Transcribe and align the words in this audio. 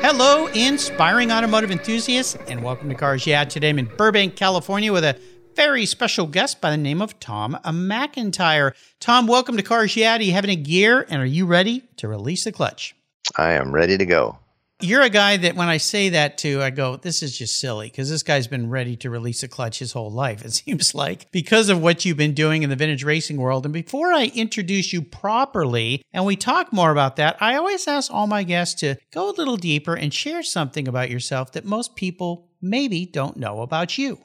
Hello, 0.00 0.46
inspiring 0.46 1.32
automotive 1.32 1.72
enthusiasts, 1.72 2.36
and 2.46 2.62
welcome 2.62 2.88
to 2.88 2.94
Cars 2.94 3.26
Yeah. 3.26 3.42
Today 3.42 3.70
I'm 3.70 3.80
in 3.80 3.86
Burbank, 3.96 4.36
California 4.36 4.92
with 4.92 5.02
a 5.02 5.18
very 5.56 5.86
special 5.86 6.28
guest 6.28 6.60
by 6.60 6.70
the 6.70 6.76
name 6.76 7.02
of 7.02 7.18
Tom 7.18 7.58
McIntyre. 7.64 8.74
Tom, 9.00 9.26
welcome 9.26 9.56
to 9.56 9.62
Cars 9.64 9.96
Yeah. 9.96 10.18
Do 10.18 10.24
you 10.24 10.34
have 10.34 10.44
any 10.44 10.54
gear, 10.54 11.04
and 11.10 11.20
are 11.20 11.26
you 11.26 11.46
ready 11.46 11.82
to 11.96 12.06
release 12.06 12.44
the 12.44 12.52
clutch? 12.52 12.94
I 13.36 13.52
am 13.52 13.72
ready 13.72 13.98
to 13.98 14.06
go. 14.06 14.38
You're 14.80 15.02
a 15.02 15.10
guy 15.10 15.36
that 15.38 15.56
when 15.56 15.66
I 15.66 15.78
say 15.78 16.10
that 16.10 16.38
to, 16.38 16.62
I 16.62 16.70
go, 16.70 16.96
this 16.96 17.20
is 17.20 17.36
just 17.36 17.58
silly 17.58 17.88
because 17.88 18.08
this 18.08 18.22
guy's 18.22 18.46
been 18.46 18.70
ready 18.70 18.94
to 18.98 19.10
release 19.10 19.42
a 19.42 19.48
clutch 19.48 19.80
his 19.80 19.90
whole 19.90 20.10
life, 20.10 20.44
it 20.44 20.52
seems 20.52 20.94
like, 20.94 21.32
because 21.32 21.68
of 21.68 21.82
what 21.82 22.04
you've 22.04 22.16
been 22.16 22.34
doing 22.34 22.62
in 22.62 22.70
the 22.70 22.76
vintage 22.76 23.02
racing 23.02 23.38
world. 23.38 23.64
And 23.64 23.72
before 23.72 24.12
I 24.12 24.30
introduce 24.34 24.92
you 24.92 25.02
properly 25.02 26.02
and 26.12 26.24
we 26.24 26.36
talk 26.36 26.72
more 26.72 26.92
about 26.92 27.16
that, 27.16 27.36
I 27.40 27.56
always 27.56 27.88
ask 27.88 28.12
all 28.12 28.28
my 28.28 28.44
guests 28.44 28.80
to 28.80 28.96
go 29.12 29.30
a 29.30 29.32
little 29.32 29.56
deeper 29.56 29.94
and 29.94 30.14
share 30.14 30.44
something 30.44 30.86
about 30.86 31.10
yourself 31.10 31.52
that 31.52 31.64
most 31.64 31.96
people 31.96 32.48
maybe 32.62 33.04
don't 33.04 33.36
know 33.36 33.62
about 33.62 33.98
you. 33.98 34.20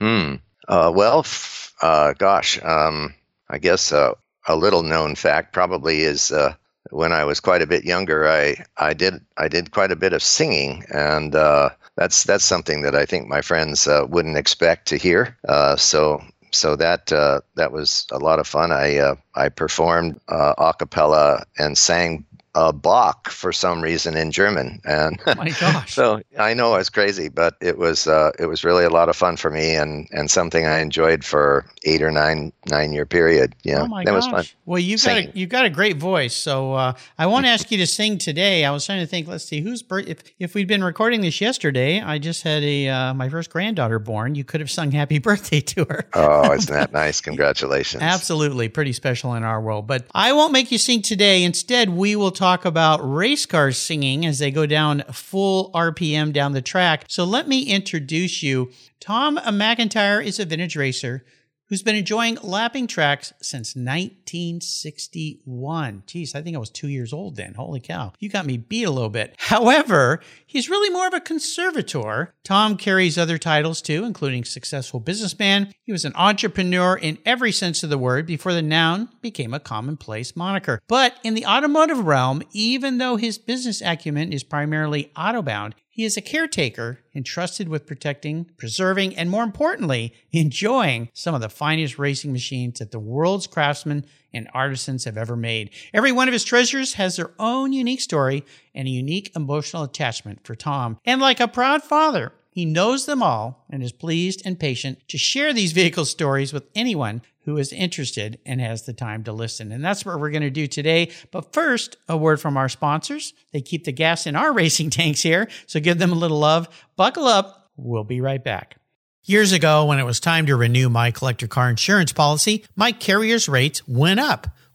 Hmm. 0.00 0.34
Uh, 0.68 0.92
well, 0.94 1.20
f- 1.20 1.74
uh, 1.82 2.12
gosh, 2.12 2.62
um, 2.62 3.12
I 3.48 3.58
guess 3.58 3.90
uh, 3.90 4.12
a 4.46 4.56
little 4.56 4.82
known 4.82 5.16
fact 5.16 5.52
probably 5.52 6.02
is 6.02 6.30
uh, 6.30 6.54
when 6.90 7.12
I 7.12 7.24
was 7.24 7.40
quite 7.40 7.62
a 7.62 7.66
bit 7.66 7.84
younger, 7.84 8.28
I, 8.28 8.56
I 8.76 8.94
did 8.94 9.20
I 9.36 9.48
did 9.48 9.70
quite 9.70 9.92
a 9.92 9.96
bit 9.96 10.12
of 10.12 10.22
singing, 10.22 10.84
and 10.92 11.34
uh, 11.34 11.70
that's 11.96 12.24
that's 12.24 12.44
something 12.44 12.82
that 12.82 12.94
I 12.94 13.04
think 13.04 13.28
my 13.28 13.40
friends 13.40 13.86
uh, 13.86 14.06
wouldn't 14.08 14.36
expect 14.36 14.86
to 14.88 14.96
hear. 14.96 15.36
Uh, 15.48 15.76
so 15.76 16.22
so 16.52 16.76
that 16.76 17.12
uh, 17.12 17.40
that 17.54 17.72
was 17.72 18.06
a 18.12 18.18
lot 18.18 18.38
of 18.38 18.46
fun. 18.46 18.72
I 18.72 18.98
uh, 18.98 19.14
I 19.34 19.48
performed 19.48 20.20
uh, 20.28 20.54
a 20.58 20.74
cappella 20.74 21.44
and 21.58 21.76
sang 21.76 22.24
uh, 22.56 22.72
Bach 22.72 23.28
for 23.28 23.52
some 23.52 23.80
reason 23.82 24.16
in 24.16 24.32
German, 24.32 24.80
and 24.84 25.20
Oh 25.26 25.34
my 25.36 25.50
gosh. 25.60 25.94
so 25.94 26.20
I 26.38 26.54
know 26.54 26.74
it's 26.76 26.88
crazy, 26.90 27.28
but 27.28 27.54
it 27.60 27.76
was 27.78 28.06
uh, 28.08 28.32
it 28.38 28.46
was 28.46 28.64
really 28.64 28.84
a 28.84 28.90
lot 28.90 29.08
of 29.08 29.14
fun 29.16 29.36
for 29.36 29.50
me, 29.50 29.74
and, 29.76 30.08
and 30.10 30.30
something 30.30 30.66
I 30.66 30.80
enjoyed 30.80 31.24
for 31.24 31.66
eight 31.84 32.02
or 32.02 32.10
nine 32.10 32.52
nine 32.68 32.92
year 32.92 33.06
period. 33.06 33.54
Yeah, 33.62 33.82
Oh 33.82 33.86
my 33.86 34.04
that 34.04 34.10
gosh! 34.10 34.16
was 34.16 34.26
fun. 34.26 34.44
Well, 34.64 34.78
you've 34.80 35.04
got 35.04 35.18
a, 35.18 35.30
you've 35.34 35.50
got 35.50 35.64
a 35.66 35.70
great 35.70 35.98
voice, 35.98 36.34
so 36.34 36.72
uh, 36.72 36.94
I 37.18 37.26
want 37.26 37.44
to 37.46 37.50
ask 37.50 37.70
you 37.70 37.78
to 37.78 37.86
sing 37.86 38.18
today. 38.18 38.64
I 38.64 38.70
was 38.70 38.86
trying 38.86 39.00
to 39.00 39.06
think. 39.06 39.28
Let's 39.28 39.44
see, 39.44 39.60
who's 39.60 39.82
birth? 39.82 40.06
If 40.08 40.18
if 40.38 40.54
we'd 40.54 40.66
been 40.66 40.82
recording 40.82 41.20
this 41.20 41.40
yesterday, 41.42 42.00
I 42.00 42.18
just 42.18 42.42
had 42.42 42.62
a 42.64 42.88
uh, 42.88 43.14
my 43.14 43.28
first 43.28 43.50
granddaughter 43.50 43.98
born. 43.98 44.34
You 44.34 44.44
could 44.44 44.60
have 44.60 44.70
sung 44.70 44.90
"Happy 44.92 45.18
Birthday" 45.28 45.60
to 45.60 45.84
her. 45.84 46.06
Oh, 46.14 46.52
isn't 46.54 46.72
that 46.74 46.92
nice? 47.04 47.20
Congratulations. 47.20 48.02
Absolutely, 48.02 48.68
pretty 48.70 48.94
special 48.94 49.34
in 49.34 49.42
our 49.44 49.60
world. 49.60 49.86
But 49.86 50.06
I 50.14 50.32
won't 50.32 50.52
make 50.52 50.72
you 50.72 50.78
sing 50.78 51.02
today. 51.02 51.44
Instead, 51.44 51.90
we 51.90 52.16
will 52.16 52.30
talk 52.30 52.45
about 52.64 52.98
race 52.98 53.46
cars 53.46 53.76
singing 53.76 54.24
as 54.24 54.38
they 54.38 54.50
go 54.50 54.66
down 54.66 55.02
full 55.12 55.70
RPM 55.72 56.32
down 56.32 56.52
the 56.52 56.62
track. 56.62 57.04
So 57.08 57.24
let 57.24 57.48
me 57.48 57.62
introduce 57.62 58.42
you. 58.42 58.70
Tom 59.00 59.36
McIntyre 59.38 60.24
is 60.24 60.38
a 60.38 60.44
vintage 60.44 60.76
racer 60.76 61.24
who's 61.68 61.82
been 61.82 61.96
enjoying 61.96 62.38
lapping 62.42 62.86
tracks 62.86 63.32
since 63.42 63.74
1961. 63.74 66.02
Geez, 66.06 66.34
I 66.34 66.42
think 66.42 66.56
I 66.56 66.60
was 66.60 66.70
two 66.70 66.88
years 66.88 67.12
old 67.12 67.36
then. 67.36 67.52
Holy 67.54 67.80
cow. 67.80 68.12
You 68.18 68.28
got 68.28 68.46
me 68.46 68.56
beat 68.56 68.84
a 68.84 68.90
little 68.90 69.10
bit. 69.10 69.34
However, 69.38 70.20
he's 70.46 70.70
really 70.70 70.90
more 70.90 71.06
of 71.06 71.14
a 71.14 71.20
conservator. 71.20 72.34
Tom 72.44 72.76
carries 72.76 73.16
other 73.18 73.38
titles 73.38 73.82
too, 73.82 74.04
including 74.04 74.44
successful 74.44 75.00
businessman. 75.00 75.72
He 75.82 75.92
was 75.92 76.04
an 76.04 76.12
entrepreneur 76.14 76.96
in 76.96 77.18
every 77.24 77.52
sense 77.52 77.82
of 77.82 77.90
the 77.90 77.98
word 77.98 78.26
before 78.26 78.52
the 78.52 78.62
noun 78.62 79.08
became 79.20 79.54
a 79.54 79.60
commonplace 79.60 80.36
moniker. 80.36 80.80
But 80.88 81.18
in 81.22 81.34
the 81.34 81.46
automotive 81.46 82.06
realm, 82.06 82.42
even 82.52 82.98
though 82.98 83.16
his 83.16 83.38
business 83.38 83.82
acumen 83.82 84.32
is 84.32 84.44
primarily 84.44 85.10
autobound, 85.16 85.72
he 85.96 86.04
is 86.04 86.18
a 86.18 86.20
caretaker 86.20 87.00
entrusted 87.14 87.70
with 87.70 87.86
protecting, 87.86 88.44
preserving, 88.58 89.16
and 89.16 89.30
more 89.30 89.42
importantly, 89.42 90.12
enjoying 90.30 91.08
some 91.14 91.34
of 91.34 91.40
the 91.40 91.48
finest 91.48 91.98
racing 91.98 92.34
machines 92.34 92.80
that 92.80 92.90
the 92.90 92.98
world's 92.98 93.46
craftsmen 93.46 94.04
and 94.34 94.46
artisans 94.52 95.06
have 95.06 95.16
ever 95.16 95.36
made. 95.36 95.70
Every 95.94 96.12
one 96.12 96.28
of 96.28 96.34
his 96.34 96.44
treasures 96.44 96.92
has 96.94 97.16
their 97.16 97.30
own 97.38 97.72
unique 97.72 98.02
story 98.02 98.44
and 98.74 98.86
a 98.86 98.90
unique 98.90 99.32
emotional 99.34 99.84
attachment 99.84 100.46
for 100.46 100.54
Tom. 100.54 100.98
And 101.06 101.18
like 101.18 101.40
a 101.40 101.48
proud 101.48 101.82
father, 101.82 102.34
he 102.50 102.66
knows 102.66 103.06
them 103.06 103.22
all 103.22 103.64
and 103.70 103.82
is 103.82 103.92
pleased 103.92 104.42
and 104.44 104.60
patient 104.60 104.98
to 105.08 105.16
share 105.16 105.54
these 105.54 105.72
vehicle 105.72 106.04
stories 106.04 106.52
with 106.52 106.68
anyone 106.74 107.22
who 107.46 107.56
is 107.56 107.72
interested 107.72 108.38
and 108.44 108.60
has 108.60 108.82
the 108.82 108.92
time 108.92 109.24
to 109.24 109.32
listen. 109.32 109.72
And 109.72 109.82
that's 109.82 110.04
what 110.04 110.20
we're 110.20 110.30
going 110.30 110.42
to 110.42 110.50
do 110.50 110.66
today. 110.66 111.10
But 111.30 111.54
first, 111.54 111.96
a 112.08 112.16
word 112.16 112.40
from 112.40 112.56
our 112.56 112.68
sponsors. 112.68 113.32
They 113.52 113.62
keep 113.62 113.84
the 113.84 113.92
gas 113.92 114.26
in 114.26 114.36
our 114.36 114.52
racing 114.52 114.90
tanks 114.90 115.22
here, 115.22 115.48
so 115.66 115.80
give 115.80 115.98
them 115.98 116.12
a 116.12 116.16
little 116.16 116.38
love. 116.38 116.68
Buckle 116.96 117.24
up. 117.24 117.70
We'll 117.76 118.04
be 118.04 118.20
right 118.20 118.42
back. 118.42 118.76
Years 119.24 119.52
ago, 119.52 119.86
when 119.86 119.98
it 119.98 120.04
was 120.04 120.20
time 120.20 120.46
to 120.46 120.56
renew 120.56 120.88
my 120.88 121.10
collector 121.10 121.48
car 121.48 121.68
insurance 121.70 122.12
policy, 122.12 122.64
my 122.76 122.92
carrier's 122.92 123.48
rates 123.48 123.86
went 123.88 124.20
up, 124.20 124.46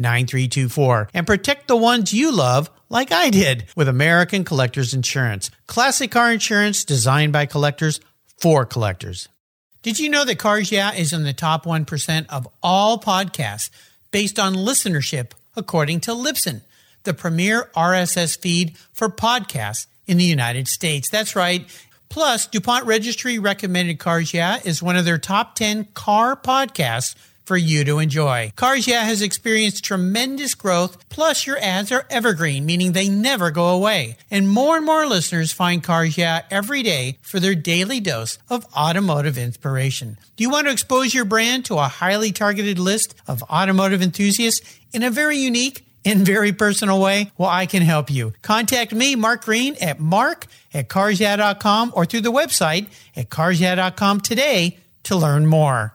9324 0.00 1.10
and 1.14 1.26
protect 1.26 1.68
the 1.68 1.76
ones 1.76 2.12
you 2.12 2.32
love 2.32 2.70
like 2.88 3.12
I 3.12 3.30
did 3.30 3.66
with 3.76 3.88
American 3.88 4.44
Collectors 4.44 4.92
Insurance. 4.92 5.50
Classic 5.66 6.10
car 6.10 6.32
insurance 6.32 6.84
designed 6.84 7.32
by 7.32 7.46
collectors 7.46 8.00
for 8.38 8.64
collectors. 8.66 9.28
Did 9.82 9.98
you 9.98 10.10
know 10.10 10.24
that 10.24 10.38
Cars 10.38 10.70
Yeah 10.70 10.92
is 10.92 11.12
in 11.12 11.22
the 11.22 11.32
top 11.32 11.64
1% 11.64 12.26
of 12.28 12.46
all 12.62 12.98
podcasts 12.98 13.70
based 14.10 14.38
on 14.38 14.54
listenership 14.54 15.32
according 15.56 16.00
to 16.00 16.10
Libsyn, 16.10 16.60
the 17.04 17.14
premier 17.14 17.70
RSS 17.74 18.38
feed 18.38 18.76
for 18.92 19.08
podcasts 19.08 19.86
in 20.06 20.18
the 20.18 20.24
United 20.24 20.68
States? 20.68 21.08
That's 21.08 21.34
right. 21.34 21.66
Plus, 22.10 22.46
DuPont 22.48 22.86
Registry 22.86 23.38
recommended 23.38 23.98
Cars 23.98 24.34
Yeah 24.34 24.58
is 24.64 24.82
one 24.82 24.96
of 24.96 25.04
their 25.04 25.16
top 25.16 25.54
10 25.54 25.86
car 25.94 26.36
podcasts 26.36 27.14
for 27.50 27.56
you 27.56 27.82
to 27.82 27.98
enjoy. 27.98 28.52
Cars 28.54 28.86
Yeah 28.86 29.02
has 29.02 29.22
experienced 29.22 29.82
tremendous 29.82 30.54
growth, 30.54 31.08
plus 31.08 31.48
your 31.48 31.58
ads 31.58 31.90
are 31.90 32.06
evergreen, 32.08 32.64
meaning 32.64 32.92
they 32.92 33.08
never 33.08 33.50
go 33.50 33.70
away. 33.70 34.16
And 34.30 34.48
more 34.48 34.76
and 34.76 34.86
more 34.86 35.04
listeners 35.04 35.50
find 35.50 35.82
Cars 35.82 36.16
Yeah 36.16 36.42
every 36.48 36.84
day 36.84 37.18
for 37.22 37.40
their 37.40 37.56
daily 37.56 37.98
dose 37.98 38.38
of 38.48 38.64
automotive 38.72 39.36
inspiration. 39.36 40.16
Do 40.36 40.44
you 40.44 40.50
want 40.50 40.68
to 40.68 40.72
expose 40.72 41.12
your 41.12 41.24
brand 41.24 41.64
to 41.64 41.78
a 41.78 41.88
highly 41.88 42.30
targeted 42.30 42.78
list 42.78 43.16
of 43.26 43.42
automotive 43.50 44.00
enthusiasts 44.00 44.78
in 44.92 45.02
a 45.02 45.10
very 45.10 45.38
unique 45.38 45.84
in 46.04 46.24
very 46.24 46.52
personal 46.52 47.00
way? 47.00 47.32
Well, 47.36 47.50
I 47.50 47.66
can 47.66 47.82
help 47.82 48.12
you. 48.12 48.32
Contact 48.42 48.92
me, 48.92 49.16
Mark 49.16 49.44
Green, 49.44 49.74
at 49.80 49.98
mark 49.98 50.46
at 50.72 50.88
carsyeah.com 50.88 51.94
or 51.96 52.06
through 52.06 52.20
the 52.20 52.30
website 52.30 52.86
at 53.16 53.28
carsyeah.com 53.28 54.20
today 54.20 54.78
to 55.02 55.16
learn 55.16 55.46
more. 55.46 55.94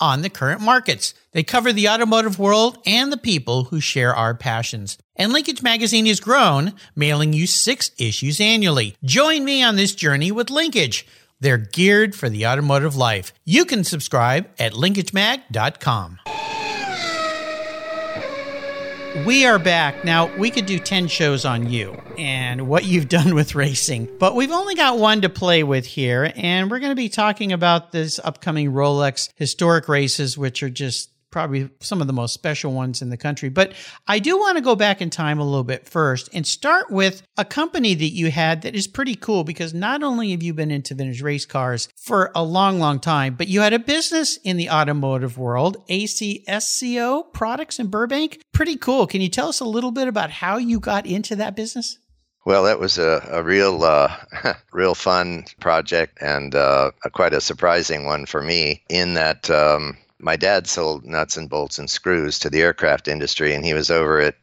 on 0.00 0.22
the 0.22 0.30
current 0.30 0.60
markets. 0.60 1.14
They 1.32 1.42
cover 1.42 1.72
the 1.72 1.88
automotive 1.88 2.38
world 2.38 2.78
and 2.86 3.12
the 3.12 3.16
people 3.16 3.64
who 3.64 3.80
share 3.80 4.14
our 4.14 4.34
passions. 4.34 4.98
And 5.16 5.32
Linkage 5.32 5.62
Magazine 5.62 6.06
has 6.06 6.20
grown, 6.20 6.74
mailing 6.94 7.32
you 7.32 7.46
six 7.46 7.90
issues 7.98 8.40
annually. 8.40 8.96
Join 9.04 9.44
me 9.44 9.62
on 9.62 9.76
this 9.76 9.94
journey 9.94 10.30
with 10.32 10.50
Linkage. 10.50 11.06
They're 11.40 11.58
geared 11.58 12.14
for 12.14 12.28
the 12.28 12.46
automotive 12.46 12.96
life. 12.96 13.32
You 13.44 13.64
can 13.64 13.84
subscribe 13.84 14.48
at 14.58 14.72
linkagemag.com. 14.72 16.18
We 19.26 19.46
are 19.46 19.58
back. 19.58 20.04
Now, 20.04 20.34
we 20.36 20.50
could 20.50 20.66
do 20.66 20.78
10 20.78 21.08
shows 21.08 21.44
on 21.44 21.70
you 21.70 22.00
and 22.16 22.68
what 22.68 22.84
you've 22.84 23.08
done 23.08 23.34
with 23.34 23.54
racing, 23.54 24.08
but 24.18 24.34
we've 24.34 24.52
only 24.52 24.74
got 24.74 24.98
one 24.98 25.22
to 25.22 25.28
play 25.28 25.62
with 25.62 25.86
here. 25.86 26.32
And 26.36 26.70
we're 26.70 26.78
going 26.78 26.92
to 26.92 26.96
be 26.96 27.08
talking 27.08 27.52
about 27.52 27.90
this 27.90 28.20
upcoming 28.22 28.72
Rolex 28.72 29.30
historic 29.34 29.88
races, 29.88 30.38
which 30.38 30.62
are 30.62 30.70
just 30.70 31.10
probably 31.38 31.70
some 31.78 32.00
of 32.00 32.08
the 32.08 32.12
most 32.12 32.34
special 32.34 32.72
ones 32.72 33.00
in 33.00 33.10
the 33.10 33.16
country. 33.16 33.48
But 33.48 33.72
I 34.08 34.18
do 34.18 34.36
want 34.36 34.56
to 34.56 34.60
go 34.60 34.74
back 34.74 35.00
in 35.00 35.08
time 35.08 35.38
a 35.38 35.44
little 35.44 35.62
bit 35.62 35.86
first 35.86 36.28
and 36.32 36.44
start 36.44 36.90
with 36.90 37.22
a 37.36 37.44
company 37.44 37.94
that 37.94 38.08
you 38.08 38.32
had 38.32 38.62
that 38.62 38.74
is 38.74 38.88
pretty 38.88 39.14
cool 39.14 39.44
because 39.44 39.72
not 39.72 40.02
only 40.02 40.32
have 40.32 40.42
you 40.42 40.52
been 40.52 40.72
into 40.72 40.96
vintage 40.96 41.22
race 41.22 41.46
cars 41.46 41.88
for 41.96 42.32
a 42.34 42.42
long, 42.42 42.80
long 42.80 42.98
time, 42.98 43.36
but 43.36 43.46
you 43.46 43.60
had 43.60 43.72
a 43.72 43.78
business 43.78 44.36
in 44.42 44.56
the 44.56 44.68
automotive 44.68 45.38
world, 45.38 45.76
ACSCO 45.88 47.32
Products 47.32 47.78
in 47.78 47.86
Burbank. 47.86 48.40
Pretty 48.52 48.74
cool. 48.74 49.06
Can 49.06 49.20
you 49.20 49.28
tell 49.28 49.48
us 49.48 49.60
a 49.60 49.64
little 49.64 49.92
bit 49.92 50.08
about 50.08 50.30
how 50.30 50.56
you 50.56 50.80
got 50.80 51.06
into 51.06 51.36
that 51.36 51.54
business? 51.54 51.98
Well, 52.46 52.64
that 52.64 52.80
was 52.80 52.98
a, 52.98 53.24
a 53.30 53.44
real, 53.44 53.84
uh, 53.84 54.12
real 54.72 54.96
fun 54.96 55.44
project 55.60 56.18
and 56.20 56.52
uh, 56.56 56.90
quite 57.12 57.32
a 57.32 57.40
surprising 57.40 58.06
one 58.06 58.26
for 58.26 58.42
me. 58.42 58.82
In 58.88 59.14
that, 59.14 59.48
um, 59.50 59.98
my 60.18 60.36
dad 60.36 60.66
sold 60.66 61.04
nuts 61.04 61.36
and 61.36 61.48
bolts 61.48 61.78
and 61.78 61.88
screws 61.88 62.38
to 62.40 62.50
the 62.50 62.62
aircraft 62.62 63.08
industry, 63.08 63.54
and 63.54 63.64
he 63.64 63.74
was 63.74 63.90
over 63.90 64.20
at 64.20 64.34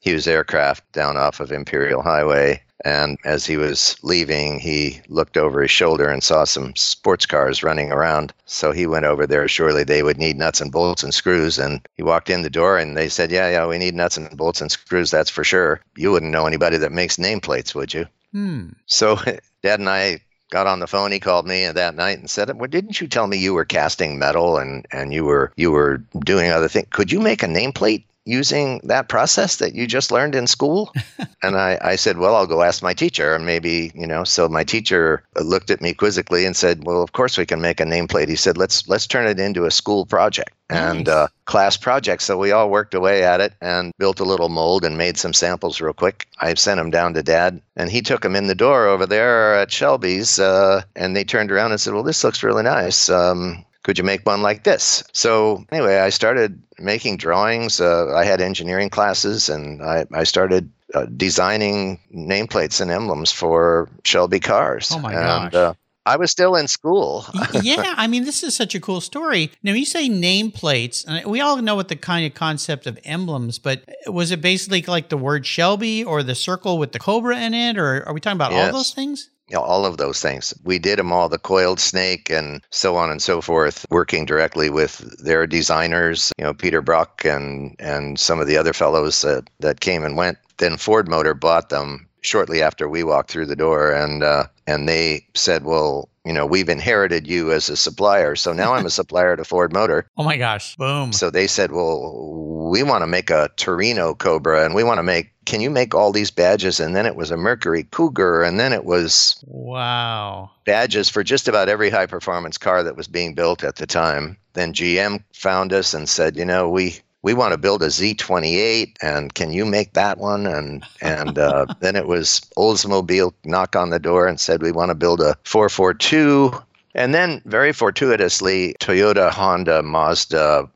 Hughes 0.00 0.28
Aircraft 0.28 0.90
down 0.92 1.16
off 1.16 1.40
of 1.40 1.52
Imperial 1.52 2.02
Highway. 2.02 2.62
And 2.84 3.18
as 3.24 3.44
he 3.44 3.56
was 3.56 3.96
leaving, 4.02 4.60
he 4.60 5.00
looked 5.08 5.36
over 5.36 5.62
his 5.62 5.70
shoulder 5.70 6.08
and 6.08 6.22
saw 6.22 6.44
some 6.44 6.76
sports 6.76 7.26
cars 7.26 7.64
running 7.64 7.90
around. 7.90 8.32
So 8.46 8.70
he 8.70 8.86
went 8.86 9.04
over 9.04 9.26
there. 9.26 9.48
Surely 9.48 9.82
they 9.82 10.04
would 10.04 10.18
need 10.18 10.36
nuts 10.36 10.60
and 10.60 10.70
bolts 10.70 11.02
and 11.02 11.12
screws. 11.12 11.58
And 11.58 11.86
he 11.96 12.04
walked 12.04 12.30
in 12.30 12.42
the 12.42 12.50
door 12.50 12.78
and 12.78 12.96
they 12.96 13.08
said, 13.08 13.32
Yeah, 13.32 13.50
yeah, 13.50 13.66
we 13.66 13.78
need 13.78 13.94
nuts 13.94 14.16
and 14.16 14.30
bolts 14.36 14.60
and 14.60 14.70
screws. 14.70 15.10
That's 15.10 15.30
for 15.30 15.42
sure. 15.42 15.80
You 15.96 16.12
wouldn't 16.12 16.30
know 16.30 16.46
anybody 16.46 16.76
that 16.76 16.92
makes 16.92 17.16
nameplates, 17.16 17.74
would 17.74 17.92
you? 17.92 18.06
Hmm. 18.30 18.68
So 18.86 19.16
dad 19.62 19.80
and 19.80 19.88
I 19.88 20.20
got 20.50 20.66
on 20.66 20.80
the 20.80 20.86
phone. 20.86 21.12
He 21.12 21.20
called 21.20 21.46
me 21.46 21.66
that 21.66 21.94
night 21.94 22.18
and 22.18 22.30
said, 22.30 22.54
"Well, 22.58 22.68
didn't 22.68 23.00
you 23.00 23.06
tell 23.08 23.26
me 23.26 23.36
you 23.36 23.54
were 23.54 23.64
casting 23.64 24.18
metal 24.18 24.58
and 24.58 24.86
and 24.92 25.12
you 25.12 25.24
were 25.24 25.52
you 25.56 25.70
were 25.70 25.98
doing 26.20 26.50
other 26.50 26.68
things? 26.68 26.88
Could 26.90 27.12
you 27.12 27.20
make 27.20 27.42
a 27.42 27.46
nameplate?" 27.46 28.04
Using 28.28 28.80
that 28.84 29.08
process 29.08 29.56
that 29.56 29.74
you 29.74 29.86
just 29.86 30.12
learned 30.12 30.34
in 30.34 30.46
school? 30.46 30.92
and 31.42 31.56
I, 31.56 31.78
I 31.80 31.96
said, 31.96 32.18
Well, 32.18 32.36
I'll 32.36 32.46
go 32.46 32.62
ask 32.62 32.82
my 32.82 32.92
teacher. 32.92 33.34
And 33.34 33.46
maybe, 33.46 33.90
you 33.94 34.06
know, 34.06 34.22
so 34.24 34.48
my 34.50 34.64
teacher 34.64 35.22
looked 35.40 35.70
at 35.70 35.80
me 35.80 35.94
quizzically 35.94 36.44
and 36.44 36.54
said, 36.54 36.84
Well, 36.84 37.02
of 37.02 37.12
course 37.12 37.38
we 37.38 37.46
can 37.46 37.62
make 37.62 37.80
a 37.80 37.84
nameplate. 37.84 38.28
He 38.28 38.36
said, 38.36 38.58
Let's 38.58 38.86
let's 38.86 39.06
turn 39.06 39.26
it 39.26 39.40
into 39.40 39.64
a 39.64 39.70
school 39.70 40.04
project 40.04 40.52
and 40.68 41.06
Nice. 41.06 41.14
uh, 41.14 41.28
class 41.46 41.76
project. 41.78 42.20
So 42.20 42.36
we 42.36 42.52
all 42.52 42.68
worked 42.68 42.92
away 42.92 43.24
at 43.24 43.40
it 43.40 43.54
and 43.62 43.92
built 43.98 44.20
a 44.20 44.24
little 44.24 44.50
mold 44.50 44.84
and 44.84 44.98
made 44.98 45.16
some 45.16 45.32
samples 45.32 45.80
real 45.80 45.94
quick. 45.94 46.28
I 46.38 46.52
sent 46.52 46.76
them 46.76 46.90
down 46.90 47.14
to 47.14 47.22
dad 47.22 47.62
and 47.76 47.90
he 47.90 48.02
took 48.02 48.20
them 48.20 48.36
in 48.36 48.46
the 48.48 48.54
door 48.54 48.86
over 48.86 49.06
there 49.06 49.54
at 49.54 49.72
Shelby's. 49.72 50.38
Uh, 50.38 50.82
and 50.94 51.16
they 51.16 51.24
turned 51.24 51.50
around 51.50 51.70
and 51.72 51.80
said, 51.80 51.94
Well, 51.94 52.02
this 52.02 52.22
looks 52.22 52.42
really 52.42 52.62
nice. 52.64 53.08
Um, 53.08 53.64
could 53.88 53.96
you 53.96 54.04
make 54.04 54.26
one 54.26 54.42
like 54.42 54.64
this? 54.64 55.02
So 55.14 55.64
anyway, 55.72 55.96
I 55.96 56.10
started 56.10 56.62
making 56.78 57.16
drawings. 57.16 57.80
Uh, 57.80 58.14
I 58.14 58.22
had 58.22 58.42
engineering 58.42 58.90
classes 58.90 59.48
and 59.48 59.82
I, 59.82 60.04
I 60.12 60.24
started 60.24 60.70
uh, 60.92 61.06
designing 61.16 61.98
nameplates 62.14 62.82
and 62.82 62.90
emblems 62.90 63.32
for 63.32 63.88
Shelby 64.04 64.40
cars. 64.40 64.92
Oh 64.92 64.98
my 64.98 65.14
and, 65.14 65.50
gosh. 65.50 65.54
Uh, 65.54 65.72
I 66.04 66.16
was 66.16 66.30
still 66.30 66.54
in 66.54 66.68
school. 66.68 67.24
Yeah, 67.62 67.94
I 67.96 68.08
mean, 68.08 68.24
this 68.24 68.42
is 68.42 68.54
such 68.54 68.74
a 68.74 68.80
cool 68.80 69.00
story. 69.00 69.52
Now, 69.62 69.72
you 69.72 69.86
say 69.86 70.06
nameplates, 70.10 71.06
and 71.08 71.24
we 71.24 71.40
all 71.40 71.56
know 71.62 71.74
what 71.74 71.88
the 71.88 71.96
kind 71.96 72.26
of 72.26 72.34
concept 72.34 72.86
of 72.86 72.98
emblems, 73.04 73.58
but 73.58 73.84
was 74.06 74.30
it 74.30 74.42
basically 74.42 74.82
like 74.82 75.08
the 75.08 75.16
word 75.16 75.46
Shelby 75.46 76.04
or 76.04 76.22
the 76.22 76.34
circle 76.34 76.78
with 76.78 76.92
the 76.92 76.98
cobra 76.98 77.38
in 77.38 77.54
it, 77.54 77.78
or 77.78 78.06
are 78.06 78.12
we 78.12 78.20
talking 78.20 78.36
about 78.36 78.52
all 78.52 78.70
those 78.70 78.90
things? 78.90 79.30
You 79.48 79.56
know, 79.56 79.62
all 79.62 79.86
of 79.86 79.96
those 79.96 80.20
things. 80.20 80.54
We 80.64 80.78
did 80.78 80.98
them 80.98 81.12
all, 81.12 81.28
the 81.28 81.38
coiled 81.38 81.80
snake 81.80 82.30
and 82.30 82.62
so 82.70 82.96
on 82.96 83.10
and 83.10 83.22
so 83.22 83.40
forth, 83.40 83.86
working 83.90 84.24
directly 84.26 84.70
with 84.70 84.98
their 85.22 85.46
designers, 85.46 86.32
you 86.38 86.44
know, 86.44 86.54
Peter 86.54 86.82
Brock 86.82 87.24
and, 87.24 87.74
and 87.78 88.18
some 88.18 88.40
of 88.40 88.46
the 88.46 88.56
other 88.56 88.72
fellows 88.72 89.22
that, 89.22 89.48
that 89.60 89.80
came 89.80 90.04
and 90.04 90.16
went. 90.16 90.38
Then 90.58 90.76
Ford 90.76 91.08
Motor 91.08 91.34
bought 91.34 91.68
them 91.68 92.07
shortly 92.20 92.62
after 92.62 92.88
we 92.88 93.04
walked 93.04 93.30
through 93.30 93.46
the 93.46 93.56
door 93.56 93.92
and, 93.92 94.22
uh, 94.22 94.44
and 94.66 94.88
they 94.88 95.26
said, 95.34 95.64
well, 95.64 96.08
you 96.24 96.32
know, 96.32 96.44
we've 96.44 96.68
inherited 96.68 97.26
you 97.26 97.52
as 97.52 97.68
a 97.70 97.76
supplier. 97.76 98.36
So 98.36 98.52
now 98.52 98.74
I'm 98.74 98.86
a 98.86 98.90
supplier 98.98 99.36
to 99.36 99.44
Ford 99.44 99.72
Motor. 99.72 100.06
Oh 100.16 100.24
my 100.24 100.36
gosh, 100.36 100.76
boom. 100.76 101.12
So 101.12 101.30
they 101.30 101.46
said, 101.46 101.72
well, 101.72 102.70
we 102.70 102.82
want 102.82 103.02
to 103.02 103.06
make 103.06 103.30
a 103.30 103.50
Torino 103.56 104.14
Cobra 104.14 104.64
and 104.64 104.74
we 104.74 104.84
want 104.84 104.98
to 104.98 105.02
make, 105.02 105.32
can 105.46 105.62
you 105.62 105.70
make 105.70 105.94
all 105.94 106.12
these 106.12 106.30
badges? 106.30 106.80
And 106.80 106.94
then 106.94 107.06
it 107.06 107.16
was 107.16 107.30
a 107.30 107.36
Mercury 107.38 107.84
Cougar 107.84 108.42
and 108.42 108.60
then 108.60 108.74
it 108.74 108.84
was 108.84 109.42
Wow. 109.46 110.50
badges 110.66 111.08
for 111.08 111.24
just 111.24 111.48
about 111.48 111.70
every 111.70 111.88
high 111.88 112.06
performance 112.06 112.58
car 112.58 112.82
that 112.82 112.96
was 112.96 113.08
being 113.08 113.34
built 113.34 113.64
at 113.64 113.76
the 113.76 113.86
time. 113.86 114.36
Then 114.52 114.74
GM 114.74 115.24
found 115.32 115.72
us 115.72 115.94
and 115.94 116.06
said, 116.08 116.36
you 116.36 116.44
know, 116.44 116.68
we 116.68 116.98
we 117.22 117.34
want 117.34 117.52
to 117.52 117.58
build 117.58 117.82
a 117.82 117.86
Z28 117.86 118.96
and 119.02 119.34
can 119.34 119.52
you 119.52 119.64
make 119.64 119.94
that 119.94 120.18
one? 120.18 120.46
And 120.46 120.84
and 121.00 121.38
uh, 121.38 121.66
then 121.80 121.96
it 121.96 122.06
was 122.06 122.40
Oldsmobile 122.56 123.32
knock 123.44 123.76
on 123.76 123.90
the 123.90 123.98
door 123.98 124.26
and 124.26 124.40
said 124.40 124.62
we 124.62 124.72
want 124.72 124.90
to 124.90 124.94
build 124.94 125.20
a 125.20 125.36
442. 125.44 126.52
And 126.94 127.14
then 127.14 127.42
very 127.44 127.72
fortuitously, 127.72 128.74
Toyota, 128.80 129.30
Honda, 129.30 129.82
Mazda, 129.82 130.68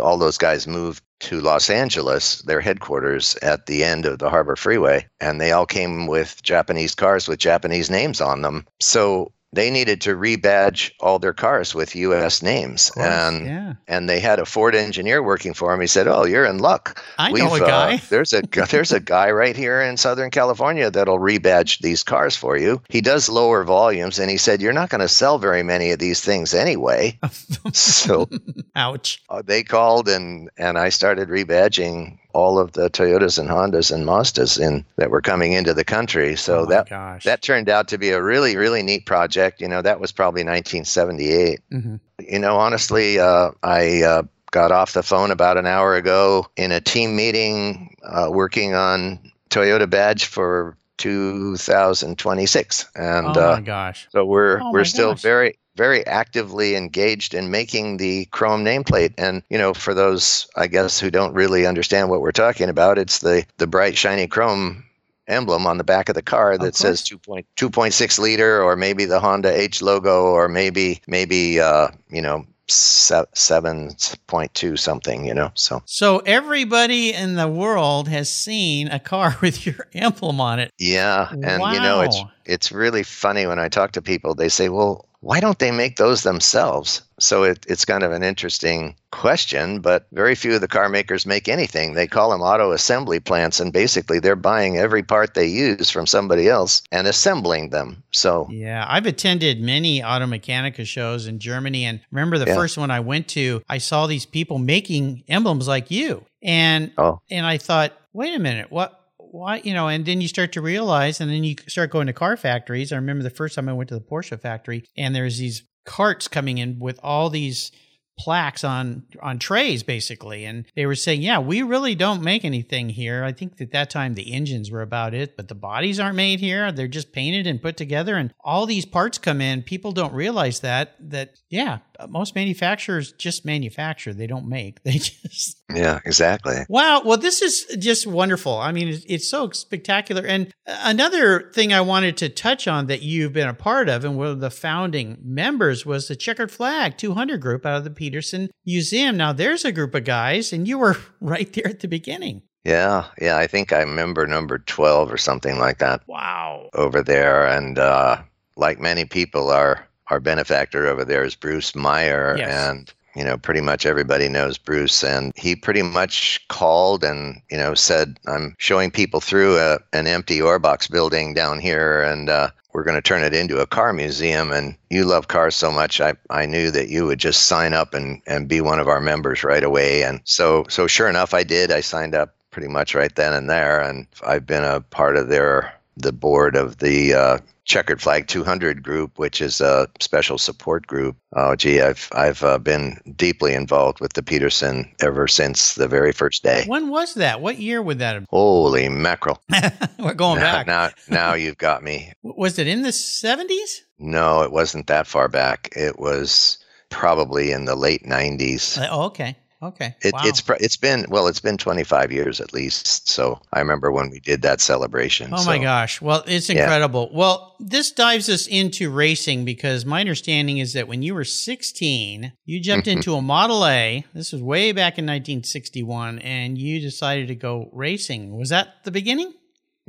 all 0.00 0.16
those 0.16 0.38
guys 0.38 0.66
moved 0.66 1.02
to 1.20 1.40
Los 1.40 1.68
Angeles, 1.68 2.42
their 2.42 2.60
headquarters 2.60 3.36
at 3.42 3.66
the 3.66 3.82
end 3.82 4.06
of 4.06 4.18
the 4.18 4.30
Harbor 4.30 4.54
Freeway, 4.54 5.06
and 5.20 5.40
they 5.40 5.50
all 5.50 5.66
came 5.66 6.06
with 6.06 6.40
Japanese 6.42 6.94
cars 6.94 7.26
with 7.26 7.40
Japanese 7.40 7.90
names 7.90 8.20
on 8.20 8.42
them. 8.42 8.64
So 8.80 9.32
they 9.52 9.70
needed 9.70 10.02
to 10.02 10.14
rebadge 10.14 10.92
all 11.00 11.18
their 11.18 11.32
cars 11.32 11.74
with 11.74 11.96
U.S. 11.96 12.42
names, 12.42 12.90
course, 12.90 13.06
and 13.06 13.46
yeah. 13.46 13.74
and 13.86 14.08
they 14.08 14.20
had 14.20 14.38
a 14.38 14.44
Ford 14.44 14.74
engineer 14.74 15.22
working 15.22 15.54
for 15.54 15.72
him. 15.72 15.80
He 15.80 15.86
said, 15.86 16.06
"Oh, 16.06 16.26
you're 16.26 16.44
in 16.44 16.58
luck. 16.58 17.02
I 17.18 17.32
know 17.32 17.48
a 17.48 17.52
We've, 17.52 17.62
uh, 17.62 17.66
guy. 17.66 17.96
there's 18.10 18.34
a 18.34 18.42
there's 18.70 18.92
a 18.92 19.00
guy 19.00 19.30
right 19.30 19.56
here 19.56 19.80
in 19.80 19.96
Southern 19.96 20.30
California 20.30 20.90
that'll 20.90 21.18
rebadge 21.18 21.78
these 21.78 22.02
cars 22.02 22.36
for 22.36 22.58
you. 22.58 22.82
He 22.88 23.00
does 23.00 23.28
lower 23.28 23.64
volumes, 23.64 24.18
and 24.18 24.30
he 24.30 24.36
said 24.36 24.60
you're 24.60 24.72
not 24.74 24.90
going 24.90 25.00
to 25.00 25.08
sell 25.08 25.38
very 25.38 25.62
many 25.62 25.92
of 25.92 25.98
these 25.98 26.20
things 26.20 26.52
anyway. 26.52 27.18
so 27.72 28.28
Ouch. 28.76 29.22
uh, 29.30 29.42
they 29.42 29.62
called, 29.62 30.08
and 30.08 30.50
and 30.58 30.76
I 30.76 30.90
started 30.90 31.28
rebadging 31.30 32.18
all 32.34 32.58
of 32.58 32.72
the 32.72 32.90
Toyotas 32.90 33.38
and 33.38 33.48
Hondas 33.48 33.90
and 33.92 34.04
Mazdas 34.06 34.60
in 34.60 34.84
that 34.96 35.10
were 35.10 35.22
coming 35.22 35.52
into 35.52 35.72
the 35.74 35.84
country. 35.84 36.36
So 36.36 36.60
oh 36.60 36.66
that 36.66 36.88
gosh. 36.88 37.24
that 37.24 37.42
turned 37.42 37.68
out 37.68 37.88
to 37.88 37.98
be 37.98 38.10
a 38.10 38.22
really 38.22 38.56
really 38.56 38.82
neat 38.82 39.06
project. 39.06 39.60
You 39.60 39.68
know, 39.68 39.82
that 39.82 40.00
was 40.00 40.12
probably 40.12 40.42
1978 40.44 41.60
Mhm. 41.72 42.00
you 42.20 42.38
know, 42.38 42.56
honestly, 42.56 43.18
uh, 43.18 43.50
I 43.62 44.02
uh, 44.02 44.22
got 44.50 44.72
off 44.72 44.92
the 44.92 45.02
phone 45.02 45.30
about 45.30 45.56
an 45.56 45.66
hour 45.66 45.94
ago 45.96 46.46
in 46.56 46.70
a 46.72 46.80
team 46.80 47.16
meeting 47.16 47.96
uh, 48.02 48.28
working 48.30 48.74
on 48.74 49.18
Toyota 49.50 49.88
badge 49.88 50.24
for 50.26 50.76
2026, 50.98 52.86
and 52.94 53.26
oh 53.26 53.30
uh, 53.52 53.54
my 53.56 53.60
gosh. 53.60 54.08
so 54.10 54.24
we're 54.24 54.60
Oh 54.62 54.72
we're 54.72 54.84
still 54.84 55.12
gosh. 55.12 55.22
very 55.22 55.58
very 55.78 56.06
actively 56.06 56.76
engaged 56.76 57.32
in 57.32 57.50
making 57.50 57.96
the 57.96 58.26
chrome 58.26 58.62
nameplate. 58.64 59.14
And 59.16 59.42
you 59.48 59.56
know, 59.56 59.72
for 59.72 59.94
those 59.94 60.46
I 60.56 60.66
guess 60.66 61.00
who 61.00 61.10
don't 61.10 61.32
really 61.32 61.64
understand 61.64 62.10
what 62.10 62.20
we're 62.20 62.32
talking 62.32 62.68
about, 62.68 62.98
it's 62.98 63.20
the 63.20 63.46
the 63.56 63.66
bright 63.66 63.96
shiny 63.96 64.26
chrome 64.26 64.84
emblem 65.28 65.66
on 65.66 65.78
the 65.78 65.84
back 65.84 66.08
of 66.08 66.14
the 66.14 66.22
car 66.22 66.56
that 66.58 66.74
says 66.74 67.02
2.2.6 67.02 68.18
liter 68.18 68.62
or 68.62 68.76
maybe 68.76 69.04
the 69.04 69.20
Honda 69.20 69.54
H 69.54 69.82
logo 69.82 70.22
or 70.24 70.48
maybe 70.48 71.00
maybe 71.06 71.60
uh, 71.60 71.88
you 72.10 72.22
know 72.22 72.46
7.2 72.66 74.78
something, 74.78 75.24
you 75.24 75.34
know. 75.34 75.50
So 75.54 75.82
So 75.86 76.18
everybody 76.18 77.14
in 77.14 77.36
the 77.36 77.48
world 77.48 78.08
has 78.08 78.32
seen 78.32 78.88
a 78.88 78.98
car 78.98 79.36
with 79.40 79.64
your 79.66 79.86
emblem 79.94 80.40
on 80.40 80.58
it. 80.58 80.72
yeah, 80.78 81.28
and 81.30 81.62
you 81.74 81.80
know 81.80 82.00
it's 82.02 82.20
it's 82.44 82.72
really 82.72 83.02
funny 83.02 83.46
when 83.46 83.58
I 83.58 83.68
talk 83.68 83.92
to 83.92 84.02
people. 84.02 84.34
They 84.34 84.48
say, 84.48 84.68
"Well, 84.68 85.07
why 85.20 85.40
don't 85.40 85.58
they 85.58 85.70
make 85.70 85.96
those 85.96 86.22
themselves?" 86.22 87.02
So 87.20 87.42
it, 87.42 87.66
it's 87.68 87.84
kind 87.84 88.04
of 88.04 88.12
an 88.12 88.22
interesting 88.22 88.94
question, 89.10 89.80
but 89.80 90.06
very 90.12 90.34
few 90.36 90.54
of 90.54 90.60
the 90.60 90.68
car 90.68 90.88
makers 90.88 91.26
make 91.26 91.48
anything. 91.48 91.94
They 91.94 92.06
call 92.06 92.30
them 92.30 92.40
auto 92.42 92.70
assembly 92.72 93.18
plants, 93.18 93.58
and 93.58 93.72
basically 93.72 94.20
they're 94.20 94.36
buying 94.36 94.76
every 94.78 95.02
part 95.02 95.34
they 95.34 95.46
use 95.46 95.90
from 95.90 96.06
somebody 96.06 96.48
else 96.48 96.82
and 96.92 97.06
assembling 97.08 97.70
them. 97.70 98.02
So 98.12 98.46
Yeah, 98.50 98.84
I've 98.88 99.06
attended 99.06 99.60
many 99.60 100.00
Automechanika 100.00 100.86
shows 100.86 101.26
in 101.26 101.40
Germany, 101.40 101.84
and 101.86 102.00
remember 102.12 102.38
the 102.38 102.46
Yeah. 102.46 102.54
first 102.54 102.78
one 102.78 102.90
I 102.92 103.00
went 103.00 103.26
to, 103.28 103.62
I 103.68 103.78
saw 103.78 104.06
these 104.06 104.26
people 104.26 104.58
making 104.58 105.24
emblems 105.28 105.66
like 105.66 105.90
you, 105.90 106.24
and 106.42 106.92
Oh. 106.96 107.20
and 107.30 107.44
I 107.44 107.58
thought, 107.58 107.92
wait 108.12 108.34
a 108.34 108.38
minute, 108.38 108.70
what? 108.70 108.97
Why, 109.30 109.60
you 109.62 109.74
know, 109.74 109.88
and 109.88 110.06
then 110.06 110.20
you 110.20 110.28
start 110.28 110.52
to 110.52 110.60
realize, 110.60 111.20
and 111.20 111.30
then 111.30 111.44
you 111.44 111.56
start 111.66 111.90
going 111.90 112.06
to 112.06 112.12
car 112.12 112.36
factories. 112.36 112.92
I 112.92 112.96
remember 112.96 113.22
the 113.22 113.30
first 113.30 113.54
time 113.54 113.68
I 113.68 113.72
went 113.72 113.88
to 113.90 113.94
the 113.94 114.00
Porsche 114.00 114.40
factory, 114.40 114.84
and 114.96 115.14
there's 115.14 115.38
these 115.38 115.64
carts 115.84 116.28
coming 116.28 116.58
in 116.58 116.78
with 116.78 116.98
all 117.02 117.30
these 117.30 117.70
plaques 118.18 118.64
on 118.64 119.04
on 119.22 119.38
trays 119.38 119.82
basically 119.82 120.44
and 120.44 120.64
they 120.74 120.86
were 120.86 120.94
saying 120.94 121.22
yeah 121.22 121.38
we 121.38 121.62
really 121.62 121.94
don't 121.94 122.22
make 122.22 122.44
anything 122.44 122.88
here 122.88 123.24
i 123.24 123.32
think 123.32 123.60
at 123.60 123.70
that 123.70 123.88
time 123.88 124.14
the 124.14 124.32
engines 124.32 124.70
were 124.70 124.82
about 124.82 125.14
it 125.14 125.36
but 125.36 125.48
the 125.48 125.54
bodies 125.54 126.00
aren't 126.00 126.16
made 126.16 126.40
here 126.40 126.70
they're 126.72 126.88
just 126.88 127.12
painted 127.12 127.46
and 127.46 127.62
put 127.62 127.76
together 127.76 128.16
and 128.16 128.34
all 128.40 128.66
these 128.66 128.84
parts 128.84 129.18
come 129.18 129.40
in 129.40 129.62
people 129.62 129.92
don't 129.92 130.12
realize 130.12 130.60
that 130.60 130.94
that 130.98 131.38
yeah 131.48 131.78
most 132.08 132.34
manufacturers 132.34 133.12
just 133.12 133.44
manufacture 133.44 134.12
they 134.12 134.26
don't 134.26 134.48
make 134.48 134.82
they 134.82 134.98
just 134.98 135.58
yeah, 135.74 136.00
exactly. 136.06 136.64
Wow. 136.70 137.02
Well, 137.04 137.18
this 137.18 137.42
is 137.42 137.66
just 137.78 138.06
wonderful. 138.06 138.56
I 138.56 138.72
mean, 138.72 138.88
it's, 138.88 139.04
it's 139.06 139.28
so 139.28 139.50
spectacular. 139.50 140.24
And 140.24 140.50
another 140.66 141.50
thing 141.52 141.74
I 141.74 141.82
wanted 141.82 142.16
to 142.18 142.30
touch 142.30 142.66
on 142.66 142.86
that 142.86 143.02
you've 143.02 143.34
been 143.34 143.48
a 143.48 143.54
part 143.54 143.90
of 143.90 144.02
and 144.02 144.16
one 144.16 144.28
of 144.28 144.40
the 144.40 144.50
founding 144.50 145.18
members 145.22 145.84
was 145.84 146.08
the 146.08 146.16
Checkered 146.16 146.50
Flag 146.50 146.96
200 146.96 147.38
group 147.42 147.66
out 147.66 147.76
of 147.76 147.84
the 147.84 147.90
Peterson 148.08 148.48
Museum. 148.64 149.18
Now, 149.18 149.34
there's 149.34 149.66
a 149.66 149.72
group 149.72 149.94
of 149.94 150.04
guys, 150.04 150.50
and 150.52 150.66
you 150.66 150.78
were 150.78 150.96
right 151.20 151.52
there 151.52 151.68
at 151.68 151.80
the 151.80 151.88
beginning. 151.88 152.40
Yeah, 152.64 153.04
yeah. 153.20 153.36
I 153.36 153.46
think 153.46 153.72
I 153.72 153.80
remember 153.80 154.26
number 154.26 154.58
twelve 154.58 155.12
or 155.12 155.18
something 155.18 155.58
like 155.58 155.78
that. 155.78 156.02
Wow. 156.06 156.70
over 156.74 157.02
there 157.02 157.46
and 157.46 157.78
uh, 157.78 158.18
like 158.56 158.80
many 158.80 159.04
people 159.04 159.50
our 159.50 159.86
our 160.08 160.20
benefactor 160.20 160.86
over 160.86 161.04
there 161.04 161.22
is 161.24 161.34
bruce 161.34 161.74
meyer 161.74 162.34
Yes. 162.38 162.70
and 162.70 162.92
you 163.14 163.24
know 163.24 163.36
pretty 163.38 163.60
much 163.60 163.84
everybody 163.86 164.28
knows 164.28 164.56
bruce 164.58 165.04
and 165.04 165.32
he 165.36 165.54
pretty 165.54 165.82
much 165.82 166.40
called 166.48 167.04
and 167.04 167.40
you 167.50 167.56
know 167.58 167.74
said 167.74 168.18
i'm 168.26 168.54
showing 168.58 168.90
people 168.90 169.20
through 169.20 169.58
a, 169.58 169.78
an 169.92 170.06
empty 170.06 170.38
Ohrbach's 170.40 170.88
building 170.88 171.34
down 171.34 171.60
here 171.60 172.02
and 172.02 172.28
uh, 172.30 172.50
we're 172.72 172.84
going 172.84 172.96
to 172.96 173.02
turn 173.02 173.22
it 173.22 173.34
into 173.34 173.60
a 173.60 173.66
car 173.66 173.92
museum 173.92 174.52
and 174.52 174.76
you 174.90 175.04
love 175.04 175.28
cars 175.28 175.56
so 175.56 175.72
much 175.72 176.00
I, 176.00 176.14
I 176.30 176.46
knew 176.46 176.70
that 176.70 176.88
you 176.88 177.06
would 177.06 177.18
just 177.18 177.46
sign 177.46 177.72
up 177.72 177.94
and, 177.94 178.22
and 178.26 178.48
be 178.48 178.60
one 178.60 178.78
of 178.78 178.88
our 178.88 179.00
members 179.00 179.42
right 179.44 179.64
away. 179.64 180.02
And 180.02 180.20
so 180.24 180.64
so 180.68 180.86
sure 180.86 181.08
enough 181.08 181.34
i 181.34 181.42
did. 181.42 181.70
I 181.72 181.80
signed 181.80 182.14
up 182.14 182.34
pretty 182.50 182.68
much 182.68 182.94
right 182.94 183.14
then 183.14 183.34
and 183.34 183.48
there 183.48 183.80
and 183.80 184.06
i've 184.26 184.46
been 184.46 184.64
a 184.64 184.80
part 184.80 185.16
of 185.16 185.28
their 185.28 185.77
the 185.98 186.12
board 186.12 186.56
of 186.56 186.78
the 186.78 187.14
uh, 187.14 187.38
Checkered 187.64 188.00
Flag 188.00 188.26
200 188.28 188.82
group, 188.82 189.18
which 189.18 189.42
is 189.42 189.60
a 189.60 189.88
special 190.00 190.38
support 190.38 190.86
group. 190.86 191.16
Oh, 191.34 191.54
gee, 191.54 191.82
I've 191.82 192.08
I've 192.12 192.42
uh, 192.42 192.58
been 192.58 192.98
deeply 193.16 193.52
involved 193.52 194.00
with 194.00 194.14
the 194.14 194.22
Peterson 194.22 194.90
ever 195.00 195.28
since 195.28 195.74
the 195.74 195.88
very 195.88 196.12
first 196.12 196.42
day. 196.42 196.64
When 196.66 196.88
was 196.88 197.14
that? 197.14 197.42
What 197.42 197.58
year 197.58 197.82
would 197.82 197.98
that 197.98 198.14
have 198.14 198.24
Holy 198.30 198.88
mackerel! 198.88 199.42
We're 199.98 200.14
going 200.14 200.40
now, 200.40 200.64
back. 200.64 200.66
now, 200.66 200.90
now 201.08 201.34
you've 201.34 201.58
got 201.58 201.82
me. 201.82 202.12
Was 202.22 202.58
it 202.58 202.66
in 202.66 202.82
the 202.82 202.88
70s? 202.90 203.80
No, 203.98 204.42
it 204.42 204.52
wasn't 204.52 204.86
that 204.86 205.06
far 205.06 205.28
back. 205.28 205.68
It 205.76 205.98
was 205.98 206.58
probably 206.88 207.50
in 207.52 207.66
the 207.66 207.76
late 207.76 208.04
90s. 208.04 208.86
Oh, 208.90 209.02
okay. 209.06 209.36
Okay. 209.60 209.96
It, 210.02 210.14
wow. 210.14 210.20
It's 210.24 210.42
it's 210.60 210.76
been 210.76 211.06
well, 211.08 211.26
it's 211.26 211.40
been 211.40 211.56
25 211.56 212.12
years 212.12 212.40
at 212.40 212.52
least. 212.52 213.08
So 213.08 213.40
I 213.52 213.58
remember 213.58 213.90
when 213.90 214.08
we 214.08 214.20
did 214.20 214.42
that 214.42 214.60
celebration. 214.60 215.30
Oh 215.32 215.44
my 215.44 215.58
gosh. 215.58 216.00
Well, 216.00 216.22
it's 216.26 216.48
Yeah. 216.48 216.62
incredible. 216.62 217.10
Well, 217.12 217.56
this 217.58 217.90
dives 217.90 218.28
us 218.28 218.46
into 218.46 218.90
racing 218.90 219.44
because 219.44 219.84
my 219.84 220.00
understanding 220.00 220.58
is 220.58 220.74
that 220.74 220.86
when 220.86 221.02
you 221.02 221.14
were 221.14 221.24
16, 221.24 222.32
you 222.44 222.60
jumped 222.60 222.86
mm-hmm. 222.86 222.98
into 222.98 223.14
a 223.14 223.22
Model 223.22 223.66
A. 223.66 224.04
This 224.14 224.32
was 224.32 224.42
way 224.42 224.70
back 224.70 224.96
in 224.98 225.04
1961 225.06 226.20
and 226.20 226.56
you 226.56 226.80
decided 226.80 227.26
to 227.28 227.34
go 227.34 227.68
racing. 227.72 228.36
Was 228.38 228.50
that 228.50 228.84
the 228.84 228.92
beginning? 228.92 229.34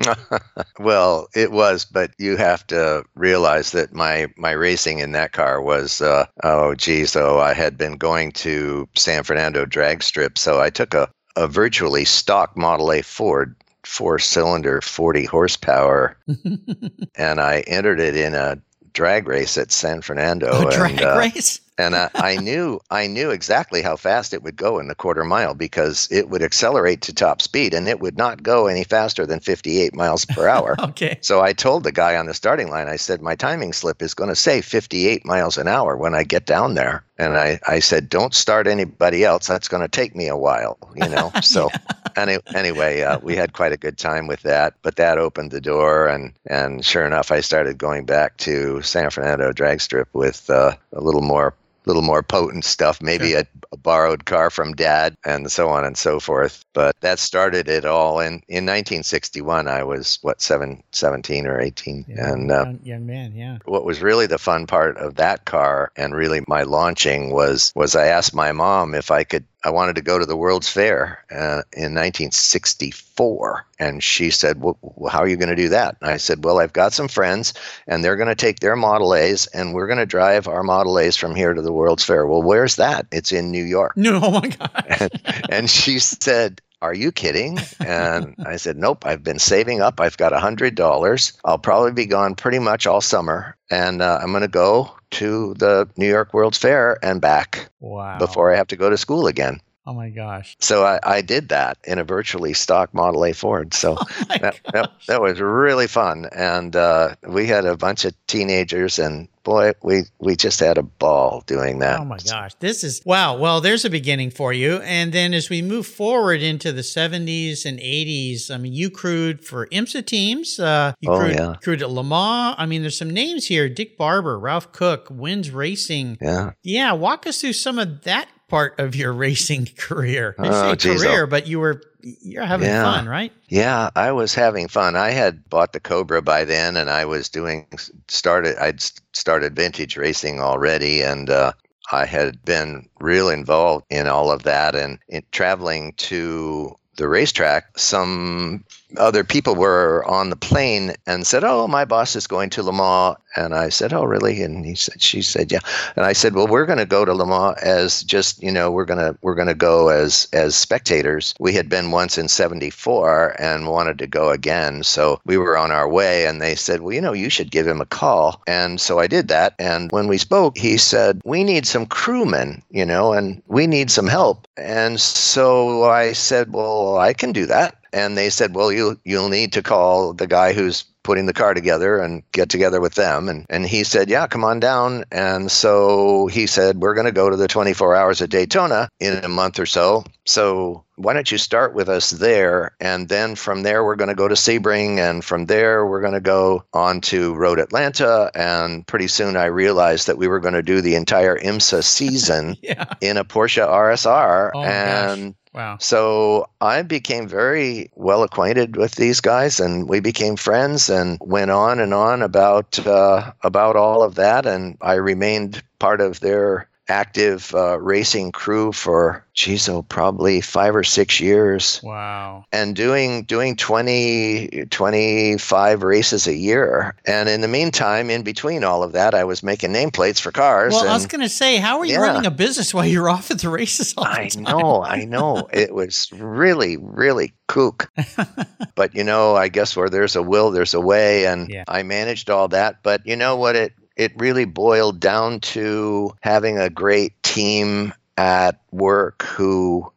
well, 0.80 1.28
it 1.36 1.52
was, 1.52 1.86
but 1.86 2.12
you 2.18 2.38
have 2.38 2.66
to 2.68 3.04
realize 3.16 3.72
that 3.72 3.94
my 3.94 4.28
my 4.38 4.52
racing 4.52 5.00
in 5.00 5.12
that 5.14 5.32
car 5.32 5.62
was 5.62 6.02
uh, 6.02 6.26
oh 6.44 6.76
geez, 6.76 7.16
oh 7.16 7.40
I 7.40 7.54
had 7.54 7.78
been 7.78 7.98
going 7.98 8.32
to 8.34 8.88
San 8.96 9.24
Fernando 9.24 9.66
drag 9.66 10.04
strip, 10.04 10.38
so 10.38 10.62
I 10.62 10.70
took 10.70 10.94
a 10.94 11.10
a 11.36 11.48
virtually 11.48 12.06
stock 12.06 12.56
Model 12.58 12.92
A 12.92 13.02
Ford 13.02 13.56
four 13.86 14.20
cylinder 14.20 14.82
40 14.82 15.26
horsepower 15.26 16.18
and 17.16 17.40
I 17.40 17.64
entered 17.66 18.00
it 18.00 18.16
in 18.16 18.36
a 18.36 18.62
drag 18.94 19.28
race 19.28 19.58
at 19.58 19.72
San 19.72 20.02
Fernando 20.02 20.68
a 20.68 20.72
drag 20.72 20.92
and, 20.92 21.02
uh, 21.02 21.18
race? 21.18 21.62
And 21.80 21.96
I, 21.96 22.10
I 22.14 22.36
knew 22.42 22.80
I 22.92 23.08
knew 23.08 23.32
exactly 23.32 23.82
how 23.82 23.96
fast 23.96 24.34
it 24.34 24.44
would 24.44 24.58
go 24.58 24.80
in 24.80 24.88
the 24.88 24.96
quarter 24.96 25.24
mile 25.24 25.54
because 25.54 26.08
it 26.12 26.30
would 26.30 26.44
accelerate 26.44 27.02
to 27.04 27.14
top 27.14 27.42
speed 27.42 27.74
and 27.74 27.88
it 27.88 28.02
would 28.02 28.18
not 28.18 28.44
go 28.44 28.68
any 28.68 28.84
faster 28.84 29.26
than 29.26 29.40
58 29.40 29.96
miles 29.96 30.26
per 30.26 30.48
hour. 30.48 30.76
Okay. 30.90 31.20
So 31.22 31.42
I 31.42 31.54
told 31.54 31.84
the 31.84 31.92
guy 31.92 32.18
on 32.18 32.26
the 32.26 32.34
starting 32.34 32.70
line, 32.70 32.90
I 32.90 32.96
said, 32.96 33.22
my 33.22 33.36
timing 33.36 33.74
slip 33.74 34.02
is 34.02 34.16
going 34.16 34.30
to 34.30 34.36
say 34.36 34.60
58 34.60 35.24
miles 35.24 35.58
an 35.58 35.68
hour 35.68 35.96
when 35.96 36.16
I 36.16 36.24
get 36.24 36.48
down 36.48 36.74
there. 36.74 37.04
And 37.18 37.38
I, 37.38 37.60
I 37.68 37.80
said, 37.80 38.10
don't 38.10 38.34
start 38.34 38.66
anybody 38.66 39.24
else. 39.24 39.46
That's 39.46 39.68
going 39.68 39.84
to 39.84 39.88
take 39.88 40.16
me 40.16 40.28
a 40.28 40.36
while, 40.36 40.78
you 40.96 41.08
know? 41.08 41.32
So 41.44 41.70
any, 42.16 42.38
anyway, 42.56 43.02
uh, 43.02 43.20
we 43.20 43.36
had 43.36 43.54
quite 43.54 43.72
a 43.72 43.78
good 43.78 43.98
time 43.98 44.26
with 44.26 44.42
that, 44.42 44.74
but 44.82 44.96
that 44.96 45.20
opened 45.20 45.52
the 45.52 45.62
door. 45.62 46.08
And, 46.08 46.34
and 46.48 46.84
sure 46.84 47.06
enough, 47.06 47.32
I 47.32 47.42
started 47.42 47.78
going 47.78 48.06
back 48.06 48.38
to 48.38 48.82
San 48.82 49.12
Fernando 49.12 49.54
drag 49.54 49.80
strip 49.80 50.10
with 50.14 50.50
uh, 50.50 50.76
a 50.92 51.02
little 51.02 51.22
more 51.22 51.54
little 51.86 52.02
more 52.02 52.24
potent 52.24 52.66
stuff, 52.66 53.02
maybe 53.02 53.34
a, 53.34 53.46
a 53.72 53.78
borrowed 53.78 54.26
car 54.26 54.50
from 54.50 54.74
dad, 54.74 55.16
and 55.26 55.52
so 55.52 55.70
on 55.70 55.86
and 55.86 55.98
so 55.98 56.20
forth. 56.20 56.64
But 56.74 56.96
that 57.02 57.20
started 57.20 57.68
it 57.68 57.86
all. 57.86 58.20
And 58.20 58.36
in 58.48 58.66
1961, 58.66 59.68
I 59.68 59.84
was 59.84 60.20
what 60.22 60.42
seven, 60.42 60.84
17 60.92 61.48
or 61.48 61.60
18, 61.60 62.06
and 62.10 62.52
uh, 62.52 62.64
young, 62.66 62.80
young 62.84 63.06
man, 63.06 63.36
yeah. 63.36 63.58
what 63.66 63.86
was 63.86 64.02
really 64.02 64.28
the 64.28 64.38
fun 64.38 64.68
part 64.68 64.98
of 64.98 65.16
that 65.16 65.46
car 65.46 65.92
and 65.96 66.16
really 66.16 66.42
my 66.48 66.64
launching 66.64 67.32
was 67.32 67.72
was 67.76 67.96
I 67.96 68.08
asked 68.08 68.34
my 68.34 68.52
mom 68.52 68.94
if 68.96 69.12
I 69.12 69.24
could 69.24 69.46
I 69.64 69.72
wanted 69.72 69.96
to 69.96 70.02
go 70.02 70.18
to 70.18 70.26
the 70.26 70.38
World's 70.38 70.70
Fair 70.70 71.24
uh, 71.32 71.64
in 71.74 71.94
1964 71.94 73.66
and 73.80 74.04
she 74.04 74.30
said 74.30 74.62
well, 74.62 74.78
how 75.10 75.20
are 75.20 75.28
you 75.28 75.36
going 75.36 75.50
to 75.50 75.56
do 75.56 75.70
that? 75.70 75.98
And 76.02 76.10
I 76.10 76.18
said 76.18 76.44
well 76.44 76.60
I've 76.60 76.74
got 76.74 76.94
some 76.94 77.08
friends 77.08 77.54
and 77.88 78.04
they're 78.04 78.16
going 78.16 78.30
to 78.30 78.36
take 78.36 78.60
their 78.60 78.76
Model 78.76 79.14
A's 79.14 79.48
and 79.48 79.74
we're 79.74 79.88
going 79.88 80.00
to 80.00 80.06
drive 80.06 80.48
our 80.48 80.64
Model 80.64 80.98
A's 80.98 81.18
from 81.18 81.36
here 81.36 81.54
to 81.54 81.62
the 81.62 81.74
World's 81.74 82.04
Fair. 82.04 82.26
Well 82.26 82.42
where's 82.42 82.78
that? 82.78 83.08
It's 83.12 83.32
in 83.32 83.52
New 83.52 83.64
York. 83.64 83.98
No, 83.98 84.20
oh 84.22 84.32
my 84.32 84.48
God. 84.48 85.12
and 85.50 85.70
she 85.70 86.00
said, 86.00 86.62
Are 86.82 86.94
you 86.94 87.12
kidding? 87.12 87.58
And 87.80 88.36
I 88.46 88.56
said, 88.56 88.78
Nope, 88.78 89.06
I've 89.06 89.24
been 89.24 89.40
saving 89.40 89.82
up. 89.82 90.00
I've 90.00 90.18
got 90.18 90.32
a 90.34 90.38
$100. 90.38 91.38
I'll 91.44 91.58
probably 91.58 91.92
be 91.92 92.06
gone 92.06 92.36
pretty 92.36 92.60
much 92.60 92.88
all 92.88 93.02
summer. 93.02 93.58
And 93.70 94.02
uh, 94.02 94.20
I'm 94.22 94.32
going 94.32 94.42
to 94.42 94.48
go 94.48 94.96
to 95.12 95.54
the 95.56 95.90
New 95.98 96.08
York 96.08 96.34
World's 96.34 96.58
Fair 96.58 96.98
and 97.04 97.20
back 97.20 97.70
Wow. 97.80 98.18
before 98.20 98.54
I 98.54 98.58
have 98.58 98.68
to 98.68 98.76
go 98.78 98.90
to 98.90 98.98
school 98.98 99.28
again. 99.28 99.60
Oh 99.86 99.94
my 99.94 100.10
gosh. 100.10 100.56
So 100.60 100.84
I, 100.86 101.00
I 101.04 101.22
did 101.22 101.50
that 101.50 101.78
in 101.84 101.98
a 101.98 102.04
virtually 102.04 102.54
stock 102.54 102.94
Model 102.94 103.26
A 103.26 103.34
Ford. 103.34 103.74
So 103.80 103.96
Oh 104.00 104.06
that, 104.40 104.60
that, 104.74 104.92
that 105.08 105.22
was 105.22 105.40
really 105.40 105.88
fun. 105.88 106.28
And 106.36 106.76
uh, 106.76 107.16
we 107.28 107.48
had 107.48 107.66
a 107.66 107.76
bunch 107.78 108.06
of 108.06 108.14
teenagers, 108.28 109.00
and 109.00 109.28
boy, 109.44 109.72
we, 109.82 110.04
we 110.20 110.36
just 110.36 110.60
had 110.60 110.78
a 110.78 110.84
ball 110.84 111.44
doing 111.48 111.80
that. 111.80 112.00
Oh 112.02 112.06
my 112.06 112.18
gosh. 112.20 112.54
This 112.60 112.84
is 112.84 113.02
wow. 113.06 113.38
Well, 113.38 113.62
there's 113.62 113.86
a 113.86 113.90
beginning 113.90 114.30
for 114.32 114.52
you. 114.54 114.76
And 114.82 115.12
then 115.14 115.34
as 115.34 115.50
we 115.50 115.62
move 115.62 115.88
forward 115.88 116.42
into 116.44 116.72
the 116.72 116.82
70s 116.82 117.66
and 117.66 117.80
80s, 117.80 118.52
I 118.52 118.58
mean, 118.58 118.74
you 118.74 118.90
crewed 118.92 119.44
for 119.46 119.66
IMSA 119.68 120.06
teams. 120.06 120.60
Uh, 120.60 120.94
you 121.00 121.10
Oh, 121.10 121.18
crewed, 121.20 121.36
yeah. 121.36 121.56
crewed 121.64 121.82
at 121.82 121.90
Le 121.90 122.04
Mans. 122.04 122.56
I 122.60 122.66
mean, 122.68 122.82
there's 122.82 122.98
some 122.98 123.10
names 123.10 123.48
here 123.48 123.68
Dick 123.70 123.98
Barbour, 123.98 124.38
Ralph 124.38 124.72
Cook, 124.72 125.08
Wins 125.10 125.50
Racing. 125.52 126.18
Yeah. 126.22 126.52
Yeah. 126.64 126.92
Walk 126.94 127.26
us 127.26 127.42
through 127.42 127.54
some 127.54 127.80
of 127.80 128.04
that 128.04 128.28
part 128.50 128.80
of 128.80 128.96
your 128.96 129.14
racing 129.14 129.68
career. 129.78 130.36
I 130.40 130.48
Oh, 130.48 130.70
say 130.72 130.76
geez, 130.76 131.02
career, 131.04 131.28
but 131.28 131.48
you 131.48 131.60
were, 131.60 131.82
you're 132.02 132.46
having 132.46 132.68
Yeah. 132.68 132.84
fun, 132.84 133.08
right? 133.08 133.32
Yeah, 133.48 133.90
I 133.96 134.12
was 134.12 134.34
having 134.34 134.68
fun. 134.68 134.96
I 134.96 135.12
had 135.12 135.48
bought 135.50 135.74
the 135.74 135.80
Cobra 135.80 136.22
by 136.22 136.44
then, 136.44 136.76
and 136.78 136.90
I 136.90 137.06
was 137.06 137.30
doing 137.30 137.68
started. 138.08 138.58
I'd 138.62 138.82
started 139.14 139.56
vintage 139.56 139.96
racing 139.98 140.42
already, 140.42 141.02
and 141.02 141.30
uh, 141.30 141.54
I 141.92 142.06
had 142.06 142.44
been 142.46 142.88
real 143.00 143.30
involved 143.30 143.86
in 143.90 144.08
all 144.08 144.32
of 144.32 144.44
that. 144.44 144.76
And 144.76 145.00
in 145.08 145.24
traveling 145.32 145.94
to 145.98 146.76
the 146.98 147.08
racetrack, 147.08 147.78
some 147.80 148.64
other 148.98 149.24
people 149.24 149.56
were 149.56 150.04
on 150.06 150.30
the 150.30 150.36
plane 150.36 150.94
and 151.08 151.26
said, 151.26 151.44
"Oh, 151.44 151.68
my 151.68 151.86
boss 151.86 152.16
is 152.16 152.28
going 152.28 152.50
to 152.52 152.64
Le 152.64 152.74
Mans," 152.74 153.18
and 153.36 153.54
I 153.54 153.70
said, 153.70 153.94
"Oh, 153.94 154.04
really?" 154.04 154.42
And 154.42 154.66
he 154.66 154.76
said, 154.76 155.02
"She 155.02 155.22
said, 155.22 155.52
yeah." 155.52 155.60
And 155.96 156.06
I 156.06 156.14
said, 156.14 156.34
"Well, 156.34 156.48
we're 156.48 156.66
going 156.66 156.80
to 156.80 156.86
go 156.86 157.06
to 157.06 157.14
Le 157.14 157.26
Mans 157.26 157.58
as 157.62 158.04
just 158.04 158.42
you 158.42 158.52
know, 158.52 158.72
we're 158.72 158.86
gonna 158.86 159.16
we're 159.22 159.36
gonna 159.36 159.54
go 159.54 159.90
as 159.90 160.28
as 160.34 160.56
spectators. 160.56 161.34
We 161.40 161.54
had 161.54 161.70
been 161.70 161.92
once 161.92 162.18
in 162.18 162.28
'74 162.28 163.36
and 163.40 163.68
wanted 163.68 164.00
to 164.00 164.08
go 164.08 164.30
again, 164.30 164.84
so 164.84 165.20
we 165.26 165.38
were 165.38 165.58
on 165.58 165.72
our 165.72 165.88
way." 165.88 166.26
And 166.26 166.42
they 166.42 166.56
said, 166.56 166.82
"Well, 166.82 166.94
you 166.94 167.02
know, 167.02 167.14
you 167.14 167.30
should 167.30 167.52
give 167.52 167.68
him 167.68 167.82
a 167.82 167.86
call." 167.86 168.42
And 168.48 168.82
so 168.82 169.00
I 169.00 169.08
did 169.08 169.28
that. 169.28 169.54
And 169.60 169.92
when 169.92 170.08
we 170.08 170.18
spoke, 170.18 170.58
he 170.58 170.78
said, 170.78 171.22
"We 171.24 171.44
need 171.44 171.68
some 171.68 171.86
crewmen, 171.86 172.64
you 172.72 172.86
know, 172.86 173.14
and 173.14 173.42
we 173.48 173.68
need 173.68 173.92
some 173.92 174.08
help." 174.08 174.48
And 174.58 175.00
so 175.00 175.84
I 175.84 176.14
said, 176.14 176.54
"Well, 176.54 176.98
I 176.98 177.14
can 177.14 177.32
do 177.32 177.46
that." 177.46 177.76
And 177.94 178.18
they 178.18 178.30
said, 178.30 178.56
"Well, 178.56 178.72
you 178.72 179.00
you'll 179.04 179.30
need 179.30 179.54
to 179.54 179.64
call 179.64 180.14
the 180.14 180.28
guy 180.28 180.54
who's 180.54 180.84
putting 181.10 181.26
the 181.26 181.34
car 181.34 181.54
together 181.56 181.98
and 181.98 182.22
get 182.32 182.50
together 182.50 182.80
with 182.80 182.94
them." 182.94 183.30
And 183.30 183.46
and 183.50 183.66
he 183.66 183.84
said, 183.84 184.10
"Yeah, 184.10 184.28
come 184.28 184.44
on 184.44 184.60
down." 184.60 185.06
And 185.12 185.52
so 185.52 186.28
he 186.28 186.46
said, 186.46 186.78
"We're 186.78 186.94
going 186.94 187.08
to 187.08 187.12
go 187.22 187.30
to 187.30 187.36
the 187.36 187.48
24 187.48 187.96
Hours 187.96 188.22
at 188.22 188.30
Daytona 188.30 188.90
in 189.00 189.18
a 189.24 189.30
month 189.30 189.60
or 189.60 189.66
so. 189.66 190.04
So 190.26 190.84
why 190.96 191.14
don't 191.14 191.32
you 191.32 191.38
start 191.40 191.74
with 191.74 191.90
us 191.90 192.12
there? 192.12 192.76
And 192.80 193.08
then 193.10 193.36
from 193.36 193.64
there, 193.64 193.84
we're 193.84 193.96
going 193.96 194.10
to 194.10 194.22
go 194.24 194.28
to 194.28 194.36
Sebring, 194.36 195.00
and 195.00 195.26
from 195.26 195.46
there, 195.48 195.86
we're 195.86 196.02
going 196.02 196.14
to 196.14 196.20
go 196.20 196.66
on 196.74 197.02
to 197.10 197.34
Road 197.34 197.58
Atlanta. 197.58 198.30
And 198.36 198.86
pretty 198.86 199.08
soon, 199.08 199.36
I 199.38 199.46
realized 199.46 200.08
that 200.08 200.18
we 200.20 200.28
were 200.28 200.42
going 200.42 200.54
to 200.54 200.62
do 200.62 200.82
the 200.82 200.96
entire 200.96 201.38
IMSA 201.38 201.84
season." 201.84 202.58
Yeah. 202.70 202.86
In 203.02 203.18
a 203.18 203.26
Porsche 203.26 203.66
RSR, 203.66 204.52
Oh 204.54 204.62
my 204.62 204.68
gosh. 204.68 205.34
Wow. 205.54 205.78
so 205.80 206.50
I 206.62 206.84
became 206.84 207.28
very 207.28 207.92
well 207.96 208.24
acquainted 208.24 208.76
with 208.78 208.94
these 208.96 209.20
guys, 209.22 209.60
and 209.60 209.90
we 209.90 210.00
became 210.00 210.36
friends, 210.36 210.90
and 210.90 211.18
went 211.22 211.52
on 211.52 211.80
and 211.80 211.94
on 211.94 212.22
about 212.22 212.80
uh, 212.86 213.34
about 213.44 213.76
all 213.76 214.04
of 214.04 214.16
that. 214.16 214.46
And 214.46 214.78
I 214.82 214.96
remained 214.96 215.64
part 215.80 216.02
of 216.02 216.20
their 216.20 216.69
active 216.90 217.54
uh, 217.56 217.80
racing 217.80 218.32
crew 218.32 218.72
for, 218.72 219.26
geez, 219.34 219.70
oh, 219.70 219.84
probably 219.84 220.42
five 220.42 220.76
or 220.76 220.84
six 220.84 221.20
years, 221.20 221.80
Wow. 221.84 222.46
and 222.52 222.76
doing 222.76 223.24
doing 223.24 223.56
20, 223.56 224.66
25 224.70 225.84
races 225.84 226.28
a 226.28 226.34
year. 226.34 226.96
And 227.06 227.30
in 227.30 227.42
the 227.42 227.48
meantime, 227.48 228.10
in 228.10 228.24
between 228.24 228.64
all 228.64 228.84
of 228.84 228.92
that, 228.94 229.14
I 229.14 229.24
was 229.24 229.44
making 229.44 229.72
nameplates 229.72 230.20
for 230.20 230.32
cars. 230.32 230.74
Well, 230.74 230.88
I 230.90 230.94
was 230.94 231.06
going 231.06 231.22
to 231.22 231.30
say, 231.30 231.58
how 231.58 231.80
are 231.80 231.86
you 231.86 231.94
Yeah. 231.94 232.00
running 232.00 232.26
a 232.26 232.32
business 232.32 232.74
while 232.74 232.86
you're 232.86 233.10
off 233.10 233.32
at 233.32 233.40
the 233.40 233.50
races 233.50 233.94
all 233.98 234.04
the 234.06 234.10
I 234.10 234.28
time? 234.28 234.44
know, 234.44 234.84
I 234.84 235.06
know. 235.06 235.48
It 235.54 235.74
was 235.74 236.12
really, 236.14 236.78
really 236.78 237.34
kook. 237.48 237.90
but 238.76 238.96
you 238.96 239.04
know, 239.04 239.36
I 239.36 239.48
guess 239.48 239.76
where 239.76 239.90
there's 239.90 240.16
a 240.16 240.22
will, 240.22 240.52
there's 240.52 240.74
a 240.74 240.82
way, 240.82 241.26
and 241.26 241.50
Yeah. 241.50 241.64
I 241.68 241.84
managed 241.84 242.30
all 242.30 242.48
that. 242.50 242.84
But 242.84 243.06
you 243.06 243.16
know 243.16 243.36
what? 243.38 243.56
It 243.56 243.74
it 244.00 244.14
really 244.16 244.46
boiled 244.46 245.02
down 245.02 245.42
to 245.42 246.16
having 246.22 246.58
a 246.58 246.70
great 246.70 247.22
team 247.22 247.94
at 248.18 248.62
work 248.72 249.24
who 249.24 249.92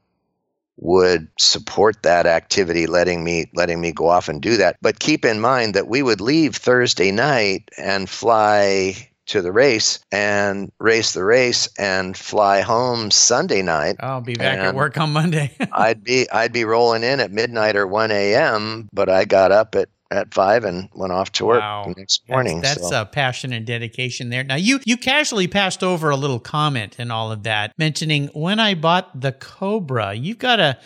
would 0.76 1.28
support 1.38 2.02
that 2.02 2.26
activity 2.26 2.86
letting 2.86 3.22
me 3.22 3.48
letting 3.54 3.80
me 3.80 3.92
go 3.92 4.08
off 4.08 4.28
and 4.28 4.42
do 4.42 4.56
that 4.56 4.76
but 4.82 4.98
keep 4.98 5.24
in 5.24 5.40
mind 5.40 5.74
that 5.74 5.86
we 5.86 6.02
would 6.02 6.20
leave 6.20 6.56
Thursday 6.56 7.12
night 7.12 7.70
and 7.78 8.10
fly 8.10 9.08
to 9.26 9.40
the 9.40 9.52
race 9.52 10.00
and 10.10 10.72
race 10.80 11.12
the 11.12 11.24
race 11.24 11.68
and 11.78 12.16
fly 12.16 12.60
home 12.60 13.12
Sunday 13.12 13.62
night 13.62 13.96
I'll 14.00 14.20
be 14.20 14.34
back 14.34 14.58
at 14.58 14.74
work 14.74 14.98
on 14.98 15.12
Monday. 15.12 15.52
I'd 15.72 16.02
be 16.02 16.28
I'd 16.30 16.52
be 16.52 16.64
rolling 16.64 17.04
in 17.04 17.20
at 17.20 17.30
midnight 17.30 17.76
or 17.76 17.86
one 17.86 18.10
a.m. 18.10 18.88
But 18.92 19.08
I 19.08 19.24
got 19.24 19.52
up 19.52 19.76
at 19.76 19.88
at 20.12 20.32
five 20.34 20.64
and 20.64 20.88
went 20.94 21.12
off 21.12 21.32
to 21.32 21.44
work 21.46 21.60
Wow. 21.60 21.84
the 21.88 21.94
next 22.00 22.22
morning. 22.28 22.60
That's, 22.60 22.76
that's 22.76 22.88
so. 22.90 23.02
a 23.02 23.06
passion 23.06 23.52
and 23.52 23.66
dedication 23.66 24.30
there. 24.30 24.44
Now 24.44 24.56
you 24.56 24.80
you 24.84 24.96
casually 24.96 25.48
passed 25.48 25.82
over 25.82 26.10
a 26.10 26.16
little 26.16 26.38
comment 26.40 26.96
and 26.98 27.10
all 27.10 27.32
of 27.32 27.42
that, 27.44 27.72
mentioning 27.78 28.28
when 28.34 28.60
I 28.60 28.74
bought 28.74 29.20
the 29.20 29.32
Cobra. 29.32 30.14
You've 30.14 30.38
got 30.38 30.60
a 30.60 30.78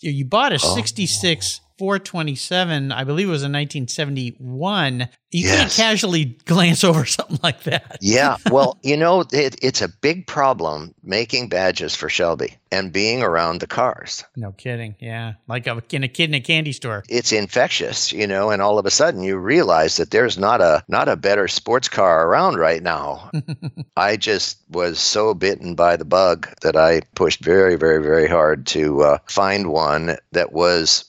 you 0.00 0.24
bought 0.24 0.52
a 0.52 0.58
Oh. 0.62 0.74
66 0.74 1.60
427, 1.78 2.90
I 2.92 3.04
believe 3.04 3.28
it 3.28 3.30
was 3.30 3.42
in 3.42 3.52
1971. 3.52 5.08
You 5.30 5.48
can't 5.48 5.70
casually 5.70 6.24
glance 6.24 6.82
over 6.84 7.04
something 7.04 7.38
like 7.42 7.64
that. 7.64 7.98
yeah, 8.00 8.36
well, 8.50 8.78
you 8.82 8.96
know, 8.96 9.24
it, 9.32 9.56
it's 9.62 9.82
a 9.82 9.88
big 9.88 10.26
problem 10.26 10.94
making 11.02 11.48
badges 11.48 11.94
for 11.94 12.08
Shelby 12.08 12.56
and 12.72 12.92
being 12.92 13.22
around 13.22 13.60
the 13.60 13.66
cars. 13.66 14.24
No 14.36 14.52
kidding. 14.52 14.96
Yeah. 15.00 15.34
Like 15.48 15.66
a, 15.66 15.82
in 15.90 16.04
a 16.04 16.08
kid 16.08 16.30
in 16.30 16.34
a 16.34 16.40
candy 16.40 16.72
store. 16.72 17.04
It's 17.08 17.32
infectious, 17.32 18.12
you 18.12 18.26
know, 18.26 18.50
and 18.50 18.62
all 18.62 18.78
of 18.78 18.86
a 18.86 18.90
sudden 18.90 19.22
you 19.22 19.36
realize 19.36 19.96
that 19.96 20.10
there's 20.10 20.38
not 20.38 20.60
a 20.60 20.82
not 20.88 21.08
a 21.08 21.16
better 21.16 21.48
sports 21.48 21.88
car 21.88 22.26
around 22.26 22.56
right 22.56 22.82
now. 22.82 23.30
I 23.96 24.16
just 24.16 24.58
was 24.70 24.98
so 24.98 25.34
bitten 25.34 25.74
by 25.74 25.96
the 25.96 26.04
bug 26.04 26.48
that 26.62 26.76
I 26.76 27.02
pushed 27.14 27.44
very, 27.44 27.76
very, 27.76 28.02
very 28.02 28.28
hard 28.28 28.66
to 28.68 29.02
uh, 29.02 29.18
find 29.26 29.68
one 29.68 30.16
that 30.32 30.52
was 30.52 31.04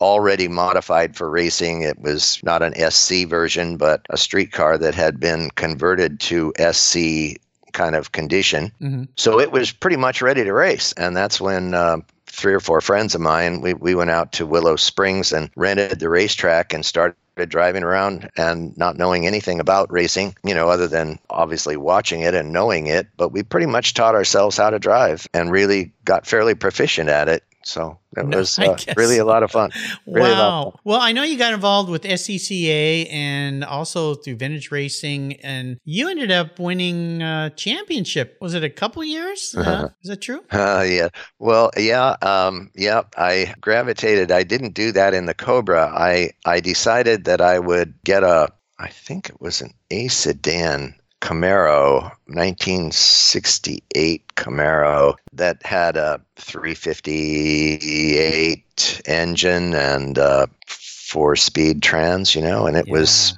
already 0.00 0.48
modified 0.48 1.16
for 1.16 1.30
racing. 1.30 1.82
It 1.82 2.00
was 2.00 2.40
not 2.42 2.62
an 2.62 2.74
SC 2.90 3.26
version, 3.26 3.76
but 3.76 4.06
a 4.10 4.16
street 4.16 4.52
car 4.52 4.78
that 4.78 4.94
had 4.94 5.18
been 5.18 5.50
converted 5.50 6.20
to 6.20 6.52
SC 6.72 7.38
kind 7.72 7.94
of 7.94 8.12
condition. 8.12 8.72
hmm 8.78 9.04
So 9.16 9.38
it 9.38 9.52
was 9.52 9.70
pretty 9.72 9.96
much 9.96 10.22
ready 10.22 10.44
to 10.44 10.52
race. 10.52 10.92
And 10.92 11.16
that's 11.16 11.40
when 11.40 11.74
uh, 11.74 11.98
three 12.26 12.54
or 12.54 12.60
four 12.60 12.80
friends 12.80 13.14
of 13.14 13.20
mine, 13.20 13.60
we, 13.60 13.74
we 13.74 13.94
went 13.94 14.10
out 14.10 14.32
to 14.32 14.46
Willow 14.46 14.76
Springs 14.76 15.32
and 15.32 15.50
rented 15.56 16.00
the 16.00 16.08
racetrack 16.08 16.72
and 16.72 16.84
started 16.84 17.16
driving 17.48 17.82
around 17.82 18.30
and 18.38 18.76
not 18.78 18.96
knowing 18.96 19.26
anything 19.26 19.60
about 19.60 19.92
racing, 19.92 20.34
you 20.42 20.54
know, 20.54 20.70
other 20.70 20.88
than 20.88 21.18
obviously 21.28 21.76
watching 21.76 22.22
it 22.22 22.34
and 22.34 22.52
knowing 22.52 22.86
it. 22.86 23.08
But 23.18 23.30
we 23.30 23.42
pretty 23.42 23.66
much 23.66 23.92
taught 23.92 24.14
ourselves 24.14 24.56
how 24.56 24.70
to 24.70 24.78
drive 24.78 25.28
and 25.34 25.52
really 25.52 25.92
got 26.04 26.26
fairly 26.26 26.54
proficient 26.54 27.10
at 27.10 27.28
it. 27.28 27.42
So 27.66 27.98
it 28.16 28.24
No, 28.26 28.38
was 28.38 28.58
uh, 28.60 28.76
really 28.96 29.18
a 29.18 29.24
lot 29.24 29.42
of 29.42 29.50
fun. 29.50 29.72
Really 30.06 30.30
lot 30.30 30.30
of 30.30 30.38
wow. 30.38 30.70
fun. 30.70 30.80
Well, 30.84 31.00
I 31.00 31.10
know 31.10 31.24
you 31.24 31.36
got 31.36 31.52
involved 31.52 31.90
with 31.90 32.04
SCCA 32.04 33.12
and 33.12 33.64
also 33.64 34.14
through 34.14 34.36
vintage 34.36 34.70
racing, 34.70 35.34
and 35.42 35.78
you 35.84 36.08
ended 36.08 36.30
up 36.30 36.60
winning 36.60 37.22
a 37.22 37.52
championship. 37.56 38.38
Was 38.40 38.54
it 38.54 38.62
a 38.62 38.70
couple 38.70 39.02
years? 39.02 39.52
Uh, 39.56 39.88
is 40.02 40.10
that 40.10 40.22
true? 40.22 40.44
Uh, 40.56 40.84
yeah. 40.86 41.08
Well, 41.38 41.70
yeah. 41.76 42.16
Um, 42.22 42.70
yeah. 42.74 43.02
I 43.16 43.54
gravitated. 43.60 44.30
I 44.30 44.42
didn't 44.42 44.74
do 44.74 44.92
that 44.92 45.12
in 45.12 45.26
the 45.26 45.34
Cobra. 45.34 45.92
I 45.94 46.30
I 46.44 46.60
decided 46.60 47.24
that 47.24 47.40
I 47.40 47.58
would 47.58 47.94
get 48.04 48.22
a. 48.22 48.48
I 48.78 48.88
think 48.88 49.28
it 49.28 49.40
was 49.40 49.60
an 49.60 49.72
A 49.90 50.08
sedan 50.08 50.94
Camaro, 51.26 52.02
1968 52.26 54.22
Camaro 54.36 55.16
that 55.32 55.60
had 55.64 55.96
a 55.96 56.20
358 56.36 59.02
engine 59.06 59.74
and 59.74 60.20
uh, 60.20 60.46
four 60.68 61.34
speed 61.34 61.82
trans. 61.82 62.36
You 62.36 62.42
know, 62.42 62.68
and 62.68 62.76
it 62.76 62.88
was 62.88 63.36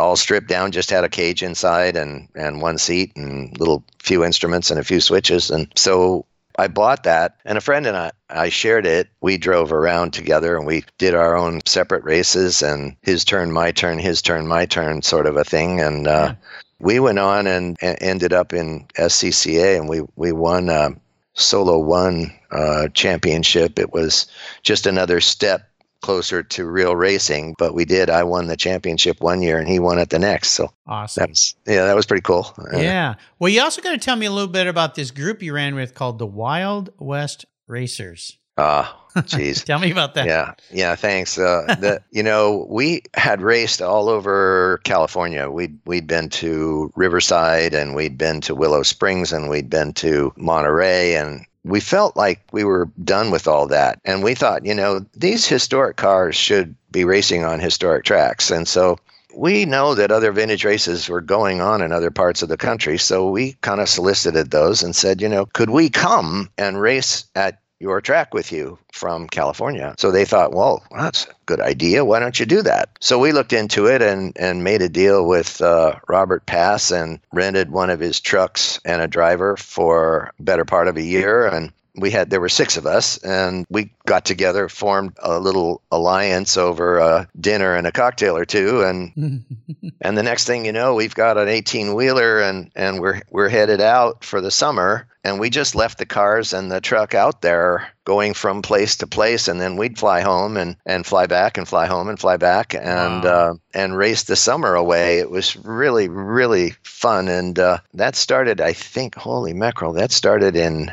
all 0.00 0.16
stripped 0.16 0.48
down, 0.48 0.72
just 0.72 0.90
had 0.90 1.04
a 1.04 1.08
cage 1.08 1.44
inside 1.44 1.96
and, 1.96 2.26
and 2.34 2.60
one 2.60 2.76
seat 2.76 3.12
and 3.14 3.56
little 3.56 3.84
few 4.02 4.24
instruments 4.24 4.72
and 4.72 4.80
a 4.80 4.84
few 4.84 5.00
switches. 5.00 5.48
And 5.48 5.72
so 5.76 6.26
I 6.58 6.66
bought 6.68 7.04
that 7.04 7.36
and 7.44 7.56
a 7.56 7.60
friend 7.60 7.86
and 7.86 7.96
I, 7.96 8.10
I 8.28 8.48
shared 8.48 8.84
it. 8.84 9.08
We 9.20 9.38
drove 9.38 9.72
around 9.72 10.12
together 10.12 10.56
and 10.56 10.66
we 10.66 10.84
did 10.98 11.14
our 11.14 11.36
own 11.36 11.60
separate 11.66 12.04
races 12.04 12.62
and 12.62 12.96
his 13.02 13.24
turn, 13.24 13.52
my 13.52 13.70
turn, 13.70 13.98
his 14.00 14.20
turn, 14.20 14.46
my 14.48 14.66
turn 14.66 15.02
sort 15.02 15.26
of 15.26 15.36
a 15.36 15.44
thing. 15.44 15.80
And, 15.80 16.08
uh, 16.08 16.10
Yeah. 16.10 16.34
we 16.80 17.00
went 17.00 17.20
on 17.20 17.46
and, 17.46 17.76
and 17.80 17.96
ended 18.00 18.32
up 18.32 18.52
in 18.52 18.86
SCCA 18.98 19.78
and 19.78 19.88
we, 19.88 20.02
we 20.16 20.32
won, 20.32 20.68
a 20.68 20.90
Solo 21.34 21.78
One 21.78 22.32
uh, 22.50 22.88
championship. 22.88 23.78
It 23.78 23.92
was 23.92 24.26
just 24.64 24.86
another 24.86 25.20
step 25.20 25.70
closer 26.02 26.42
to 26.42 26.66
real 26.66 26.94
racing. 26.96 27.54
But 27.58 27.74
we 27.74 27.84
did. 27.84 28.10
I 28.10 28.22
won 28.24 28.46
the 28.46 28.56
championship 28.56 29.20
one 29.20 29.42
year, 29.42 29.58
and 29.58 29.68
he 29.68 29.78
won 29.78 29.98
it 29.98 30.10
the 30.10 30.18
next. 30.18 30.50
So 30.50 30.72
Awesome. 30.86 31.22
that 31.22 31.28
was 31.30 31.54
yeah, 31.66 31.84
that 31.84 31.96
was 31.96 32.06
pretty 32.06 32.22
cool. 32.22 32.52
Uh, 32.58 32.78
yeah. 32.78 33.14
Well, 33.38 33.48
you 33.50 33.60
also 33.62 33.82
got 33.82 33.92
to 33.92 33.98
tell 33.98 34.16
me 34.16 34.26
a 34.26 34.32
little 34.32 34.48
bit 34.48 34.66
about 34.66 34.94
this 34.94 35.10
group 35.10 35.42
you 35.42 35.54
ran 35.54 35.74
with 35.74 35.94
called 35.94 36.18
the 36.18 36.26
Wild 36.26 36.90
West 36.98 37.44
Racers. 37.66 38.36
Ah, 38.60 38.98
jeez. 39.18 39.62
Tell 39.64 39.78
me 39.78 39.92
about 39.92 40.14
that. 40.14 40.26
Yeah, 40.26 40.54
yeah. 40.72 40.96
Thanks. 40.96 41.38
Uh, 41.38 41.64
the, 41.80 42.02
you 42.10 42.24
know, 42.24 42.66
we 42.68 43.02
had 43.14 43.40
raced 43.40 43.80
all 43.80 44.08
over 44.08 44.80
California. 44.82 45.48
We'd 45.48 45.78
we'd 45.86 46.08
been 46.08 46.28
to 46.30 46.92
Riverside, 46.96 47.72
and 47.72 47.94
we'd 47.94 48.18
been 48.18 48.40
to 48.42 48.56
Willow 48.56 48.82
Springs, 48.82 49.32
and 49.32 49.48
we'd 49.48 49.70
been 49.70 49.92
to 49.94 50.32
Monterey, 50.36 51.14
and 51.14 51.44
we 51.64 51.80
felt 51.80 52.16
like 52.16 52.40
we 52.52 52.64
were 52.64 52.88
done 53.04 53.30
with 53.30 53.46
all 53.46 53.66
that. 53.68 54.00
And 54.04 54.22
we 54.22 54.34
thought, 54.34 54.64
you 54.64 54.74
know, 54.74 55.04
these 55.14 55.46
historic 55.46 55.96
cars 55.96 56.36
should 56.36 56.74
be 56.90 57.04
racing 57.04 57.44
on 57.44 57.60
historic 57.60 58.04
tracks, 58.04 58.50
and 58.50 58.66
so. 58.66 58.98
We 59.36 59.66
know 59.66 59.94
that 59.94 60.10
other 60.10 60.32
vintage 60.32 60.64
races 60.64 61.08
were 61.08 61.20
going 61.20 61.60
on 61.60 61.80
in 61.80 61.92
other 61.92 62.10
parts 62.10 62.42
of 62.42 62.48
the 62.48 62.56
country, 62.56 62.98
so 62.98 63.30
we 63.30 63.52
kind 63.60 63.80
of 63.80 63.88
solicited 63.88 64.50
those 64.50 64.82
and 64.82 64.96
said, 64.96 65.20
you 65.20 65.28
know, 65.28 65.46
could 65.46 65.70
we 65.70 65.90
come 65.90 66.50
and 66.58 66.80
race 66.80 67.24
at 67.36 67.60
your 67.80 68.00
track 68.00 68.34
with 68.34 68.50
you 68.52 68.78
from 68.92 69.28
California. 69.28 69.94
So 69.98 70.10
they 70.10 70.24
thought, 70.24 70.52
well, 70.52 70.82
that's 70.90 71.26
a 71.26 71.34
good 71.46 71.60
idea. 71.60 72.04
Why 72.04 72.18
don't 72.18 72.38
you 72.38 72.46
do 72.46 72.62
that? 72.62 72.90
So 73.00 73.18
we 73.18 73.32
looked 73.32 73.52
into 73.52 73.86
it 73.86 74.02
and, 74.02 74.36
and 74.38 74.64
made 74.64 74.82
a 74.82 74.88
deal 74.88 75.26
with 75.26 75.60
uh, 75.60 75.94
Robert 76.08 76.46
Pass 76.46 76.90
and 76.90 77.20
rented 77.32 77.70
one 77.70 77.90
of 77.90 78.00
his 78.00 78.20
trucks 78.20 78.80
and 78.84 79.00
a 79.00 79.08
driver 79.08 79.56
for 79.56 80.32
better 80.40 80.64
part 80.64 80.88
of 80.88 80.96
a 80.96 81.02
year. 81.02 81.46
And 81.46 81.72
we 81.94 82.10
had 82.10 82.30
there 82.30 82.40
were 82.40 82.48
six 82.48 82.76
of 82.76 82.86
us 82.86 83.18
and 83.18 83.66
we 83.70 83.90
got 84.06 84.24
together 84.24 84.68
formed 84.68 85.16
a 85.22 85.38
little 85.38 85.82
alliance 85.90 86.56
over 86.56 86.98
a 86.98 87.28
dinner 87.38 87.74
and 87.74 87.86
a 87.86 87.92
cocktail 87.92 88.36
or 88.36 88.44
two 88.44 88.82
and 88.82 89.44
and 90.00 90.16
the 90.16 90.22
next 90.22 90.46
thing 90.46 90.64
you 90.64 90.72
know 90.72 90.94
we've 90.94 91.14
got 91.14 91.38
an 91.38 91.48
18 91.48 91.94
wheeler 91.94 92.40
and 92.40 92.70
and 92.76 93.00
we're 93.00 93.20
we're 93.30 93.48
headed 93.48 93.80
out 93.80 94.24
for 94.24 94.40
the 94.40 94.50
summer 94.50 95.06
and 95.28 95.38
we 95.38 95.50
just 95.50 95.74
left 95.74 95.98
the 95.98 96.06
cars 96.06 96.52
and 96.52 96.70
the 96.70 96.80
truck 96.80 97.14
out 97.14 97.42
there 97.42 97.88
going 98.04 98.34
from 98.34 98.62
place 98.62 98.96
to 98.96 99.06
place 99.06 99.46
and 99.48 99.60
then 99.60 99.76
we'd 99.76 99.98
fly 99.98 100.20
home 100.22 100.56
and 100.56 100.76
and 100.86 101.06
fly 101.06 101.26
back 101.26 101.58
and 101.58 101.68
fly 101.68 101.86
home 101.86 102.08
and 102.08 102.18
fly 102.18 102.36
back 102.36 102.74
and 102.74 103.24
Wow. 103.24 103.50
uh, 103.50 103.54
and 103.74 103.96
race 103.96 104.24
the 104.24 104.36
summer 104.36 104.74
away 104.74 105.18
it 105.18 105.30
was 105.30 105.56
really 105.56 106.08
really 106.08 106.70
fun 106.82 107.28
and 107.28 107.58
uh, 107.58 107.78
that 107.94 108.16
started 108.16 108.60
i 108.60 108.72
think 108.72 109.14
holy 109.14 109.52
mackerel 109.52 109.92
that 109.92 110.10
started 110.12 110.56
in 110.56 110.90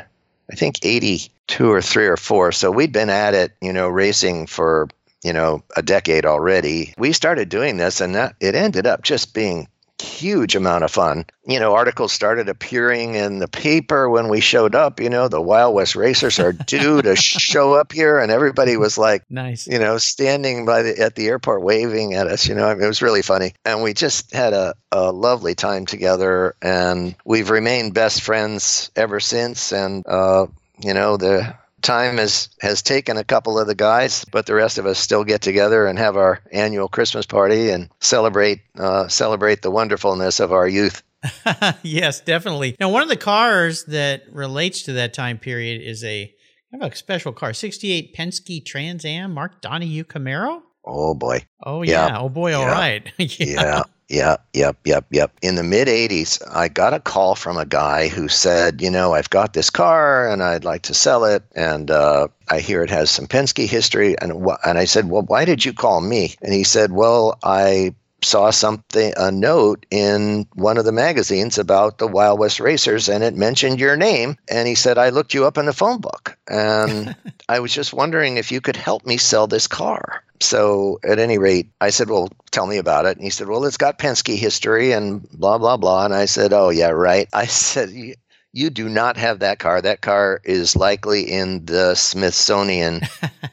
I 0.52 0.54
think 0.54 0.78
82 0.84 1.72
or 1.72 1.82
3 1.82 2.06
or 2.06 2.16
4. 2.16 2.52
So 2.52 2.70
we'd 2.70 2.92
been 2.92 3.10
at 3.10 3.34
it, 3.34 3.50
you 3.60 3.72
know, 3.72 3.88
racing 3.88 4.46
for, 4.46 4.86
you 5.24 5.32
know, 5.32 5.64
a 5.76 5.82
decade 5.82 6.24
already. 6.24 6.94
We 6.98 7.12
started 7.12 7.48
doing 7.48 7.78
this 7.78 8.00
and 8.00 8.14
that 8.14 8.36
it 8.38 8.54
ended 8.54 8.86
up 8.86 9.02
just 9.02 9.34
being 9.34 9.66
huge 10.16 10.56
amount 10.56 10.84
of 10.84 10.90
fun. 10.90 11.26
You 11.46 11.60
know, 11.60 11.74
articles 11.74 12.12
started 12.12 12.48
appearing 12.48 13.14
in 13.14 13.38
the 13.38 13.48
paper 13.48 14.08
when 14.08 14.28
we 14.28 14.40
showed 14.40 14.74
up, 14.74 15.00
you 15.00 15.10
know, 15.10 15.28
the 15.28 15.40
Wild 15.40 15.74
West 15.74 15.94
racers 15.94 16.38
are 16.38 16.52
due 16.52 17.02
to 17.02 17.14
show 17.16 17.74
up 17.74 17.92
here 17.92 18.18
and 18.18 18.32
everybody 18.32 18.76
was 18.76 18.98
like 18.98 19.22
nice. 19.30 19.66
you 19.66 19.78
know, 19.78 19.98
standing 19.98 20.64
by 20.64 20.82
the 20.82 20.98
at 20.98 21.14
the 21.14 21.26
airport 21.28 21.62
waving 21.62 22.14
at 22.14 22.26
us. 22.26 22.48
You 22.48 22.54
know, 22.54 22.66
I 22.66 22.74
mean, 22.74 22.82
it 22.82 22.88
was 22.88 23.02
really 23.02 23.22
funny, 23.22 23.52
and 23.64 23.82
we 23.82 23.94
just 23.94 24.32
had 24.34 24.52
a, 24.52 24.74
a 24.90 25.12
lovely 25.12 25.54
time 25.54 25.86
together, 25.86 26.54
and 26.62 27.14
we've 27.24 27.50
remained 27.50 27.94
best 27.94 28.22
friends 28.22 28.90
ever 28.96 29.20
since. 29.20 29.72
And 29.72 30.04
uh, 30.06 30.46
you 30.78 30.94
know, 30.94 31.16
the 31.16 31.54
time 31.82 32.16
has 32.18 32.48
has 32.60 32.82
taken 32.82 33.16
a 33.16 33.24
couple 33.24 33.58
of 33.58 33.66
the 33.66 33.74
guys, 33.74 34.24
but 34.32 34.46
the 34.46 34.54
rest 34.54 34.78
of 34.78 34.86
us 34.86 34.98
still 34.98 35.24
get 35.24 35.40
together 35.42 35.86
and 35.86 35.98
have 35.98 36.16
our 36.16 36.40
annual 36.52 36.88
Christmas 36.88 37.26
party 37.26 37.70
and 37.70 37.88
celebrate 38.00 38.60
uh, 38.78 39.08
celebrate 39.08 39.62
the 39.62 39.70
wonderfulness 39.70 40.40
of 40.40 40.52
our 40.52 40.66
youth. 40.68 41.02
yes, 41.82 42.20
definitely. 42.20 42.76
Now, 42.78 42.90
one 42.90 43.02
of 43.02 43.08
the 43.08 43.16
cars 43.16 43.84
that 43.86 44.22
relates 44.32 44.82
to 44.82 44.92
that 44.94 45.14
time 45.14 45.38
period 45.38 45.82
is 45.82 46.04
a 46.04 46.32
kind 46.70 46.82
of 46.84 46.92
a 46.92 46.96
special 46.96 47.32
car, 47.32 47.52
68 47.52 48.14
Penske 48.14 48.64
Trans 48.64 49.04
Am 49.04 49.32
Mark 49.32 49.60
Donohue 49.60 50.04
Camaro. 50.04 50.60
Oh 50.84 51.14
boy. 51.14 51.44
Oh, 51.64 51.82
yeah. 51.82 52.06
Yeah. 52.08 52.18
Oh, 52.20 52.28
boy. 52.28 52.54
All 52.54 52.62
Yeah. 52.62 52.70
right. 52.72 53.12
yeah 53.18 53.36
yeah 53.40 53.82
yep 54.08 54.46
yep 54.52 54.76
yep 54.84 55.06
yep. 55.10 55.32
in 55.42 55.56
the 55.56 55.62
mid 55.64 55.88
80s 55.88 56.40
i 56.54 56.68
got 56.68 56.94
a 56.94 57.00
call 57.00 57.34
from 57.34 57.56
a 57.56 57.66
guy 57.66 58.08
who 58.08 58.28
said 58.28 58.80
you 58.80 58.90
know 58.90 59.14
i've 59.14 59.30
got 59.30 59.52
this 59.52 59.70
car 59.70 60.28
and 60.28 60.42
i'd 60.42 60.64
like 60.64 60.82
to 60.82 60.94
sell 60.94 61.24
it 61.24 61.42
and 61.54 61.90
uh, 61.90 62.28
i 62.48 62.60
hear 62.60 62.82
it 62.82 62.90
has 62.90 63.10
some 63.10 63.26
penske 63.26 63.66
history 63.66 64.16
and 64.18 64.46
wh- 64.46 64.66
and 64.66 64.78
i 64.78 64.84
said 64.84 65.08
well 65.08 65.22
why 65.22 65.44
did 65.44 65.64
you 65.64 65.72
call 65.72 66.00
me? 66.00 66.34
And 66.42 66.52
he 66.52 66.62
said 66.62 66.92
well 66.92 67.38
i 67.42 67.94
saw 68.22 68.50
something 68.50 69.12
a 69.16 69.30
note 69.30 69.84
in 69.90 70.46
one 70.54 70.78
of 70.78 70.84
the 70.84 70.92
magazines 70.92 71.58
about 71.58 71.98
the 71.98 72.08
wild 72.08 72.38
west 72.38 72.60
racers 72.60 73.08
and 73.08 73.22
it 73.22 73.34
mentioned 73.34 73.78
your 73.78 73.96
name. 73.96 74.36
And 74.48 74.66
he 74.66 74.74
said 74.74 74.98
i 74.98 75.10
looked 75.10 75.34
you 75.34 75.46
up 75.46 75.58
in 75.58 75.66
the 75.66 75.72
phone 75.72 76.00
book 76.00 76.36
and 76.48 77.14
i 77.48 77.60
was 77.60 77.72
just 77.72 77.92
wondering 77.92 78.36
if 78.36 78.50
you 78.52 78.60
could 78.60 78.76
help 78.76 79.04
me 79.04 79.16
sell 79.16 79.46
this 79.46 79.66
car 79.66 80.22
so 80.40 80.98
at 81.04 81.18
any 81.18 81.38
rate, 81.38 81.70
I 81.80 81.90
said, 81.90 82.10
"Well, 82.10 82.30
tell 82.50 82.66
me 82.66 82.76
about 82.76 83.06
it." 83.06 83.16
And 83.16 83.24
he 83.24 83.30
said, 83.30 83.48
"Well, 83.48 83.64
it's 83.64 83.76
got 83.76 83.98
Penske 83.98 84.36
history 84.36 84.92
and 84.92 85.28
blah 85.30 85.58
blah 85.58 85.76
blah." 85.76 86.04
And 86.04 86.14
I 86.14 86.26
said, 86.26 86.52
"Oh 86.52 86.70
yeah, 86.70 86.90
right." 86.90 87.28
I 87.32 87.46
said, 87.46 87.90
"You, 88.52 88.70
do 88.70 88.88
not 88.88 89.16
have 89.16 89.40
that 89.40 89.58
car. 89.58 89.80
That 89.80 90.00
car 90.00 90.40
is 90.44 90.76
likely 90.76 91.22
in 91.22 91.64
the 91.66 91.94
Smithsonian. 91.94 93.02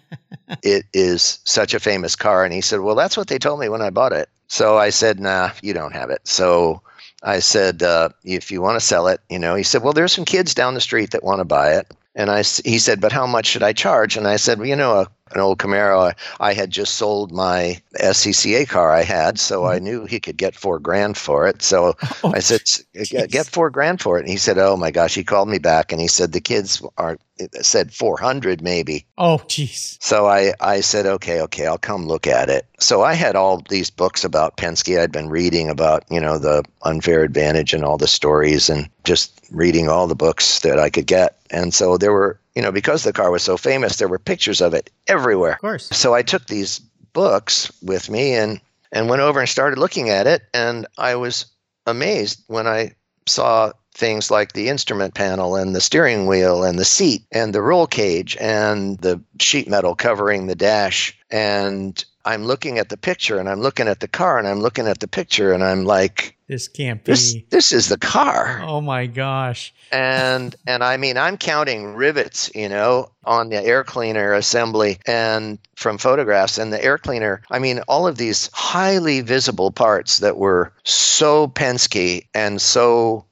it 0.63 0.86
is 0.93 1.39
such 1.43 1.74
a 1.74 1.80
famous 1.80 2.15
car." 2.15 2.43
And 2.43 2.54
he 2.54 2.62
said, 2.62 2.82
"Well, 2.82 2.96
that's 2.96 3.17
what 3.17 3.28
they 3.28 3.39
told 3.39 3.60
me 3.60 3.69
when 3.69 3.82
I 3.82 3.89
bought 3.89 4.13
it." 4.13 4.30
So 4.48 4.78
I 4.78 4.89
said, 4.89 5.19
"Nah, 5.19 5.52
you 5.62 5.74
don't 5.74 5.93
have 5.93 6.10
it." 6.10 6.22
So 6.28 6.82
I 7.24 7.39
said, 7.39 7.84
uh, 7.84 8.10
"If 8.24 8.52
you 8.52 8.62
want 8.62 8.80
to 8.80 8.86
sell 8.86 9.08
it, 9.08 9.22
you 9.30 9.39
know," 9.39 9.56
he 9.56 9.63
said, 9.63 9.84
"Well, 9.84 9.93
there's 9.93 10.13
some 10.13 10.26
kids 10.26 10.54
down 10.54 10.74
the 10.74 10.82
street 10.82 11.12
that 11.12 11.24
want 11.24 11.39
to 11.39 11.46
buy 11.46 11.74
it." 11.74 11.91
And 12.15 12.30
I, 12.30 12.43
he 12.63 12.78
said, 12.78 13.02
"But 13.02 13.12
how 13.12 13.26
much 13.26 13.48
should 13.48 13.63
I 13.63 13.74
charge?" 13.74 14.17
And 14.17 14.28
I 14.28 14.36
said, 14.36 14.60
"Well, 14.60 14.67
you 14.67 14.76
know, 14.76 15.00
a, 15.00 15.08
an 15.34 15.41
old 15.41 15.60
Camaro. 15.60 16.13
I, 16.39 16.50
I 16.50 16.54
had 16.54 16.72
just 16.72 16.96
sold 16.96 17.32
my 17.32 17.82
SCCA 18.00 18.67
car 18.67 18.91
I 18.91 19.04
had, 19.04 19.39
so 19.39 19.65
I 19.65 19.76
mm-hmm. 19.76 19.86
knew 19.86 20.06
he 20.06 20.19
could 20.19 20.38
get 20.38 20.56
four 20.56 20.80
grand 20.80 21.17
for 21.17 21.48
it. 21.48 21.62
So 21.62 21.96
Oh, 22.24 22.32
I 22.34 22.39
said, 22.39 22.62
get, 23.10 23.32
get 23.32 23.48
four 23.48 23.69
grand 23.69 24.02
for 24.02 24.17
it. 24.17 24.22
And 24.22 24.30
he 24.30 24.38
said, 24.38 24.58
oh 24.58 24.78
my 24.78 24.91
gosh. 24.91 25.15
He 25.15 25.24
called 25.24 25.50
me 25.50 25.60
back 25.60 25.91
and 25.91 26.00
he 26.00 26.08
said, 26.08 26.32
the 26.32 26.39
kids 26.39 26.82
are, 26.98 27.17
said 27.62 27.93
400 27.93 28.62
maybe. 28.62 29.06
oh, 29.17 29.39
jeez. 29.48 29.98
So 30.02 30.28
I, 30.28 30.54
I 30.60 30.82
said, 30.82 31.06
okay, 31.06 31.41
okay, 31.41 31.67
I'll 31.67 31.78
come 31.78 32.08
look 32.08 32.28
at 32.28 32.50
it. 32.50 32.65
So 32.80 33.04
I 33.04 33.13
had 33.13 33.36
all 33.36 33.62
these 33.69 33.89
books 33.89 34.24
about 34.24 34.58
Penske. 34.58 35.00
I'd 35.00 35.12
been 35.12 35.30
reading 35.30 35.69
about, 35.69 36.04
you 36.10 36.19
know, 36.19 36.38
the 36.38 36.63
unfair 36.84 37.24
advantage 37.24 37.74
and 37.74 37.84
all 37.84 37.98
the 37.98 38.08
stories 38.08 38.69
and 38.69 38.89
just 39.04 39.39
reading 39.52 39.89
all 39.89 40.08
the 40.08 40.16
books 40.16 40.60
that 40.60 40.80
I 40.80 40.89
could 40.89 41.08
get. 41.08 41.38
And 41.50 41.74
so 41.74 41.98
there 41.98 42.12
were, 42.12 42.39
you 42.56 42.62
know, 42.62 42.72
because 42.72 43.04
the 43.04 43.13
car 43.13 43.32
was 43.32 43.44
so 43.44 43.58
famous, 43.58 43.98
there 43.98 44.08
were 44.08 44.20
pictures 44.20 44.62
of 44.62 44.74
it 44.74 44.89
everywhere. 45.08 45.54
Of 45.54 45.60
course. 45.60 45.89
So 45.92 46.13
I 46.13 46.22
took 46.22 46.48
these 46.48 46.80
books 47.13 47.72
with 47.82 48.10
me 48.10 48.34
and, 48.34 48.60
and 48.92 49.10
went 49.10 49.22
over 49.22 49.39
and 49.39 49.50
started 49.50 49.80
looking 49.80 50.10
at 50.10 50.28
it. 50.28 50.44
And 50.54 50.88
I 50.98 51.16
was 51.16 51.46
amazed 51.86 52.44
when 52.48 52.68
I 52.68 52.94
saw 53.28 53.72
things 53.94 54.32
like 54.32 54.54
the 54.54 54.70
instrument 54.70 55.13
panel 55.13 55.56
and 55.56 55.76
the 55.76 55.82
steering 55.82 56.26
wheel 56.26 56.63
and 56.63 56.80
the 56.80 56.86
seat 56.86 57.24
and 57.32 57.54
the 57.54 57.62
roll 57.62 57.86
cage 57.86 58.36
and 58.39 58.98
the 59.00 59.22
sheet 59.39 59.70
metal 59.70 59.96
covering 59.96 60.48
the 60.48 60.56
dash. 60.56 61.18
And 61.30 62.04
I'm 62.26 62.46
looking 62.46 62.80
at 62.80 62.90
the 62.90 62.98
picture 62.98 63.38
and 63.38 63.50
I'm 63.50 63.60
looking 63.60 63.88
at 63.88 64.00
the 64.00 64.08
car 64.08 64.38
and 64.40 64.48
I'm 64.48 64.62
looking 64.62 64.88
at 64.88 65.00
the 65.00 65.08
picture 65.08 65.52
and 65.52 65.64
I'm 65.64 65.86
like, 65.86 66.38
This 66.48 66.68
can't 66.68 67.04
be. 67.04 67.12
this, 67.12 67.36
this 67.50 67.72
is 67.72 67.90
the 67.90 67.98
car 67.98 68.62
oh, 68.64 68.82
my 68.82 69.06
gosh. 69.08 69.74
and 69.92 70.56
and 70.68 70.84
I 70.84 70.98
mean 70.98 71.18
I'm 71.18 71.38
counting 71.38 71.96
rivets, 71.96 72.50
you 72.56 72.70
know, 72.70 73.10
on 73.26 73.50
the 73.50 73.62
air 73.64 73.84
cleaner 73.84 74.34
assembly 74.34 75.00
and 75.06 75.60
from 75.76 75.98
photographs 75.98 76.58
and 76.58 76.72
the 76.72 76.84
air 76.84 76.98
cleaner. 76.98 77.42
I 77.52 77.60
mean 77.60 77.80
all 77.88 78.08
of 78.08 78.18
these 78.18 78.50
highly 78.54 79.22
visible 79.22 79.72
parts 79.72 80.20
that 80.20 80.38
were 80.38 80.72
so 80.84 81.48
Penske 81.48 82.26
and 82.34 82.62
so 82.62 83.26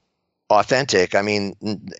authentic. 0.51 1.15
I 1.15 1.21
mean 1.21 1.55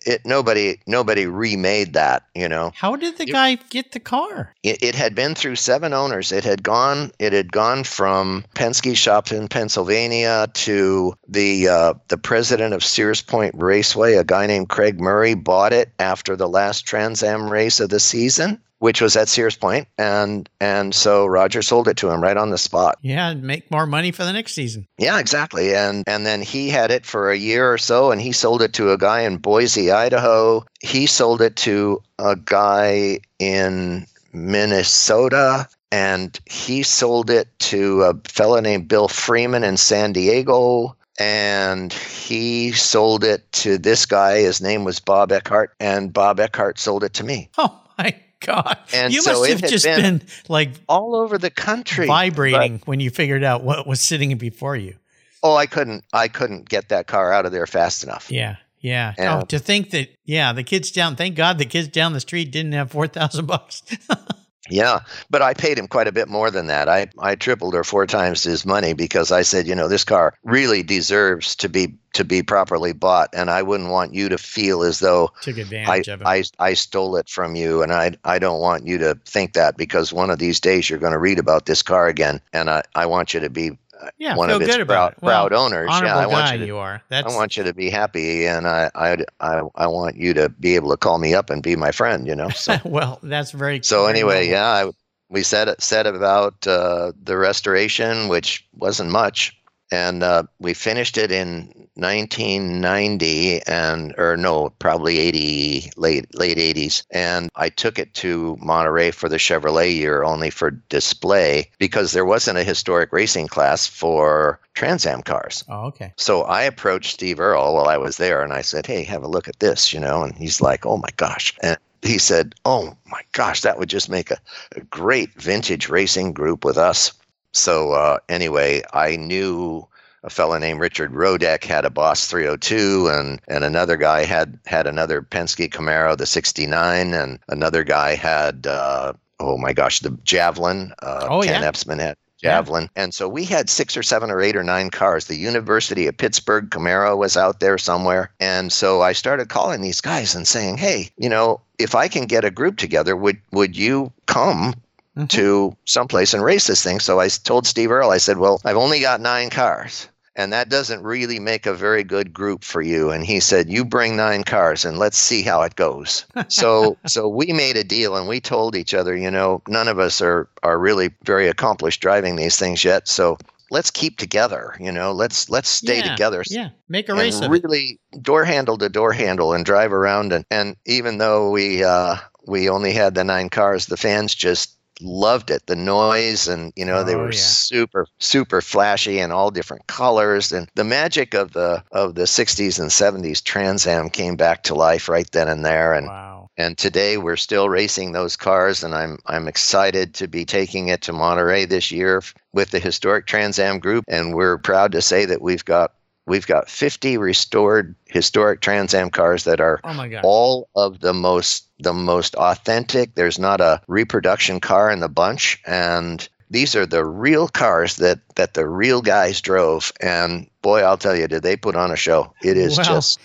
it 0.06 0.22
nobody 0.24 0.78
nobody 0.86 1.26
remade 1.26 1.94
that, 1.94 2.24
you 2.34 2.48
know. 2.48 2.72
How 2.74 2.96
did 2.96 3.18
the 3.18 3.26
guy 3.26 3.56
get 3.56 3.92
the 3.92 4.00
car? 4.00 4.54
It, 4.62 4.82
it 4.82 4.94
had 4.94 5.14
been 5.14 5.34
through 5.34 5.56
seven 5.56 5.92
owners. 5.92 6.32
It 6.32 6.44
had 6.44 6.62
gone. 6.62 7.12
It 7.18 7.32
had 7.32 7.50
gone 7.52 7.84
from 7.84 8.44
Penske 8.54 8.96
shop 8.96 9.32
in 9.32 9.48
Pennsylvania 9.48 10.48
to 10.54 11.14
the 11.28 11.68
uh, 11.68 11.94
the 12.08 12.18
president 12.18 12.74
of 12.74 12.84
Sears 12.84 13.22
Point 13.22 13.54
Raceway, 13.56 14.14
a 14.14 14.24
guy 14.24 14.46
named 14.46 14.68
Craig 14.68 15.00
Murray, 15.00 15.34
bought 15.34 15.72
it 15.72 15.90
after 15.98 16.36
the 16.36 16.48
last 16.48 16.86
Trans 16.86 17.22
Am 17.22 17.50
race 17.50 17.80
of 17.80 17.90
the 17.90 18.00
season. 18.00 18.60
Which 18.82 19.00
was 19.00 19.14
at 19.14 19.28
Sears 19.28 19.54
Point, 19.54 19.86
and 19.96 20.48
and 20.60 20.92
so 20.92 21.24
Roger 21.24 21.62
sold 21.62 21.86
it 21.86 21.98
to 21.98 22.10
him 22.10 22.20
right 22.20 22.36
on 22.36 22.50
the 22.50 22.58
spot. 22.58 22.98
Yeah, 23.00 23.32
make 23.34 23.70
more 23.70 23.86
money 23.86 24.10
for 24.10 24.24
the 24.24 24.32
next 24.32 24.54
season. 24.54 24.88
Yeah, 24.98 25.20
exactly. 25.20 25.72
And 25.72 26.02
and 26.08 26.26
then 26.26 26.42
he 26.42 26.68
had 26.68 26.90
it 26.90 27.06
for 27.06 27.30
a 27.30 27.36
year 27.36 27.72
or 27.72 27.78
so, 27.78 28.10
and 28.10 28.20
he 28.20 28.32
sold 28.32 28.60
it 28.60 28.72
to 28.74 28.90
a 28.90 28.98
guy 28.98 29.20
in 29.20 29.36
Boise, 29.36 29.92
Idaho. 29.92 30.64
He 30.80 31.06
sold 31.06 31.42
it 31.42 31.54
to 31.58 32.02
a 32.18 32.34
guy 32.34 33.20
in 33.38 34.08
Minnesota, 34.32 35.68
and 35.92 36.36
he 36.44 36.82
sold 36.82 37.30
it 37.30 37.56
to 37.60 38.02
a 38.02 38.14
fellow 38.28 38.58
named 38.58 38.88
Bill 38.88 39.06
Freeman 39.06 39.62
in 39.62 39.76
San 39.76 40.12
Diego 40.12 40.96
and 41.20 41.92
he 41.92 42.72
sold 42.72 43.22
it 43.22 43.52
to 43.52 43.78
this 43.78 44.06
guy. 44.06 44.38
His 44.38 44.60
name 44.60 44.82
was 44.82 44.98
Bob 44.98 45.30
Eckhart, 45.30 45.74
and 45.78 46.12
Bob 46.12 46.40
Eckhart 46.40 46.78
sold 46.78 47.04
it 47.04 47.12
to 47.14 47.22
me. 47.24 47.50
Oh 47.58 47.80
my 47.98 48.14
God. 48.46 48.76
And 48.92 49.12
you 49.12 49.22
so 49.22 49.32
must 49.32 49.50
have 49.50 49.70
just 49.70 49.84
been 49.84 50.18
been, 50.18 50.26
like 50.48 50.70
All 50.88 51.14
over 51.16 51.38
the 51.38 51.50
country, 51.50 52.06
vibrating 52.06 52.78
But- 52.78 52.86
when 52.86 53.00
you 53.00 53.10
figured 53.10 53.42
out 53.44 53.62
what 53.62 53.86
was 53.86 54.00
sitting 54.00 54.36
before 54.38 54.76
you. 54.76 54.96
oh, 55.42 55.56
I 55.56 55.66
couldn't, 55.66 56.04
I 56.12 56.28
couldn't 56.28 56.68
get 56.68 56.90
that 56.90 57.06
car 57.06 57.32
out 57.32 57.46
of 57.46 57.52
there 57.52 57.66
fast 57.66 58.04
enough. 58.04 58.30
Yeah. 58.30 58.56
Yeah. 58.80 59.14
Yeah. 59.16 59.38
Oh, 59.38 59.44
to 59.46 59.58
think 59.58 59.90
that, 59.90 60.08
yeah, 60.24 60.52
the 60.52 60.64
kids 60.64 60.90
down, 60.90 61.14
thank 61.16 61.36
God 61.36 61.58
the 61.58 61.64
kids 61.64 61.88
down 61.88 62.12
the 62.12 62.20
street 62.20 62.50
didn't 62.50 62.72
have 62.72 62.90
4,000 62.90 63.46
bucks. 63.46 63.82
Yeah, 64.70 65.00
but 65.28 65.42
I 65.42 65.54
paid 65.54 65.76
him 65.76 65.88
quite 65.88 66.06
a 66.06 66.12
bit 66.12 66.28
more 66.28 66.50
than 66.50 66.68
that. 66.68 66.88
I, 66.88 67.08
I 67.18 67.34
tripled 67.34 67.74
or 67.74 67.82
four 67.82 68.06
times 68.06 68.44
his 68.44 68.64
money 68.64 68.92
because 68.92 69.32
I 69.32 69.42
said, 69.42 69.66
you 69.66 69.74
know, 69.74 69.88
this 69.88 70.04
car 70.04 70.34
really 70.44 70.84
deserves 70.84 71.56
to 71.56 71.68
be 71.68 71.96
to 72.12 72.24
be 72.24 72.42
properly 72.42 72.92
bought, 72.92 73.30
and 73.32 73.50
I 73.50 73.62
wouldn't 73.62 73.90
want 73.90 74.14
you 74.14 74.28
to 74.28 74.38
feel 74.38 74.82
as 74.82 75.00
though 75.00 75.32
Took 75.40 75.58
I, 75.88 75.96
of 75.96 76.20
it. 76.20 76.26
I 76.26 76.44
I 76.58 76.74
stole 76.74 77.16
it 77.16 77.28
from 77.28 77.56
you, 77.56 77.82
and 77.82 77.92
I 77.92 78.12
I 78.24 78.38
don't 78.38 78.60
want 78.60 78.86
you 78.86 78.98
to 78.98 79.18
think 79.24 79.54
that 79.54 79.76
because 79.76 80.12
one 80.12 80.30
of 80.30 80.38
these 80.38 80.60
days 80.60 80.88
you're 80.88 80.98
going 80.98 81.12
to 81.12 81.18
read 81.18 81.40
about 81.40 81.66
this 81.66 81.82
car 81.82 82.06
again, 82.06 82.40
and 82.52 82.70
I, 82.70 82.82
I 82.94 83.06
want 83.06 83.34
you 83.34 83.40
to 83.40 83.50
be 83.50 83.78
yeah, 84.18 84.36
one 84.36 84.50
of 84.50 84.60
its 84.62 84.76
good 84.76 84.86
proud. 84.86 85.14
Well, 85.20 85.48
owners. 85.52 85.88
Yeah, 85.90 86.16
I 86.16 86.26
want 86.26 86.46
guy 86.46 86.54
you 86.54 86.60
to 86.60 86.66
you 86.66 86.76
are. 86.78 87.02
That's 87.08 87.32
I 87.32 87.36
want 87.36 87.56
you 87.56 87.64
to 87.64 87.74
be 87.74 87.90
happy, 87.90 88.46
and 88.46 88.66
I, 88.66 88.90
I, 88.94 89.16
I, 89.40 89.62
I 89.74 89.86
want 89.86 90.16
you 90.16 90.34
to 90.34 90.48
be 90.48 90.74
able 90.74 90.90
to 90.90 90.96
call 90.96 91.18
me 91.18 91.34
up 91.34 91.50
and 91.50 91.62
be 91.62 91.76
my 91.76 91.92
friend. 91.92 92.26
You 92.26 92.34
know. 92.34 92.48
So, 92.50 92.78
well, 92.84 93.18
that's 93.22 93.50
very 93.50 93.80
so 93.82 94.02
very 94.02 94.10
anyway, 94.10 94.48
yeah, 94.48 94.66
I, 94.66 94.90
we 95.28 95.42
said 95.42 95.74
said 95.80 96.06
about 96.06 96.66
uh, 96.66 97.12
the 97.22 97.36
restoration, 97.36 98.28
which 98.28 98.66
wasn't 98.74 99.10
much, 99.10 99.56
and 99.90 100.22
uh, 100.22 100.44
we 100.58 100.74
finished 100.74 101.18
it 101.18 101.32
in 101.32 101.81
1990, 101.94 103.62
and 103.66 104.14
or 104.16 104.36
no, 104.36 104.70
probably 104.78 105.18
80, 105.18 105.92
late 105.96 106.34
late 106.34 106.58
80s, 106.58 107.04
and 107.10 107.50
I 107.54 107.68
took 107.68 107.98
it 107.98 108.14
to 108.14 108.56
Monterey 108.60 109.10
for 109.10 109.28
the 109.28 109.36
Chevrolet 109.36 109.94
year, 109.94 110.22
only 110.22 110.50
for 110.50 110.70
display 110.70 111.70
because 111.78 112.12
there 112.12 112.24
wasn't 112.24 112.58
a 112.58 112.64
historic 112.64 113.12
racing 113.12 113.48
class 113.48 113.86
for 113.86 114.58
Trans 114.74 115.06
Am 115.06 115.22
cars. 115.22 115.64
Oh, 115.68 115.86
okay. 115.86 116.12
So 116.16 116.42
I 116.42 116.62
approached 116.62 117.14
Steve 117.14 117.40
Earle 117.40 117.74
while 117.74 117.88
I 117.88 117.98
was 117.98 118.16
there 118.16 118.42
and 118.42 118.52
I 118.52 118.62
said, 118.62 118.86
Hey, 118.86 119.04
have 119.04 119.22
a 119.22 119.28
look 119.28 119.48
at 119.48 119.58
this, 119.58 119.92
you 119.92 120.00
know, 120.00 120.22
and 120.22 120.34
he's 120.34 120.60
like, 120.60 120.86
Oh 120.86 120.96
my 120.96 121.10
gosh. 121.16 121.54
And 121.62 121.76
he 122.00 122.18
said, 122.18 122.54
Oh 122.64 122.96
my 123.06 123.22
gosh, 123.32 123.60
that 123.60 123.78
would 123.78 123.88
just 123.88 124.08
make 124.08 124.30
a, 124.30 124.38
a 124.76 124.80
great 124.80 125.32
vintage 125.34 125.88
racing 125.88 126.32
group 126.32 126.64
with 126.64 126.78
us. 126.78 127.12
So 127.52 127.92
uh, 127.92 128.18
anyway, 128.28 128.82
I 128.92 129.16
knew 129.16 129.86
a 130.24 130.30
fellow 130.30 130.56
named 130.58 130.80
Richard 130.80 131.12
Rodek 131.12 131.64
had 131.64 131.84
a 131.84 131.90
Boss 131.90 132.26
302, 132.28 133.08
and 133.08 133.40
and 133.48 133.64
another 133.64 133.96
guy 133.96 134.24
had 134.24 134.58
had 134.66 134.86
another 134.86 135.22
Penske 135.22 135.68
Camaro, 135.70 136.16
the 136.16 136.26
69, 136.26 137.12
and 137.14 137.38
another 137.48 137.84
guy 137.84 138.14
had 138.14 138.66
uh, 138.66 139.12
oh 139.40 139.58
my 139.58 139.72
gosh, 139.72 140.00
the 140.00 140.10
Javelin. 140.24 140.92
Uh, 141.02 141.26
Oh, 141.30 141.42
Ken 141.42 141.62
yeah. 141.62 141.70
Epsman 141.70 141.98
had 142.00 142.16
Yeah. 142.40 142.50
Javelin, 142.58 142.88
and 142.96 143.12
so 143.14 143.28
we 143.28 143.44
had 143.44 143.68
six 143.70 143.96
or 143.96 144.02
seven 144.02 144.30
or 144.30 144.40
eight 144.40 144.56
or 144.56 144.62
nine 144.64 144.90
cars. 144.90 145.26
The 145.26 145.36
University 145.36 146.06
of 146.06 146.16
Pittsburgh 146.16 146.70
Camaro 146.70 147.16
was 147.16 147.36
out 147.36 147.60
there 147.60 147.78
somewhere, 147.78 148.30
and 148.40 148.72
so 148.72 149.02
I 149.02 149.12
started 149.12 149.48
calling 149.48 149.80
these 149.80 150.00
guys 150.00 150.34
and 150.34 150.46
saying, 150.46 150.76
"Hey, 150.78 151.10
you 151.16 151.28
know, 151.28 151.60
if 151.78 151.94
I 151.94 152.08
can 152.08 152.26
get 152.26 152.44
a 152.44 152.50
group 152.50 152.76
together, 152.76 153.16
would 153.16 153.38
would 153.52 153.76
you 153.76 154.12
come 154.26 154.74
Mhm. 155.16 155.28
to 155.28 155.76
someplace 155.84 156.32
and 156.32 156.42
race 156.42 156.66
this 156.68 156.82
thing. 156.82 156.98
So 156.98 157.20
I 157.20 157.28
told 157.28 157.66
Steve 157.66 157.90
Earle, 157.92 158.10
I 158.10 158.16
said, 158.16 158.38
Well, 158.38 158.62
I've 158.64 158.78
only 158.78 159.00
got 159.00 159.20
nine 159.20 159.50
cars. 159.50 160.08
And 160.36 160.52
that 160.52 160.68
doesn't 160.70 161.02
really 161.02 161.38
make 161.38 161.66
a 161.66 161.74
very 161.74 162.02
good 162.04 162.32
group 162.32 162.64
for 162.64 162.80
you. 162.80 163.10
And 163.10 163.24
he 163.24 163.40
said, 163.40 163.68
You 163.70 163.84
bring 163.84 164.16
nine 164.16 164.44
cars 164.44 164.84
and 164.84 164.98
let's 164.98 165.18
see 165.18 165.42
how 165.42 165.62
it 165.62 165.76
goes. 165.76 166.24
so 166.48 166.98
so 167.06 167.28
we 167.28 167.52
made 167.52 167.76
a 167.76 167.84
deal 167.84 168.16
and 168.16 168.28
we 168.28 168.40
told 168.40 168.74
each 168.74 168.94
other, 168.94 169.14
you 169.16 169.30
know, 169.30 169.62
none 169.68 169.88
of 169.88 169.98
us 169.98 170.20
are 170.22 170.48
are 170.62 170.78
really 170.78 171.10
very 171.24 171.48
accomplished 171.48 172.00
driving 172.00 172.36
these 172.36 172.58
things 172.58 172.84
yet. 172.84 173.08
So 173.08 173.38
let's 173.70 173.90
keep 173.90 174.18
together, 174.18 174.74
you 174.80 174.92
know, 174.92 175.12
let's 175.12 175.50
let's 175.50 175.68
stay 175.68 175.96
Yeah, 175.98 176.02
together 176.02 176.42
Yeah. 176.48 176.70
Make 176.88 177.08
a 177.08 177.14
race 177.14 177.40
and 177.40 177.42
of 177.42 177.52
it. 177.52 177.64
really 177.64 177.98
door 178.20 178.44
handle 178.44 178.78
to 178.78 178.88
door 178.88 179.12
handle 179.12 179.52
and 179.52 179.64
drive 179.64 179.92
around 179.92 180.32
and, 180.32 180.44
and 180.50 180.76
even 180.86 181.18
though 181.18 181.50
we 181.50 181.82
uh, 181.84 182.16
we 182.46 182.68
only 182.68 182.92
had 182.92 183.14
the 183.14 183.24
nine 183.24 183.48
cars 183.50 183.86
the 183.86 183.96
fans 183.96 184.34
just 184.34 184.76
loved 185.00 185.50
it 185.50 185.66
the 185.66 185.76
noise 185.76 186.48
and 186.48 186.72
you 186.76 186.84
know 186.84 187.02
they 187.02 187.14
Oh, 187.14 187.18
were 187.18 187.32
yeah. 187.32 187.38
super 187.38 188.06
super 188.18 188.60
flashy 188.60 189.18
and 189.20 189.32
all 189.32 189.50
different 189.50 189.86
colors 189.86 190.52
and 190.52 190.68
the 190.74 190.84
magic 190.84 191.34
of 191.34 191.52
the 191.52 191.82
of 191.92 192.14
the 192.14 192.22
60s 192.26 192.78
and 192.78 192.90
70s 192.90 193.42
trans 193.42 193.86
am 193.86 194.10
came 194.10 194.36
back 194.36 194.62
to 194.64 194.74
life 194.74 195.08
right 195.08 195.28
then 195.32 195.48
and 195.48 195.64
there 195.64 195.94
and 195.94 196.06
Wow. 196.06 196.48
and 196.56 196.76
today 196.76 197.16
we're 197.16 197.36
still 197.36 197.68
racing 197.68 198.12
those 198.12 198.36
cars 198.36 198.84
and 198.84 198.94
I'm 198.94 199.18
I'm 199.26 199.48
excited 199.48 200.14
to 200.14 200.28
be 200.28 200.44
taking 200.44 200.88
it 200.88 201.02
to 201.02 201.12
Monterey 201.12 201.64
this 201.64 201.90
year 201.90 202.22
with 202.52 202.70
the 202.70 202.78
historic 202.78 203.26
Trans 203.26 203.58
Am 203.58 203.78
group 203.78 204.04
and 204.08 204.34
we're 204.34 204.58
proud 204.58 204.92
to 204.92 205.02
say 205.02 205.24
that 205.24 205.40
we've 205.42 205.64
got 205.64 205.92
we've 206.26 206.46
got 206.46 206.68
50 206.68 207.16
restored 207.18 207.96
historic 208.06 208.60
Trans 208.60 208.94
Am 208.94 209.10
cars 209.10 209.44
that 209.44 209.60
are 209.60 209.80
Oh 209.82 209.94
my 209.94 210.08
God. 210.08 210.20
all 210.24 210.68
of 210.76 211.00
the 211.00 211.12
most 211.14 211.66
the 211.82 211.92
most 211.92 212.34
authentic. 212.34 213.14
There's 213.14 213.38
not 213.38 213.60
a 213.60 213.80
reproduction 213.88 214.60
car 214.60 214.90
in 214.90 215.00
the 215.00 215.08
bunch. 215.08 215.60
And 215.66 216.26
these 216.50 216.76
are 216.76 216.86
the 216.86 217.04
real 217.04 217.48
cars 217.48 217.96
that 217.96 218.20
that 218.36 218.54
the 218.54 218.66
real 218.66 219.02
guys 219.02 219.40
drove. 219.40 219.92
And 220.00 220.48
boy 220.60 220.80
I'll 220.80 220.98
tell 220.98 221.16
you 221.16 221.26
did 221.28 221.42
they 221.42 221.56
put 221.56 221.76
on 221.76 221.90
a 221.90 221.96
show. 221.96 222.32
It 222.42 222.56
is 222.56 222.76
Well, 222.76 222.86
just 222.86 223.20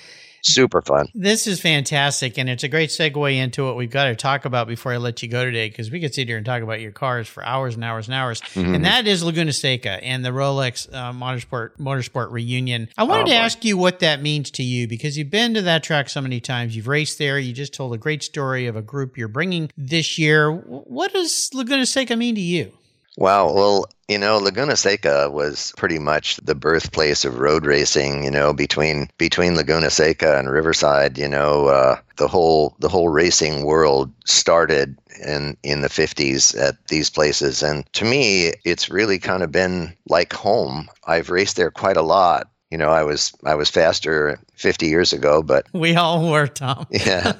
super 0.53 0.81
fun 0.81 1.07
This 1.13 1.45
is 1.47 1.59
fantastic, 1.59 2.37
and 2.37 2.49
it's 2.49 2.63
a 2.63 2.67
great 2.67 2.89
segue 2.89 3.35
into 3.35 3.65
what 3.65 3.75
we've 3.75 3.89
got 3.91 4.05
to 4.05 4.15
talk 4.15 4.45
about 4.45 4.67
before 4.67 4.93
I 4.93 4.97
let 4.97 5.21
you 5.21 5.27
go 5.29 5.43
today, 5.43 5.69
because 5.69 5.91
we 5.91 5.99
could 5.99 6.13
sit 6.13 6.27
here 6.27 6.37
and 6.37 6.45
talk 6.45 6.63
about 6.63 6.79
your 6.81 6.91
cars 6.91 7.27
for 7.27 7.43
hours 7.45 7.75
and 7.75 7.83
hours 7.83 8.07
and 8.07 8.15
hours. 8.15 8.41
Mhm. 8.53 8.75
And 8.75 8.85
that 8.85 9.07
is 9.07 9.23
Laguna 9.23 9.53
Seca 9.53 10.03
and 10.03 10.23
the 10.23 10.29
Rolex 10.29 10.87
uh, 10.93 11.11
Motorsport 11.11 11.71
Motorsport 11.79 12.31
reunion. 12.31 12.87
I 12.97 13.03
wanted 13.03 13.23
Oh, 13.23 13.25
to 13.25 13.31
boy. 13.31 13.35
ask 13.37 13.65
you 13.65 13.77
what 13.77 13.99
that 13.99 14.21
means 14.21 14.49
to 14.51 14.63
you, 14.63 14.87
because 14.87 15.17
you've 15.17 15.29
been 15.29 15.53
to 15.55 15.61
that 15.63 15.83
track 15.83 16.09
so 16.09 16.21
many 16.21 16.39
times. 16.39 16.75
You've 16.75 16.87
raced 16.87 17.17
there. 17.17 17.37
You 17.39 17.53
just 17.53 17.73
told 17.73 17.93
a 17.93 17.97
great 17.97 18.23
story 18.23 18.67
of 18.67 18.75
a 18.75 18.81
group 18.81 19.17
you're 19.17 19.27
bringing 19.27 19.69
this 19.77 20.17
year. 20.17 20.51
What 20.51 21.13
does 21.13 21.49
Laguna 21.53 21.85
Seca 21.85 22.15
mean 22.15 22.35
to 22.35 22.41
you? 22.41 22.71
Wow. 23.17 23.51
Well, 23.53 23.85
you 24.07 24.17
know, 24.17 24.37
Laguna 24.37 24.77
Seca 24.77 25.29
was 25.29 25.73
pretty 25.75 25.99
much 25.99 26.37
the 26.37 26.55
birthplace 26.55 27.25
of 27.25 27.39
road 27.39 27.65
racing. 27.65 28.23
You 28.23 28.31
know, 28.31 28.53
between 28.53 29.09
between 29.17 29.55
Laguna 29.55 29.89
Seca 29.89 30.39
and 30.39 30.49
Riverside, 30.49 31.17
you 31.17 31.27
know, 31.27 31.67
uh, 31.67 31.99
the 32.15 32.27
whole 32.27 32.75
the 32.79 32.89
whole 32.89 33.09
racing 33.09 33.65
world 33.65 34.11
started 34.25 34.97
in 35.25 35.57
in 35.63 35.81
the 35.81 35.89
50s 35.89 36.57
at 36.59 36.75
these 36.87 37.09
places, 37.09 37.61
and 37.61 37.85
to 37.93 38.05
me, 38.05 38.53
it's 38.63 38.89
really 38.89 39.19
kind 39.19 39.43
of 39.43 39.51
been 39.51 39.93
like 40.07 40.31
home. 40.31 40.89
I've 41.05 41.29
raced 41.29 41.57
there 41.57 41.71
quite 41.71 41.97
a 41.97 42.01
lot. 42.01 42.49
You 42.71 42.77
know, 42.77 42.89
I 42.89 43.03
was 43.03 43.33
I 43.45 43.55
was 43.55 43.69
faster 43.69 44.39
50 44.55 44.87
years 44.87 45.13
ago, 45.13 45.41
but 45.41 45.67
We 45.73 45.95
all 45.95 46.29
were, 46.29 46.47
Tom. 46.47 46.87
yeah 46.91 47.33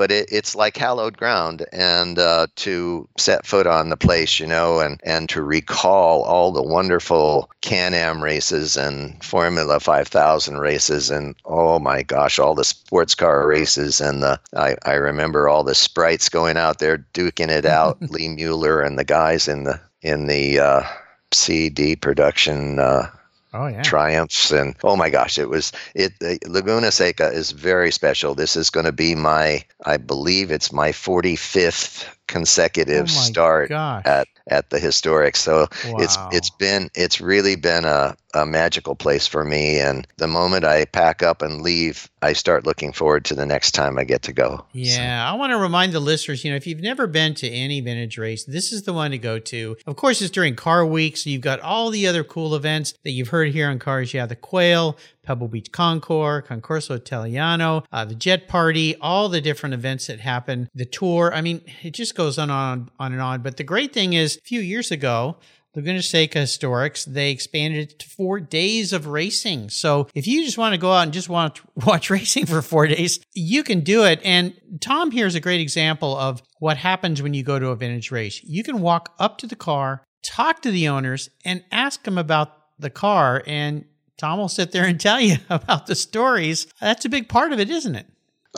but 0.00 0.10
it, 0.10 0.26
it's 0.32 0.56
like 0.56 0.78
hallowed 0.78 1.18
ground 1.18 1.66
and 1.74 2.18
uh, 2.18 2.46
to 2.56 3.06
set 3.18 3.44
foot 3.44 3.66
on 3.66 3.90
the 3.90 3.98
place 3.98 4.40
you 4.40 4.46
know 4.46 4.80
and, 4.80 4.98
and 5.04 5.28
to 5.28 5.42
recall 5.42 6.22
all 6.22 6.52
the 6.52 6.62
wonderful 6.62 7.50
can-am 7.60 8.24
races 8.24 8.78
and 8.78 9.22
formula 9.22 9.78
5000 9.78 10.56
races 10.56 11.10
and 11.10 11.34
oh 11.44 11.78
my 11.78 12.02
gosh 12.02 12.38
all 12.38 12.54
the 12.54 12.64
sports 12.64 13.14
car 13.14 13.46
races 13.46 14.00
and 14.00 14.22
the 14.22 14.40
I, 14.56 14.74
I 14.86 14.94
remember 14.94 15.48
all 15.48 15.64
the 15.64 15.74
sprites 15.74 16.30
going 16.30 16.56
out 16.56 16.78
there 16.78 17.04
duking 17.12 17.50
it 17.50 17.66
out 17.66 18.00
lee 18.10 18.28
mueller 18.28 18.80
and 18.80 18.98
the 18.98 19.04
guys 19.04 19.48
in 19.48 19.64
the 19.64 19.78
in 20.00 20.28
the 20.28 20.60
uh, 20.60 20.82
cd 21.30 21.94
production 21.94 22.78
uh, 22.78 23.10
Oh 23.52 23.66
yeah. 23.66 23.82
triumphs 23.82 24.50
and 24.50 24.74
oh 24.84 24.96
my 24.96 25.08
gosh 25.10 25.38
it 25.38 25.48
was 25.48 25.72
it 25.94 26.12
uh, 26.24 26.34
laguna 26.48 26.90
seca 26.90 27.28
is 27.32 27.50
very 27.52 27.90
special 27.90 28.34
this 28.34 28.56
is 28.56 28.70
going 28.70 28.86
to 28.86 28.92
be 28.92 29.14
my 29.14 29.62
i 29.84 29.96
believe 29.96 30.50
it's 30.50 30.72
my 30.72 30.92
45th 30.92 32.06
consecutive 32.26 33.08
Oh 33.08 33.10
start 33.10 33.68
gosh. 33.68 34.04
at 34.04 34.28
at 34.48 34.70
the 34.70 34.78
historic. 34.78 35.36
So 35.36 35.66
it's 35.96 36.18
it's 36.30 36.50
been 36.50 36.88
it's 36.94 37.20
really 37.20 37.56
been 37.56 37.84
a, 37.84 38.16
a 38.34 38.46
magical 38.46 38.94
place 38.94 39.26
for 39.26 39.44
me. 39.44 39.78
And 39.80 40.06
the 40.16 40.26
moment 40.28 40.64
I 40.64 40.84
pack 40.84 41.22
up 41.22 41.42
and 41.42 41.62
leave, 41.62 42.08
I 42.22 42.32
start 42.32 42.66
looking 42.66 42.92
forward 42.92 43.24
to 43.26 43.34
the 43.34 43.46
next 43.46 43.72
time 43.72 43.98
I 43.98 44.04
get 44.04 44.22
to 44.22 44.32
go. 44.32 44.56
So- 44.58 44.64
Yeah, 44.72 45.30
I 45.30 45.34
want 45.36 45.50
to 45.52 45.58
remind 45.58 45.92
the 45.92 46.00
listeners, 46.00 46.44
you 46.44 46.50
know, 46.50 46.56
if 46.56 46.66
you've 46.66 46.80
never 46.80 47.06
been 47.06 47.34
to 47.36 47.48
any 47.48 47.80
vintage 47.80 48.18
race, 48.18 48.44
this 48.44 48.72
is 48.72 48.82
the 48.82 48.92
one 48.92 49.10
to 49.12 49.18
go 49.18 49.38
to. 49.38 49.76
Of 49.86 49.96
course, 49.96 50.20
it's 50.20 50.30
during 50.30 50.54
Car 50.56 50.84
Week, 50.86 51.16
so 51.16 51.30
you've 51.30 51.40
got 51.42 51.60
all 51.60 51.90
the 51.90 52.06
other 52.06 52.22
cool 52.24 52.54
events 52.54 52.94
that 53.04 53.10
you've 53.10 53.28
heard 53.28 53.52
here 53.52 53.68
on 53.68 53.78
Cars. 53.78 54.12
Yeah, 54.14 54.26
the 54.26 54.36
Quail, 54.36 54.96
Pebble 55.22 55.48
Beach 55.48 55.70
Concours, 55.72 56.44
Concorso 56.48 56.96
Italiano, 56.96 57.84
uh, 57.92 58.04
the 58.04 58.14
Jet 58.14 58.48
Party, 58.48 58.96
all 59.00 59.28
the 59.28 59.40
different 59.40 59.74
events 59.74 60.06
that 60.06 60.20
happen, 60.20 60.68
the 60.74 60.84
tour. 60.86 61.32
I 61.34 61.40
mean, 61.40 61.62
it 61.82 61.90
just 61.90 62.14
goes 62.14 62.38
on, 62.38 62.50
on, 62.50 62.90
on 62.98 63.12
and 63.12 63.20
on. 63.20 63.42
But 63.42 63.56
the 63.56 63.64
great 63.64 63.92
thing 63.92 64.12
is, 64.14 64.36
a 64.36 64.40
few 64.40 64.60
years 64.60 64.90
ago, 64.90 65.36
Laguna 65.74 66.02
Seca 66.02 66.38
Historics, 66.40 67.04
they 67.04 67.30
expanded 67.30 67.90
it 67.90 67.98
to 68.00 68.08
four 68.08 68.40
days 68.40 68.92
of 68.92 69.06
racing. 69.06 69.70
So 69.70 70.08
if 70.14 70.26
you 70.26 70.44
just 70.44 70.58
want 70.58 70.74
to 70.74 70.78
go 70.78 70.92
out 70.92 71.04
and 71.04 71.12
just 71.12 71.28
want 71.28 71.56
to 71.56 71.62
watch 71.86 72.10
racing 72.10 72.46
for 72.46 72.60
four 72.62 72.86
days, 72.86 73.20
you 73.34 73.62
can 73.62 73.80
do 73.80 74.04
it. 74.04 74.20
And 74.24 74.54
Tom 74.80 75.10
here 75.10 75.26
is 75.26 75.34
a 75.34 75.40
great 75.40 75.60
example 75.60 76.16
of 76.16 76.42
what 76.58 76.76
happens 76.76 77.22
when 77.22 77.34
you 77.34 77.42
go 77.42 77.58
to 77.58 77.68
a 77.68 77.76
vintage 77.76 78.10
race. 78.10 78.42
You 78.42 78.62
can 78.62 78.80
walk 78.80 79.14
up 79.18 79.38
to 79.38 79.46
the 79.46 79.56
car, 79.56 80.02
talk 80.22 80.62
to 80.62 80.70
the 80.70 80.88
owners, 80.88 81.30
and 81.44 81.64
ask 81.70 82.02
them 82.02 82.18
about 82.18 82.56
the 82.78 82.90
car. 82.90 83.42
And 83.46 83.84
Tom 84.18 84.38
will 84.38 84.48
sit 84.48 84.72
there 84.72 84.84
and 84.84 85.00
tell 85.00 85.20
you 85.20 85.36
about 85.50 85.86
the 85.86 85.94
stories. 85.94 86.66
That's 86.80 87.04
a 87.04 87.10
big 87.10 87.28
part 87.28 87.52
of 87.52 87.60
it, 87.60 87.70
isn't 87.70 87.94
it? 87.94 88.06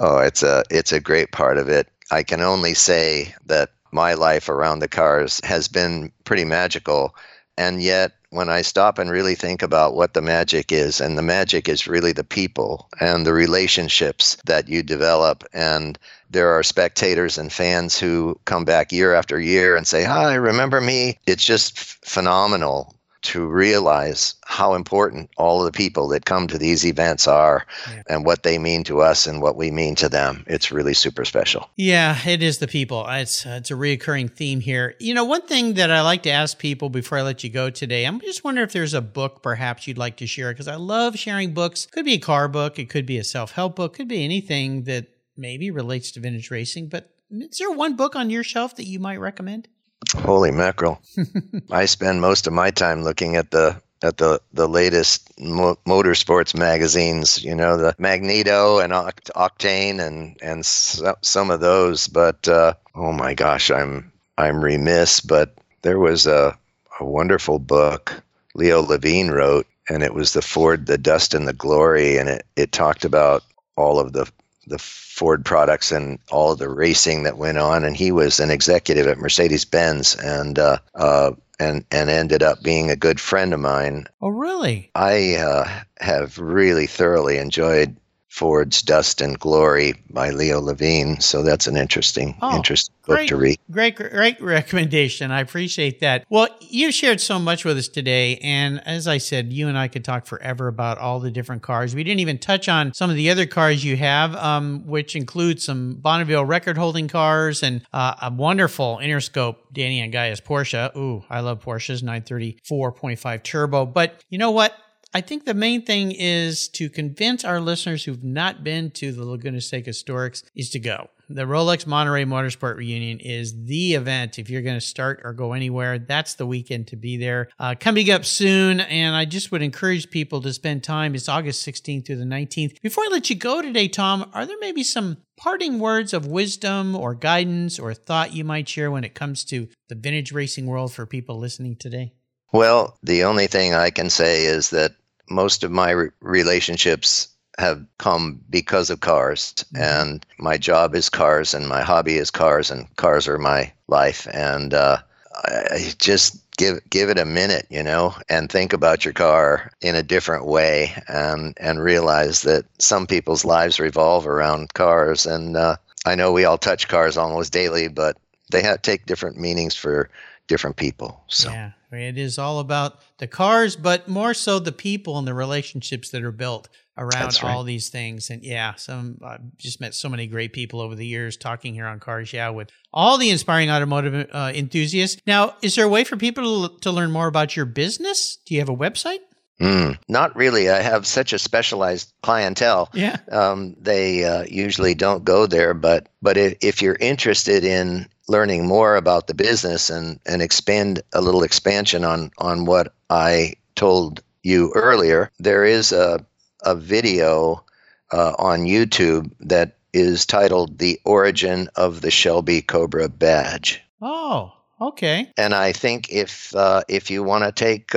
Oh, 0.01 0.19
it's 0.19 0.43
a 0.43 0.65
it's 0.71 0.93
a 0.93 1.01
great 1.01 1.33
part 1.33 1.59
of 1.59 1.69
it. 1.69 1.87
I 2.11 2.23
can 2.23 2.41
only 2.41 2.73
say 2.73 3.35
that 3.47 3.71
my 3.93 4.15
life 4.15 4.49
around 4.49 4.79
the 4.79 4.89
cars 4.89 5.41
has 5.45 5.69
been 5.69 6.11
pretty 6.25 6.45
magical, 6.45 7.15
and 7.57 7.83
yet 7.83 8.13
when 8.31 8.49
I 8.49 8.63
stop 8.63 8.99
and 8.99 9.11
really 9.11 9.35
think 9.35 9.63
about 9.63 9.95
what 9.95 10.15
the 10.15 10.23
magic 10.23 10.73
is, 10.73 11.01
and 11.01 11.19
the 11.19 11.23
magic 11.23 11.69
is 11.69 11.87
really 11.87 12.13
the 12.13 12.25
people 12.25 12.89
and 12.99 13.27
the 13.27 13.35
relationships 13.35 14.39
that 14.47 14.69
you 14.69 14.83
develop, 14.83 15.45
and 15.53 15.99
there 16.31 16.49
are 16.49 16.63
spectators 16.63 17.37
and 17.37 17.53
fans 17.53 17.99
who 17.99 18.41
come 18.47 18.65
back 18.65 18.91
year 18.91 19.13
after 19.15 19.39
year 19.39 19.77
and 19.77 19.87
say, 19.87 20.03
"Hi, 20.03 20.35
remember 20.35 20.81
me?" 20.81 21.19
It's 21.27 21.45
just 21.45 21.79
phenomenal 21.79 22.97
to 23.23 23.47
realize 23.47 24.35
how 24.45 24.75
important 24.75 25.31
all 25.37 25.61
of 25.65 25.73
the 25.73 25.77
people 25.77 26.09
that 26.09 26.25
come 26.25 26.47
to 26.49 26.59
these 26.59 26.85
events 26.85 27.27
are 27.29 27.67
Yeah. 27.89 28.03
and 28.09 28.25
what 28.25 28.43
they 28.43 28.59
mean 28.59 28.85
to 28.85 29.01
us 29.01 29.27
and 29.27 29.41
what 29.41 29.57
we 29.57 29.71
mean 29.71 29.95
to 29.97 30.09
them. 30.09 30.45
It's 30.47 30.71
really 30.73 30.95
super 30.95 31.25
special. 31.25 31.71
Yeah, 31.77 32.17
it 32.27 32.43
is 32.43 32.59
the 32.59 32.69
people. 32.69 33.07
Uh, 33.07 33.19
it's 33.19 33.47
uh, 33.47 33.57
it's 33.61 33.71
a 33.71 33.75
reoccurring 33.75 34.35
theme 34.35 34.61
here. 34.61 34.95
You 34.99 35.15
know, 35.15 35.25
one 35.25 35.43
thing 35.43 35.75
that 35.75 35.91
I 35.91 36.03
like 36.03 36.23
to 36.25 36.31
ask 36.31 36.59
people 36.59 36.89
before 36.91 37.19
I 37.19 37.23
let 37.23 37.43
you 37.45 37.51
go 37.51 37.71
today, 37.71 38.05
I'm 38.05 38.21
just 38.21 38.45
wondering 38.45 38.67
if 38.67 38.73
there's 38.73 38.95
a 38.95 39.01
book 39.01 39.43
perhaps 39.43 39.87
you'd 39.87 39.99
like 39.99 40.17
to 40.19 40.27
share 40.27 40.53
because 40.53 40.69
I 40.69 40.77
love 40.77 41.19
sharing 41.19 41.55
books. 41.55 41.87
Could 41.87 42.05
be 42.05 42.15
a 42.15 42.19
car 42.19 42.49
book, 42.49 42.79
it 42.79 42.91
could 42.91 43.07
be 43.07 43.19
a 43.19 43.25
self 43.25 43.53
help 43.53 43.77
book, 43.77 43.95
could 43.95 44.09
be 44.09 44.25
anything 44.25 44.85
that 44.85 45.07
maybe 45.37 45.71
relates 45.71 46.11
to 46.13 46.21
vintage 46.21 46.51
racing. 46.51 46.89
But 46.89 47.09
is 47.31 47.59
there 47.59 47.71
one 47.71 47.97
book 47.97 48.15
on 48.15 48.29
your 48.31 48.45
shelf 48.45 48.77
that 48.77 48.87
you 48.87 48.99
might 48.99 49.17
recommend? 49.21 49.69
Holy 50.17 50.51
mackerel! 50.51 51.01
I 51.71 51.85
spend 51.87 52.21
most 52.21 52.47
of 52.47 52.53
my 52.53 52.71
time 52.71 53.03
looking 53.05 53.37
at 53.37 53.51
the 53.51 53.81
at 54.03 54.17
the 54.19 54.41
the 54.53 54.69
latest 54.69 55.33
mo- 55.39 55.79
motorsports 55.87 56.55
magazines. 56.57 57.43
You 57.43 57.55
know, 57.55 57.77
the 57.77 57.95
Magneto 57.99 58.79
and 58.79 58.93
Oct- 58.93 59.31
Octane 59.37 60.01
and 60.01 60.37
and 60.43 60.67
so, 60.67 61.15
some 61.23 61.51
of 61.51 61.61
those. 61.61 62.09
But 62.09 62.47
uh, 62.49 62.75
oh 62.95 63.13
my 63.13 63.35
gosh, 63.35 63.71
I'm 63.71 64.13
I'm 64.39 64.63
remiss. 64.63 65.21
But 65.21 65.55
there 65.83 65.99
was 65.99 66.27
a 66.27 66.57
a 67.01 67.05
wonderful 67.05 67.59
book 67.59 68.23
Leo 68.55 68.83
Levine 68.83 69.31
wrote, 69.31 69.67
and 69.89 70.03
it 70.03 70.15
was 70.15 70.33
the 70.33 70.43
Ford, 70.43 70.87
the 70.87 70.99
Dust 70.99 71.35
and 71.35 71.49
the 71.49 71.53
Glory, 71.53 72.19
and 72.19 72.29
it 72.29 72.47
it 72.57 72.73
talked 72.73 73.05
about 73.05 73.43
all 73.77 73.99
of 73.99 74.13
the 74.13 74.31
the 74.67 74.79
Ford 75.23 75.45
products 75.45 75.93
and 75.93 76.19
all 76.33 76.57
the 76.57 76.69
racing 76.69 77.23
that 77.23 77.39
went 77.39 77.57
on. 77.57 77.85
And 77.85 77.97
he 77.97 78.11
was 78.11 78.41
an 78.41 78.51
executive 78.51 79.07
at 79.07 79.19
Mercedes 79.19 79.65
Benz, 79.65 80.17
and 80.17 80.59
uh, 80.59 80.79
uh, 80.97 81.31
and 81.61 81.85
and 81.93 82.11
ended 82.11 82.43
up 82.43 82.61
being 82.61 82.91
a 82.91 82.97
good 82.97 83.21
friend 83.21 83.55
of 83.55 83.61
mine. 83.61 84.09
Oh, 84.21 84.31
really? 84.31 84.91
I 84.97 85.37
uh, 85.37 85.69
have 86.01 86.39
really 86.39 86.89
thoroughly 86.89 87.39
enjoyed 87.39 87.95
Ford's 88.33 88.81
Dust 88.81 89.21
and 89.21 89.39
Glory 89.39 89.93
by 90.09 90.31
Leo 90.31 90.59
Levine. 90.59 91.21
So 91.21 91.43
that's 91.43 91.67
an 91.67 91.77
interesting, 91.77 92.35
Oh, 92.41 92.57
interesting 92.57 92.95
book 93.07 93.27
to 93.27 93.37
read. 93.37 93.59
Great, 93.71 93.95
great 93.97 94.41
recommendation. 94.41 95.31
I 95.31 95.41
appreciate 95.41 96.01
that. 96.01 96.25
Well, 96.31 96.49
you 96.61 96.93
shared 96.93 97.21
so 97.21 97.39
much 97.39 97.67
with 97.67 97.77
us 97.77 97.89
today. 97.89 98.39
And 98.39 98.81
as 98.89 99.07
I 99.07 99.19
said, 99.19 99.53
you 99.53 99.69
and 99.69 99.77
I 99.77 99.87
could 99.87 100.03
talk 100.03 100.25
forever 100.25 100.67
about 100.67 100.97
all 100.97 101.21
the 101.21 101.31
different 101.31 101.61
cars. 101.61 101.95
We 101.95 102.05
didn't 102.05 102.21
even 102.21 102.39
touch 102.39 102.71
on 102.71 102.95
some 102.95 103.11
of 103.11 103.17
the 103.17 103.29
other 103.29 103.45
cars 103.45 103.85
you 103.85 103.99
have, 103.99 104.35
um, 104.37 104.87
which 104.87 105.15
include 105.15 105.61
some 105.61 105.97
Bonneville 105.97 106.47
record 106.47 106.79
holding 106.79 107.09
cars 107.09 107.63
and 107.63 107.83
uh, 107.93 108.15
a 108.23 108.33
wonderful 108.33 108.99
Interscope 109.03 109.57
Danny 109.75 110.01
Ongais 110.01 110.41
Porsche. 110.41 110.97
Ooh, 110.97 111.23
I 111.29 111.41
love 111.41 111.63
Porsches, 111.63 112.03
934.5 112.03 113.43
turbo. 113.43 113.85
But 113.85 114.25
you 114.31 114.39
know 114.39 114.53
what? 114.53 114.75
I 115.15 115.21
think 115.21 115.45
the 115.45 115.53
main 115.53 115.83
thing 115.83 116.13
is 116.13 116.69
to 116.69 116.89
convince 116.89 117.45
our 117.45 117.61
listeners 117.61 118.05
who've 118.05 118.25
not 118.25 118.65
been 118.65 118.91
to 118.93 119.13
the 119.13 119.27
Laguna 119.27 119.61
Seca 119.61 119.91
Historics 119.91 120.43
is 120.55 120.71
to 120.71 120.79
go. 120.79 121.11
The 121.29 121.43
Rolex 121.43 121.87
Monterey 121.87 122.25
Motorsport 122.25 122.77
Reunion 122.77 123.21
is 123.21 123.65
the 123.67 123.93
event. 123.95 124.39
If 124.39 124.49
you're 124.49 124.63
going 124.63 124.79
to 124.79 124.81
start 124.81 125.21
or 125.23 125.35
go 125.35 125.53
anywhere, 125.53 125.99
that's 125.99 126.35
the 126.35 126.47
weekend 126.47 126.89
to 126.89 126.97
be 126.97 127.19
there. 127.19 127.51
Uh, 127.59 127.75
coming 127.79 128.11
up 128.11 128.25
soon, 128.25 128.81
and 128.81 129.15
I 129.15 129.27
just 129.27 129.53
would 129.53 129.61
encourage 129.61 130.11
people 130.11 130.41
to 130.43 130.53
spend 130.53 130.83
time. 130.83 131.15
It's 131.15 131.29
August 131.29 131.67
16th 131.67 132.07
through 132.07 132.17
the 132.17 132.25
19th. 132.25 132.81
Before 132.81 133.05
I 133.05 133.09
let 133.13 133.29
you 133.29 133.37
go 133.37 133.61
today, 133.61 133.89
Tom, 133.89 134.31
are 134.33 134.47
there 134.47 134.59
maybe 134.61 134.83
some 134.83 135.19
parting 135.37 135.79
words 135.79 136.15
of 136.15 136.27
wisdom 136.27 136.97
or 136.97 137.15
guidance 137.15 137.79
or 137.79 137.93
thought 137.93 138.35
you 138.35 138.45
might 138.45 138.69
share 138.69 138.91
when 138.91 139.05
it 139.05 139.15
comes 139.15 139.45
to 139.45 139.69
the 139.89 139.95
vintage 139.95 140.33
racing 140.33 140.67
world 140.67 140.93
for 140.93 141.05
people 141.05 141.39
listening 141.39 141.77
today? 141.77 142.15
Well, 142.53 142.99
the 143.03 143.25
only 143.25 143.47
thing 143.47 143.75
I 143.75 143.91
can 143.91 144.11
say 144.11 144.45
is 144.45 144.71
that 144.71 144.93
most 145.31 145.65
of 145.65 145.71
my 145.71 145.91
re- 145.91 146.11
relationships 146.21 147.29
have 147.59 147.85
come 147.99 148.41
because 148.51 148.91
of 148.91 149.01
cars, 149.01 149.65
and 149.75 150.25
my 150.39 150.57
job 150.57 150.95
is 150.95 151.09
cars, 151.09 151.55
and 151.55 151.69
my 151.69 151.83
hobby 151.83 152.17
is 152.17 152.31
cars, 152.31 152.71
and 152.71 152.95
cars 152.97 153.29
are 153.29 153.39
my 153.39 153.73
life. 153.89 154.27
And 154.33 154.75
uh, 154.75 154.99
I 155.45 155.65
I 155.73 155.93
just 155.99 156.39
give 156.57 156.79
give 156.91 157.09
it 157.11 157.19
a 157.19 157.25
minute, 157.25 157.67
you 157.71 157.83
know, 157.83 158.15
and 158.29 158.51
think 158.51 158.73
about 158.73 159.05
your 159.05 159.15
car 159.15 159.73
in 159.81 159.95
a 159.95 160.03
different 160.03 160.47
way, 160.47 160.95
and 161.09 161.55
and 161.61 161.83
realize 161.83 162.43
that 162.43 162.65
some 162.79 163.07
people's 163.07 163.45
lives 163.45 163.81
revolve 163.81 164.27
around 164.27 164.75
cars. 164.75 165.27
And 165.27 165.57
uh, 165.57 165.77
I 166.07 166.15
know 166.15 166.33
we 166.33 166.45
all 166.45 166.59
touch 166.59 166.89
cars 166.89 167.17
almost 167.17 167.53
daily, 167.53 167.89
but 167.89 168.17
they 168.51 168.63
have 168.63 168.83
take 168.83 169.07
different 169.07 169.39
meanings 169.39 169.75
for 169.75 170.11
different 170.53 170.77
people. 170.77 171.25
So. 171.29 171.51
Yeah, 171.51 171.71
it 171.91 172.19
is 172.19 172.39
all 172.39 172.59
about 172.59 172.99
the 173.17 173.27
cars, 173.27 173.75
but 173.75 174.07
more 174.07 174.35
so 174.35 174.59
the 174.59 174.71
people 174.71 175.17
and 175.17 175.27
the 175.27 175.33
relationships 175.33 176.11
that 176.11 176.23
are 176.23 176.31
built 176.31 176.69
around 176.99 177.43
right. 177.43 177.45
all 177.45 177.65
these 177.65 177.89
things. 177.89 178.29
And 178.29 178.45
yeah, 178.45 178.75
some 178.75 179.19
I've 179.25 179.41
just 179.57 179.81
met 179.81 179.95
so 179.95 180.11
many 180.11 180.27
great 180.27 180.53
people 180.53 180.83
over 180.83 180.95
the 180.95 181.07
years 181.07 181.39
talking 181.39 181.73
here 181.73 181.87
on 181.87 182.01
Cars. 182.01 182.35
Yeah, 182.35 182.51
with 182.51 182.71
all 182.93 183.17
the 183.17 183.31
inspiring 183.31 183.71
automotive 183.71 184.29
uh, 184.31 184.53
enthusiasts. 184.55 185.23
Now, 185.27 185.57
is 185.63 185.75
there 185.75 185.87
a 185.87 185.89
way 185.89 186.05
for 186.05 186.19
people 186.19 186.69
to, 186.69 186.79
to 186.81 186.91
learn 186.91 187.11
more 187.11 187.29
about 187.29 187.57
your 187.57 187.65
business? 187.65 188.37
Do 188.45 188.53
you 188.53 188.61
have 188.61 188.69
a 188.69 188.77
website? 188.77 189.21
Mm, 189.63 189.97
not 190.09 190.35
really. 190.35 190.69
I 190.71 190.81
have 190.81 191.07
such 191.07 191.33
a 191.33 191.39
specialized 191.39 192.13
clientele. 192.23 192.91
Yeah. 192.93 193.19
Um, 193.31 193.77
they 193.81 194.25
uh, 194.25 194.43
usually 194.49 194.95
don't 194.95 195.25
go 195.25 195.47
there, 195.47 195.73
but 195.73 196.09
but 196.21 196.37
if, 196.37 196.57
if 196.61 196.83
you're 196.83 196.97
interested 196.99 197.65
in 197.65 198.09
learning 198.29 198.67
more 198.67 198.97
about 198.97 199.29
the 199.29 199.35
business 199.35 199.89
and 199.89 200.19
and 200.27 200.43
expand 200.43 201.03
a 201.13 201.21
little 201.21 201.45
expansion 201.45 202.05
on 202.05 202.33
on 202.39 202.65
what 202.65 202.93
I 203.09 203.55
told 203.77 204.21
you 204.43 204.73
earlier, 204.75 205.31
there 205.39 205.65
is 205.65 205.93
a 205.93 206.27
a 206.65 206.75
video 206.75 207.65
uh, 208.11 208.35
on 208.41 208.65
YouTube 208.65 209.31
that 209.39 209.77
is 209.93 210.27
titled 210.27 210.79
"The 210.79 210.99
Origin 211.05 211.69
of 211.77 212.01
the 212.01 212.11
Shelby 212.11 212.63
Cobra 212.63 213.09
Badge." 213.09 213.81
Oh, 214.01 214.53
okay. 214.81 215.31
and 215.37 215.55
I 215.55 215.71
think 215.71 216.11
if 216.11 216.53
uh, 216.57 216.83
if 216.89 217.13
you 217.13 217.23
want 217.23 217.45
to 217.45 217.53
take 217.53 217.95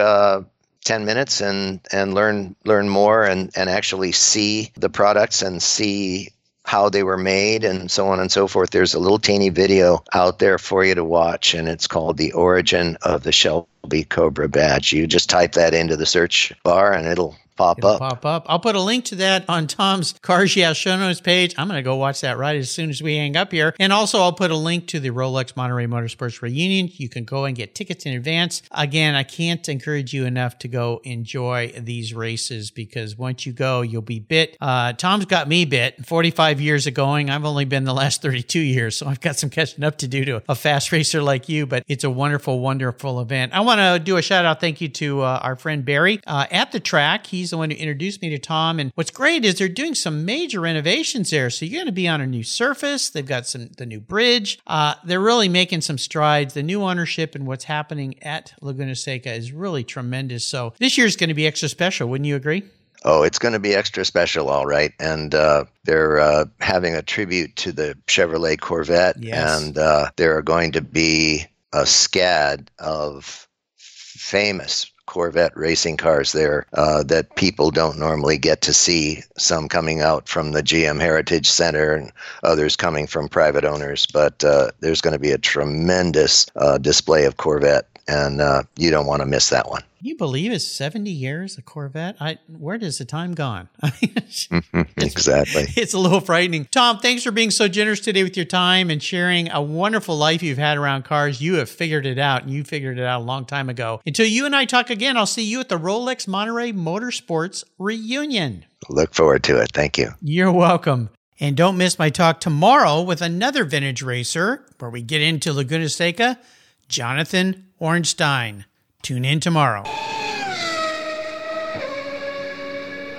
uh, 0.85 0.93
ten 0.93 1.05
minutes 1.05 1.41
and 1.41 1.79
and 1.91 2.13
learn 2.13 2.55
learn 2.65 2.89
more 2.89 3.23
and 3.23 3.51
and 3.55 3.69
actually 3.69 4.11
see 4.11 4.71
the 4.75 4.89
products 4.89 5.41
and 5.41 5.61
see 5.61 6.29
how 6.65 6.89
they 6.89 7.03
were 7.03 7.17
made 7.17 7.63
and 7.63 7.91
so 7.91 8.07
on 8.07 8.19
and 8.19 8.31
so 8.31 8.47
forth, 8.47 8.71
there's 8.71 8.95
a 8.95 8.99
little 8.99 9.19
teeny 9.19 9.49
video 9.49 10.03
out 10.13 10.39
there 10.39 10.57
for 10.57 10.83
you 10.83 10.95
to 10.95 11.03
watch, 11.03 11.53
and 11.53 11.67
it's 11.67 11.87
called 11.87 12.17
"The 12.17 12.31
Origin 12.33 12.97
of 13.03 13.23
the 13.23 13.31
Shelby 13.31 14.03
Cobra 14.03 14.49
Badge." 14.49 14.93
You 14.93 15.07
just 15.07 15.29
type 15.29 15.53
that 15.53 15.73
into 15.73 15.95
the 15.95 16.05
search 16.07 16.53
bar, 16.63 16.93
and 16.93 17.07
it'll 17.07 17.35
pop 17.55 17.77
It'll 17.77 17.91
up. 17.91 17.99
pop 17.99 18.25
up. 18.25 18.45
I'll 18.47 18.59
put 18.59 18.75
a 18.75 18.81
link 18.81 19.05
to 19.05 19.15
that 19.15 19.45
on 19.49 19.67
Tom's 19.67 20.13
Cars 20.21 20.55
Yeah 20.55 20.73
show 20.73 20.97
notes 20.97 21.21
page. 21.21 21.53
I'm 21.57 21.67
going 21.67 21.77
to 21.77 21.83
go 21.83 21.95
watch 21.95 22.21
that 22.21 22.37
right 22.37 22.55
as 22.55 22.69
soon 22.71 22.89
as 22.89 23.01
we 23.01 23.15
hang 23.17 23.35
up 23.35 23.51
here. 23.51 23.73
And 23.79 23.93
also, 23.93 24.19
I'll 24.19 24.33
put 24.33 24.51
a 24.51 24.55
link 24.55 24.87
to 24.87 24.99
the 24.99 25.09
Rolex 25.09 25.55
Monterey 25.55 25.87
Motorsports 25.87 26.41
reunion. 26.41 26.89
You 26.91 27.09
can 27.09 27.23
go 27.23 27.45
and 27.45 27.55
get 27.55 27.75
tickets 27.75 28.05
in 28.05 28.13
advance. 28.13 28.61
Again, 28.71 29.15
I 29.15 29.23
can't 29.23 29.67
encourage 29.69 30.13
you 30.13 30.25
enough 30.25 30.57
to 30.59 30.67
go 30.67 31.01
enjoy 31.03 31.73
these 31.77 32.13
races 32.13 32.71
because 32.71 33.17
once 33.17 33.45
you 33.45 33.53
go, 33.53 33.81
you'll 33.81 34.01
be 34.01 34.19
bit. 34.19 34.57
Uh, 34.59 34.93
Tom's 34.93 35.25
got 35.25 35.47
me 35.47 35.65
bit 35.65 36.05
45 36.05 36.61
years 36.61 36.87
of 36.87 36.93
going. 36.93 37.29
I've 37.29 37.45
only 37.45 37.65
been 37.65 37.83
the 37.83 37.93
last 37.93 38.21
32 38.21 38.59
years, 38.59 38.97
so 38.97 39.07
I've 39.07 39.21
got 39.21 39.37
some 39.37 39.49
catching 39.49 39.83
up 39.83 39.97
to 39.99 40.07
do 40.07 40.25
to 40.25 40.43
a 40.49 40.55
fast 40.55 40.91
racer 40.91 41.21
like 41.21 41.49
you, 41.49 41.65
but 41.65 41.84
it's 41.88 42.03
a 42.03 42.09
wonderful, 42.09 42.59
wonderful 42.59 43.19
event. 43.21 43.53
I 43.53 43.61
want 43.61 43.80
to 43.80 43.99
do 44.03 44.17
a 44.17 44.21
shout 44.21 44.45
out 44.45 44.59
thank 44.59 44.82
you 44.82 44.89
to 44.89 45.21
uh, 45.21 45.39
our 45.41 45.55
friend 45.55 45.86
Barry 45.86 46.19
uh, 46.27 46.45
at 46.51 46.71
the 46.71 46.80
track. 46.80 47.27
He's 47.27 47.44
the 47.49 47.57
one 47.57 47.71
who 47.71 47.77
introduced 47.77 48.21
me 48.21 48.29
to 48.29 48.39
Tom. 48.39 48.79
And 48.79 48.91
what's 48.95 49.11
great 49.11 49.45
is 49.45 49.55
they're 49.57 49.67
doing 49.69 49.95
some 49.95 50.25
major 50.25 50.59
renovations 50.61 51.29
there. 51.29 51.49
So 51.49 51.65
you're 51.65 51.79
going 51.79 51.85
to 51.87 51.91
be 51.91 52.07
on 52.07 52.21
a 52.21 52.27
new 52.27 52.43
surface. 52.43 53.09
They've 53.09 53.25
got 53.25 53.47
some 53.47 53.69
the 53.77 53.85
new 53.85 53.99
bridge. 53.99 54.59
Uh, 54.67 54.95
they're 55.03 55.19
really 55.19 55.49
making 55.49 55.81
some 55.81 55.97
strides. 55.97 56.53
The 56.53 56.63
new 56.63 56.83
ownership 56.83 57.35
and 57.35 57.45
what's 57.47 57.65
happening 57.65 58.21
at 58.23 58.53
Laguna 58.61 58.95
Seca 58.95 59.33
is 59.33 59.51
really 59.51 59.83
tremendous. 59.83 60.45
So 60.45 60.73
this 60.79 60.97
year's 60.97 61.15
going 61.15 61.29
to 61.29 61.33
be 61.33 61.47
extra 61.47 61.69
special. 61.69 62.09
Wouldn't 62.09 62.27
you 62.27 62.35
agree? 62.35 62.63
Oh, 63.07 63.21
it's 63.21 63.37
going 63.37 63.53
to 63.53 63.59
be 63.59 63.75
extra 63.75 64.03
special, 64.03 64.49
all 64.49 64.65
right. 64.65 64.91
And 64.99 65.35
uh, 65.35 65.65
they're 65.83 66.19
uh, 66.19 66.45
having 66.59 66.95
a 66.95 67.03
tribute 67.03 67.55
to 67.57 67.71
the 67.71 67.95
Chevrolet 68.07 68.59
Corvette, 68.59 69.17
Yes. 69.21 69.61
and 69.61 69.77
uh, 69.77 70.09
there 70.15 70.35
are 70.35 70.41
going 70.41 70.71
to 70.71 70.81
be 70.81 71.45
a 71.71 71.83
SCAD 71.83 72.69
of 72.79 73.47
famous 73.77 74.91
Corvette 75.16 75.55
racing 75.55 75.95
cars 75.95 76.34
there 76.34 76.66
uh, 76.74 77.01
that 77.03 77.38
people 77.38 77.72
don't 77.72 77.97
normally 77.97 78.38
get 78.38 78.59
to 78.59 78.74
see. 78.74 79.24
Some 79.38 79.70
coming 79.70 80.01
out 80.01 80.28
from 80.28 80.51
the 80.51 80.61
GM 80.61 80.99
Heritage 80.99 81.49
Center, 81.49 81.93
and 81.93 82.11
others 82.43 82.76
coming 82.76 83.07
from 83.07 83.30
private 83.30 83.63
owners. 83.63 84.05
But 84.05 84.43
uh, 84.43 84.72
there's 84.82 84.99
going 84.99 85.13
to 85.13 85.20
be 85.20 85.32
a 85.32 85.38
tremendous 85.38 86.47
uh, 86.57 86.80
display 86.80 87.24
of 87.24 87.38
Corvette, 87.38 87.88
and 88.08 88.41
uh, 88.41 88.64
you 88.78 88.91
don't 88.91 89.06
want 89.06 89.22
to 89.22 89.26
miss 89.26 89.49
that 89.49 89.70
one. 89.70 89.82
Can 89.97 90.08
you 90.08 90.18
believe 90.18 90.51
it's 90.51 90.66
70 90.66 91.10
years, 91.10 91.58
a 91.58 91.62
Corvette? 91.62 92.16
I, 92.20 92.38
where 92.47 92.78
does 92.78 92.99
the 92.99 93.06
time 93.06 93.34
gone? 93.34 93.70
exactly. 94.97 95.66
It's 95.76 95.93
a 95.93 95.99
little 95.99 96.20
frightening. 96.20 96.68
Tom, 96.72 96.99
thanks 96.99 97.24
for 97.24 97.32
being 97.32 97.51
so 97.51 97.68
generous 97.68 97.99
today 97.99 98.24
with 98.24 98.38
your 98.38 98.45
time 98.45 98.89
and 98.89 99.01
sharing 99.01 99.51
a 99.51 99.62
wonderful 99.62 100.18
life 100.18 100.41
you've 100.43 100.58
had 100.58 100.78
around 100.78 101.06
cars. 101.06 101.41
You 101.41 101.56
have 101.56 101.70
figured 101.70 102.06
it 102.06 102.18
out, 102.18 102.43
and 102.43 102.51
you 102.51 102.64
figured 102.64 102.97
it 102.97 103.03
out 103.03 103.22
a 103.22 103.24
long 103.24 103.45
time 103.45 103.70
ago. 103.70 104.01
Until 104.06 104.26
you 104.26 104.45
and 104.45 104.56
I 104.56 104.66
talk 104.66 104.89
again, 104.89 105.18
I'll 105.18 105.26
see 105.26 105.43
you 105.43 105.60
at 105.60 105.70
the 105.70 105.78
Rolex 105.78 106.28
Monterey 106.28 106.72
Motorsports 106.72 107.64
reunion. 107.78 108.66
Look 108.89 109.14
forward 109.14 109.43
to 109.43 109.60
it. 109.60 109.72
Thank 109.74 109.97
you. 109.97 110.10
You're 110.22 110.51
welcome. 110.51 111.10
And 111.39 111.58
don't 111.58 111.78
miss 111.78 111.99
my 111.99 112.10
talk 112.10 112.39
tomorrow 112.39 113.01
with 113.01 113.22
another 113.22 113.66
vintage 113.66 114.01
racer 114.01 114.66
where 114.80 114.89
we 114.89 115.01
get 115.01 115.22
into 115.22 115.51
Laguna 115.51 115.89
Seca, 115.89 116.39
Jonathan 116.88 117.64
Ornstein. 117.80 118.65
Tune 119.01 119.26
in 119.26 119.39
tomorrow. 119.39 119.84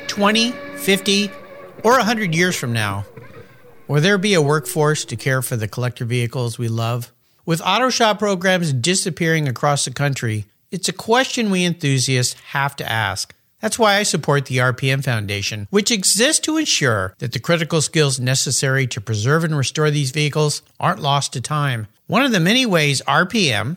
20, 0.08 0.50
50, 0.50 1.30
or 1.84 1.92
100 1.92 2.34
years 2.34 2.56
from 2.56 2.72
now, 2.72 3.04
will 3.86 4.00
there 4.00 4.18
be 4.18 4.34
a 4.34 4.40
workforce 4.40 5.04
to 5.04 5.16
care 5.16 5.42
for 5.42 5.56
the 5.56 5.68
collector 5.68 6.04
vehicles 6.04 6.58
we 6.58 6.68
love? 6.68 7.12
With 7.44 7.60
auto 7.64 7.90
shop 7.90 8.18
programs 8.18 8.72
disappearing 8.72 9.46
across 9.46 9.84
the 9.84 9.92
country, 9.92 10.46
it's 10.70 10.88
a 10.88 10.92
question 10.92 11.50
we 11.50 11.64
enthusiasts 11.64 12.34
have 12.50 12.74
to 12.76 12.90
ask. 12.90 13.34
That's 13.60 13.78
why 13.78 13.96
I 13.96 14.02
support 14.02 14.46
the 14.46 14.58
RPM 14.58 15.04
Foundation, 15.04 15.66
which 15.70 15.90
exists 15.90 16.40
to 16.40 16.56
ensure 16.56 17.14
that 17.18 17.32
the 17.32 17.38
critical 17.38 17.80
skills 17.80 18.18
necessary 18.18 18.86
to 18.88 19.00
preserve 19.00 19.44
and 19.44 19.56
restore 19.56 19.90
these 19.90 20.10
vehicles 20.10 20.62
aren't 20.80 21.00
lost 21.00 21.32
to 21.34 21.40
time. 21.40 21.86
One 22.06 22.24
of 22.24 22.32
the 22.32 22.40
many 22.40 22.66
ways 22.66 23.02
RPM, 23.06 23.76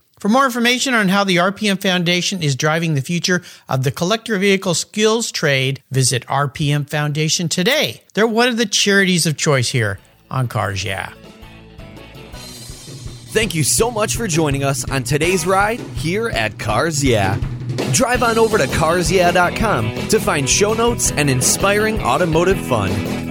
For 0.21 0.29
more 0.29 0.45
information 0.45 0.93
on 0.93 1.07
how 1.07 1.23
the 1.23 1.37
RPM 1.37 1.81
Foundation 1.81 2.43
is 2.43 2.55
driving 2.55 2.93
the 2.93 3.01
future 3.01 3.41
of 3.67 3.83
the 3.83 3.89
collector 3.89 4.37
vehicle 4.37 4.75
skills 4.75 5.31
trade, 5.31 5.81
visit 5.89 6.23
RPM 6.27 6.87
Foundation 6.87 7.49
today. 7.49 8.03
They're 8.13 8.27
one 8.27 8.47
of 8.47 8.57
the 8.57 8.67
charities 8.67 9.25
of 9.25 9.35
choice 9.35 9.69
here 9.69 9.97
on 10.29 10.47
Cars 10.47 10.83
Yeah. 10.83 11.11
Thank 13.33 13.55
you 13.55 13.63
so 13.63 13.89
much 13.89 14.15
for 14.15 14.27
joining 14.27 14.63
us 14.63 14.87
on 14.91 15.03
today's 15.03 15.47
ride 15.47 15.79
here 15.79 16.29
at 16.29 16.59
Cars 16.59 17.03
Yeah. 17.03 17.39
Drive 17.91 18.21
on 18.21 18.37
over 18.37 18.59
to 18.59 18.65
carsyeah.com 18.65 20.07
to 20.09 20.19
find 20.19 20.47
show 20.47 20.75
notes 20.75 21.09
and 21.09 21.31
inspiring 21.31 21.99
automotive 21.99 22.63
fun. 22.67 23.30